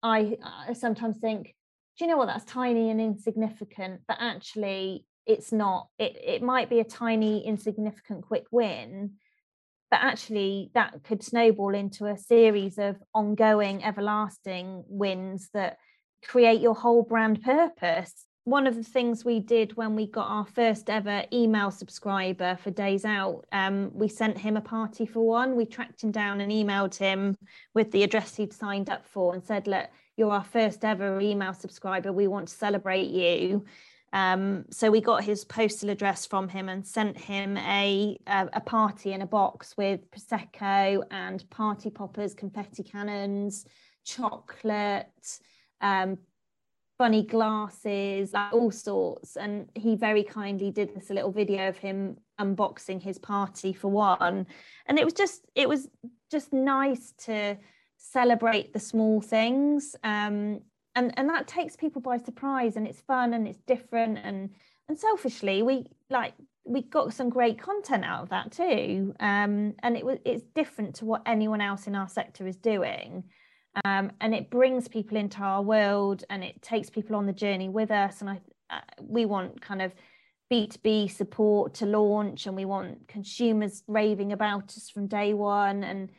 I, 0.01 0.37
I 0.43 0.73
sometimes 0.73 1.17
think, 1.19 1.55
do 1.97 2.05
you 2.05 2.09
know 2.09 2.17
what? 2.17 2.25
That's 2.25 2.45
tiny 2.45 2.89
and 2.89 2.99
insignificant, 2.99 4.01
but 4.07 4.17
actually, 4.19 5.05
it's 5.27 5.51
not. 5.51 5.89
It 5.99 6.17
it 6.21 6.41
might 6.41 6.67
be 6.67 6.79
a 6.79 6.83
tiny, 6.83 7.45
insignificant, 7.45 8.23
quick 8.23 8.45
win, 8.49 9.11
but 9.93 10.01
actually, 10.01 10.71
that 10.73 11.03
could 11.03 11.21
snowball 11.21 11.75
into 11.75 12.07
a 12.07 12.17
series 12.17 12.79
of 12.79 12.95
ongoing, 13.13 13.83
everlasting 13.83 14.83
wins 14.87 15.51
that 15.53 15.77
create 16.25 16.61
your 16.61 16.73
whole 16.73 17.03
brand 17.03 17.43
purpose 17.43 18.25
one 18.45 18.67
of 18.67 18.75
the 18.75 18.83
things 18.83 19.23
we 19.23 19.39
did 19.39 19.77
when 19.77 19.95
we 19.95 20.05
got 20.05 20.29
our 20.29 20.45
first 20.45 20.89
ever 20.89 21.23
email 21.31 21.71
subscriber 21.71 22.57
for 22.61 22.71
Days 22.71 23.05
Out, 23.05 23.45
um, 23.53 23.89
we 23.93 24.09
sent 24.09 24.37
him 24.37 24.57
a 24.57 24.61
party 24.61 25.05
for 25.05 25.25
one. 25.25 25.55
We 25.55 25.65
tracked 25.65 26.03
him 26.03 26.11
down 26.11 26.41
and 26.41 26.51
emailed 26.51 26.95
him 26.95 27.37
with 27.73 27.91
the 27.91 28.03
address 28.03 28.35
he'd 28.35 28.51
signed 28.51 28.89
up 28.89 29.05
for 29.07 29.33
and 29.33 29.41
said, 29.41 29.65
Look, 29.65 29.87
you're 30.17 30.31
our 30.31 30.43
first 30.43 30.83
ever 30.83 31.21
email 31.21 31.53
subscriber. 31.53 32.11
We 32.11 32.27
want 32.27 32.49
to 32.49 32.53
celebrate 32.53 33.09
you. 33.09 33.63
Um, 34.13 34.65
so 34.69 34.91
we 34.91 35.01
got 35.01 35.23
his 35.23 35.43
postal 35.43 35.89
address 35.89 36.25
from 36.27 36.47
him 36.47 36.69
and 36.69 36.85
sent 36.85 37.17
him 37.17 37.57
a, 37.57 38.17
a, 38.27 38.47
a 38.53 38.61
party 38.61 39.11
in 39.11 39.23
a 39.23 39.25
box 39.25 39.75
with 39.75 40.09
prosecco 40.11 41.03
and 41.09 41.49
party 41.49 41.89
poppers, 41.89 42.35
confetti 42.35 42.83
cannons, 42.83 43.65
chocolate, 44.05 45.39
um, 45.81 46.19
funny 46.99 47.23
glasses, 47.23 48.33
like 48.33 48.53
all 48.53 48.69
sorts. 48.69 49.35
And 49.35 49.69
he 49.73 49.95
very 49.95 50.23
kindly 50.23 50.69
did 50.69 50.93
this 50.93 51.09
little 51.09 51.31
video 51.31 51.67
of 51.67 51.77
him 51.77 52.17
unboxing 52.39 53.01
his 53.01 53.17
party 53.17 53.73
for 53.73 53.87
one. 53.87 54.45
And 54.85 54.99
it 54.99 55.05
was 55.05 55.13
just, 55.13 55.41
it 55.55 55.67
was 55.67 55.89
just 56.29 56.53
nice 56.53 57.13
to 57.25 57.57
celebrate 57.97 58.73
the 58.73 58.79
small 58.79 59.21
things. 59.21 59.95
Um, 60.03 60.61
and, 60.95 61.13
and 61.17 61.29
that 61.29 61.47
takes 61.47 61.75
people 61.75 62.01
by 62.01 62.17
surprise 62.17 62.75
and 62.75 62.87
it's 62.87 63.01
fun 63.01 63.33
and 63.33 63.47
it's 63.47 63.59
different 63.67 64.19
and 64.23 64.49
and 64.89 64.99
selfishly 64.99 65.63
we 65.63 65.85
like 66.09 66.33
we 66.65 66.81
got 66.81 67.13
some 67.13 67.29
great 67.29 67.59
content 67.59 68.05
out 68.05 68.23
of 68.23 68.29
that 68.29 68.51
too. 68.51 69.13
Um, 69.19 69.73
and 69.83 69.97
it 69.97 70.05
was 70.05 70.19
it's 70.25 70.43
different 70.55 70.95
to 70.95 71.05
what 71.05 71.21
anyone 71.25 71.61
else 71.61 71.87
in 71.87 71.95
our 71.95 72.07
sector 72.07 72.47
is 72.47 72.55
doing. 72.55 73.23
Um, 73.85 74.11
and 74.21 74.35
it 74.35 74.49
brings 74.49 74.87
people 74.87 75.17
into 75.17 75.39
our 75.39 75.61
world 75.61 76.23
and 76.29 76.43
it 76.43 76.61
takes 76.61 76.89
people 76.89 77.15
on 77.15 77.25
the 77.25 77.33
journey 77.33 77.69
with 77.69 77.91
us 77.91 78.21
and 78.21 78.29
I 78.29 78.41
uh, 78.69 78.79
we 79.01 79.25
want 79.25 79.61
kind 79.61 79.81
of 79.81 79.93
B2B 80.51 81.11
support 81.11 81.73
to 81.75 81.85
launch 81.85 82.45
and 82.45 82.55
we 82.55 82.65
want 82.65 83.07
consumers 83.07 83.83
raving 83.87 84.31
about 84.31 84.65
us 84.65 84.89
from 84.89 85.07
day 85.07 85.33
one 85.33 85.83
and 85.83 86.11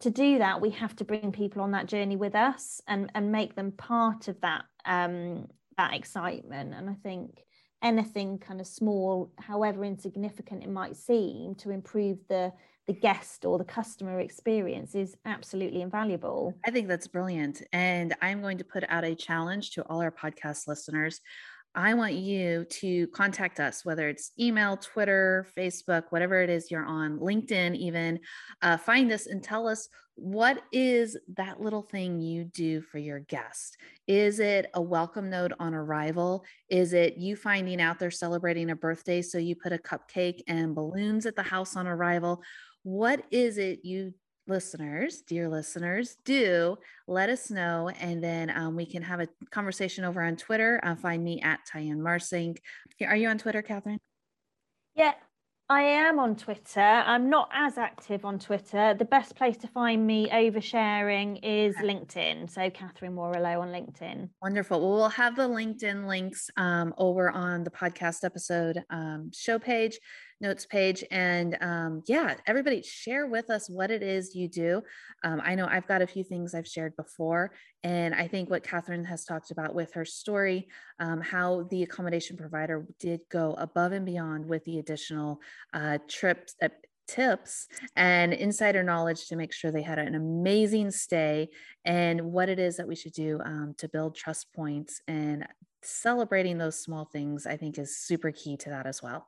to 0.00 0.10
do 0.10 0.38
that 0.38 0.60
we 0.60 0.70
have 0.70 0.94
to 0.96 1.04
bring 1.04 1.32
people 1.32 1.62
on 1.62 1.72
that 1.72 1.86
journey 1.86 2.16
with 2.16 2.34
us 2.34 2.80
and 2.86 3.10
and 3.14 3.32
make 3.32 3.54
them 3.54 3.72
part 3.72 4.28
of 4.28 4.40
that 4.40 4.64
um, 4.84 5.46
that 5.76 5.94
excitement 5.94 6.74
and 6.74 6.88
I 6.88 6.94
think 7.02 7.44
anything 7.82 8.38
kind 8.38 8.60
of 8.60 8.66
small 8.66 9.32
however 9.38 9.84
insignificant 9.84 10.64
it 10.64 10.70
might 10.70 10.96
seem 10.96 11.54
to 11.56 11.70
improve 11.70 12.18
the 12.28 12.52
the 12.88 12.94
guest 12.94 13.44
or 13.44 13.58
the 13.58 13.64
customer 13.64 14.18
experience 14.18 14.94
is 14.94 15.14
absolutely 15.26 15.82
invaluable. 15.82 16.54
I 16.64 16.70
think 16.70 16.88
that's 16.88 17.06
brilliant. 17.06 17.62
And 17.74 18.14
I'm 18.22 18.40
going 18.40 18.56
to 18.58 18.64
put 18.64 18.82
out 18.88 19.04
a 19.04 19.14
challenge 19.14 19.72
to 19.72 19.82
all 19.82 20.00
our 20.00 20.10
podcast 20.10 20.66
listeners. 20.66 21.20
I 21.78 21.94
want 21.94 22.14
you 22.14 22.64
to 22.64 23.06
contact 23.08 23.60
us, 23.60 23.84
whether 23.84 24.08
it's 24.08 24.32
email, 24.36 24.76
Twitter, 24.76 25.46
Facebook, 25.56 26.06
whatever 26.10 26.42
it 26.42 26.50
is 26.50 26.72
you're 26.72 26.84
on, 26.84 27.20
LinkedIn, 27.20 27.76
even. 27.76 28.18
Uh, 28.60 28.76
find 28.76 29.12
us 29.12 29.28
and 29.28 29.40
tell 29.40 29.68
us 29.68 29.88
what 30.16 30.60
is 30.72 31.16
that 31.36 31.60
little 31.60 31.82
thing 31.82 32.20
you 32.20 32.42
do 32.42 32.80
for 32.80 32.98
your 32.98 33.20
guest? 33.20 33.76
Is 34.08 34.40
it 34.40 34.68
a 34.74 34.82
welcome 34.82 35.30
note 35.30 35.52
on 35.60 35.72
arrival? 35.72 36.44
Is 36.68 36.94
it 36.94 37.16
you 37.16 37.36
finding 37.36 37.80
out 37.80 38.00
they're 38.00 38.10
celebrating 38.10 38.70
a 38.70 38.76
birthday, 38.76 39.22
so 39.22 39.38
you 39.38 39.54
put 39.54 39.72
a 39.72 39.78
cupcake 39.78 40.40
and 40.48 40.74
balloons 40.74 41.26
at 41.26 41.36
the 41.36 41.44
house 41.44 41.76
on 41.76 41.86
arrival? 41.86 42.42
What 42.82 43.22
is 43.30 43.56
it 43.56 43.84
you 43.84 44.14
listeners, 44.48 45.22
dear 45.22 45.48
listeners, 45.48 46.16
do 46.24 46.76
let 47.06 47.28
us 47.28 47.50
know. 47.50 47.90
And 48.00 48.22
then 48.22 48.50
um, 48.50 48.76
we 48.76 48.86
can 48.86 49.02
have 49.02 49.20
a 49.20 49.28
conversation 49.50 50.04
over 50.04 50.22
on 50.22 50.36
Twitter. 50.36 50.80
Uh, 50.82 50.96
find 50.96 51.22
me 51.22 51.40
at 51.40 51.60
Tyann 51.72 51.98
Marcink. 51.98 52.58
Are 53.06 53.16
you 53.16 53.28
on 53.28 53.38
Twitter, 53.38 53.62
Catherine? 53.62 54.00
Yeah, 54.94 55.12
I 55.70 55.82
am 55.82 56.18
on 56.18 56.34
Twitter. 56.34 56.80
I'm 56.80 57.28
not 57.28 57.50
as 57.52 57.76
active 57.76 58.24
on 58.24 58.38
Twitter. 58.38 58.94
The 58.98 59.04
best 59.04 59.36
place 59.36 59.58
to 59.58 59.68
find 59.68 60.06
me 60.06 60.26
oversharing 60.30 61.40
is 61.42 61.76
LinkedIn. 61.76 62.50
So 62.50 62.70
Catherine 62.70 63.14
Warrilow 63.14 63.60
on 63.60 63.68
LinkedIn. 63.68 64.30
Wonderful. 64.40 64.80
Well, 64.80 64.94
we'll 64.96 65.08
have 65.10 65.36
the 65.36 65.46
LinkedIn 65.46 66.06
links 66.06 66.48
um, 66.56 66.94
over 66.96 67.30
on 67.30 67.64
the 67.64 67.70
podcast 67.70 68.24
episode 68.24 68.82
um, 68.88 69.30
show 69.34 69.58
page 69.58 69.98
notes 70.40 70.66
page. 70.66 71.04
And 71.10 71.56
um, 71.60 72.02
yeah, 72.06 72.34
everybody 72.46 72.82
share 72.82 73.26
with 73.26 73.50
us 73.50 73.68
what 73.68 73.90
it 73.90 74.02
is 74.02 74.34
you 74.34 74.48
do. 74.48 74.82
Um, 75.24 75.40
I 75.44 75.54
know 75.54 75.66
I've 75.66 75.88
got 75.88 76.02
a 76.02 76.06
few 76.06 76.24
things 76.24 76.54
I've 76.54 76.66
shared 76.66 76.96
before. 76.96 77.52
And 77.82 78.14
I 78.14 78.28
think 78.28 78.50
what 78.50 78.62
Catherine 78.62 79.04
has 79.04 79.24
talked 79.24 79.50
about 79.50 79.74
with 79.74 79.92
her 79.94 80.04
story, 80.04 80.68
um, 80.98 81.20
how 81.20 81.66
the 81.70 81.82
accommodation 81.82 82.36
provider 82.36 82.86
did 82.98 83.20
go 83.30 83.54
above 83.54 83.92
and 83.92 84.06
beyond 84.06 84.46
with 84.46 84.64
the 84.64 84.78
additional 84.78 85.40
uh, 85.72 85.98
trips. 86.08 86.54
Uh, 86.62 86.68
tips 87.08 87.68
and 87.96 88.34
insider 88.34 88.82
knowledge 88.82 89.28
to 89.28 89.34
make 89.34 89.50
sure 89.50 89.70
they 89.70 89.80
had 89.80 89.98
an 89.98 90.14
amazing 90.14 90.90
stay 90.90 91.48
and 91.86 92.20
what 92.20 92.50
it 92.50 92.58
is 92.58 92.76
that 92.76 92.86
we 92.86 92.94
should 92.94 93.14
do 93.14 93.40
um, 93.46 93.74
to 93.78 93.88
build 93.88 94.14
trust 94.14 94.52
points 94.52 95.00
and 95.08 95.46
celebrating 95.82 96.58
those 96.58 96.78
small 96.78 97.06
things 97.06 97.46
i 97.46 97.56
think 97.56 97.78
is 97.78 97.96
super 97.96 98.30
key 98.30 98.58
to 98.58 98.68
that 98.68 98.86
as 98.86 99.02
well 99.02 99.26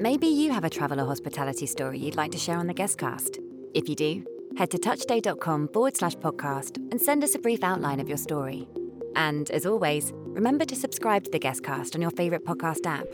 Maybe 0.00 0.28
you 0.28 0.50
have 0.52 0.64
a 0.64 0.70
travel 0.70 0.98
or 0.98 1.04
hospitality 1.04 1.66
story 1.66 1.98
you'd 1.98 2.16
like 2.16 2.32
to 2.32 2.38
share 2.38 2.56
on 2.56 2.66
the 2.66 2.72
Guestcast. 2.72 3.38
If 3.74 3.86
you 3.86 3.94
do, 3.94 4.24
head 4.56 4.70
to 4.70 4.78
touchstay.com 4.78 5.68
forward 5.74 5.94
slash 5.94 6.14
podcast 6.14 6.78
and 6.90 6.98
send 6.98 7.22
us 7.22 7.34
a 7.34 7.38
brief 7.38 7.62
outline 7.62 8.00
of 8.00 8.08
your 8.08 8.16
story. 8.16 8.66
And 9.14 9.50
as 9.50 9.66
always, 9.66 10.10
remember 10.14 10.64
to 10.64 10.74
subscribe 10.74 11.24
to 11.24 11.30
the 11.30 11.38
Guestcast 11.38 11.94
on 11.94 12.00
your 12.00 12.12
favourite 12.12 12.46
podcast 12.46 12.86
app. 12.86 13.04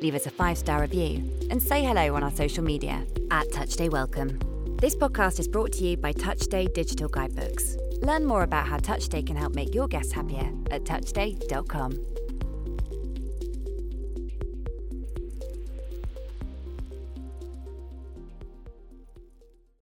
Leave 0.00 0.14
us 0.14 0.24
a 0.24 0.30
five 0.30 0.56
star 0.56 0.80
review 0.80 1.22
and 1.50 1.62
say 1.62 1.84
hello 1.84 2.14
on 2.14 2.22
our 2.22 2.30
social 2.30 2.64
media 2.64 3.04
at 3.30 3.46
TouchStay 3.48 3.90
Welcome. 3.90 4.38
This 4.80 4.96
podcast 4.96 5.40
is 5.40 5.46
brought 5.46 5.72
to 5.72 5.84
you 5.84 5.98
by 5.98 6.14
TouchStay 6.14 6.72
Digital 6.72 7.10
Guidebooks. 7.10 7.76
Learn 8.00 8.24
more 8.24 8.44
about 8.44 8.66
how 8.66 8.78
TouchStay 8.78 9.26
can 9.26 9.36
help 9.36 9.54
make 9.54 9.74
your 9.74 9.88
guests 9.88 10.12
happier 10.12 10.50
at 10.70 10.84
touchstay.com. 10.84 11.98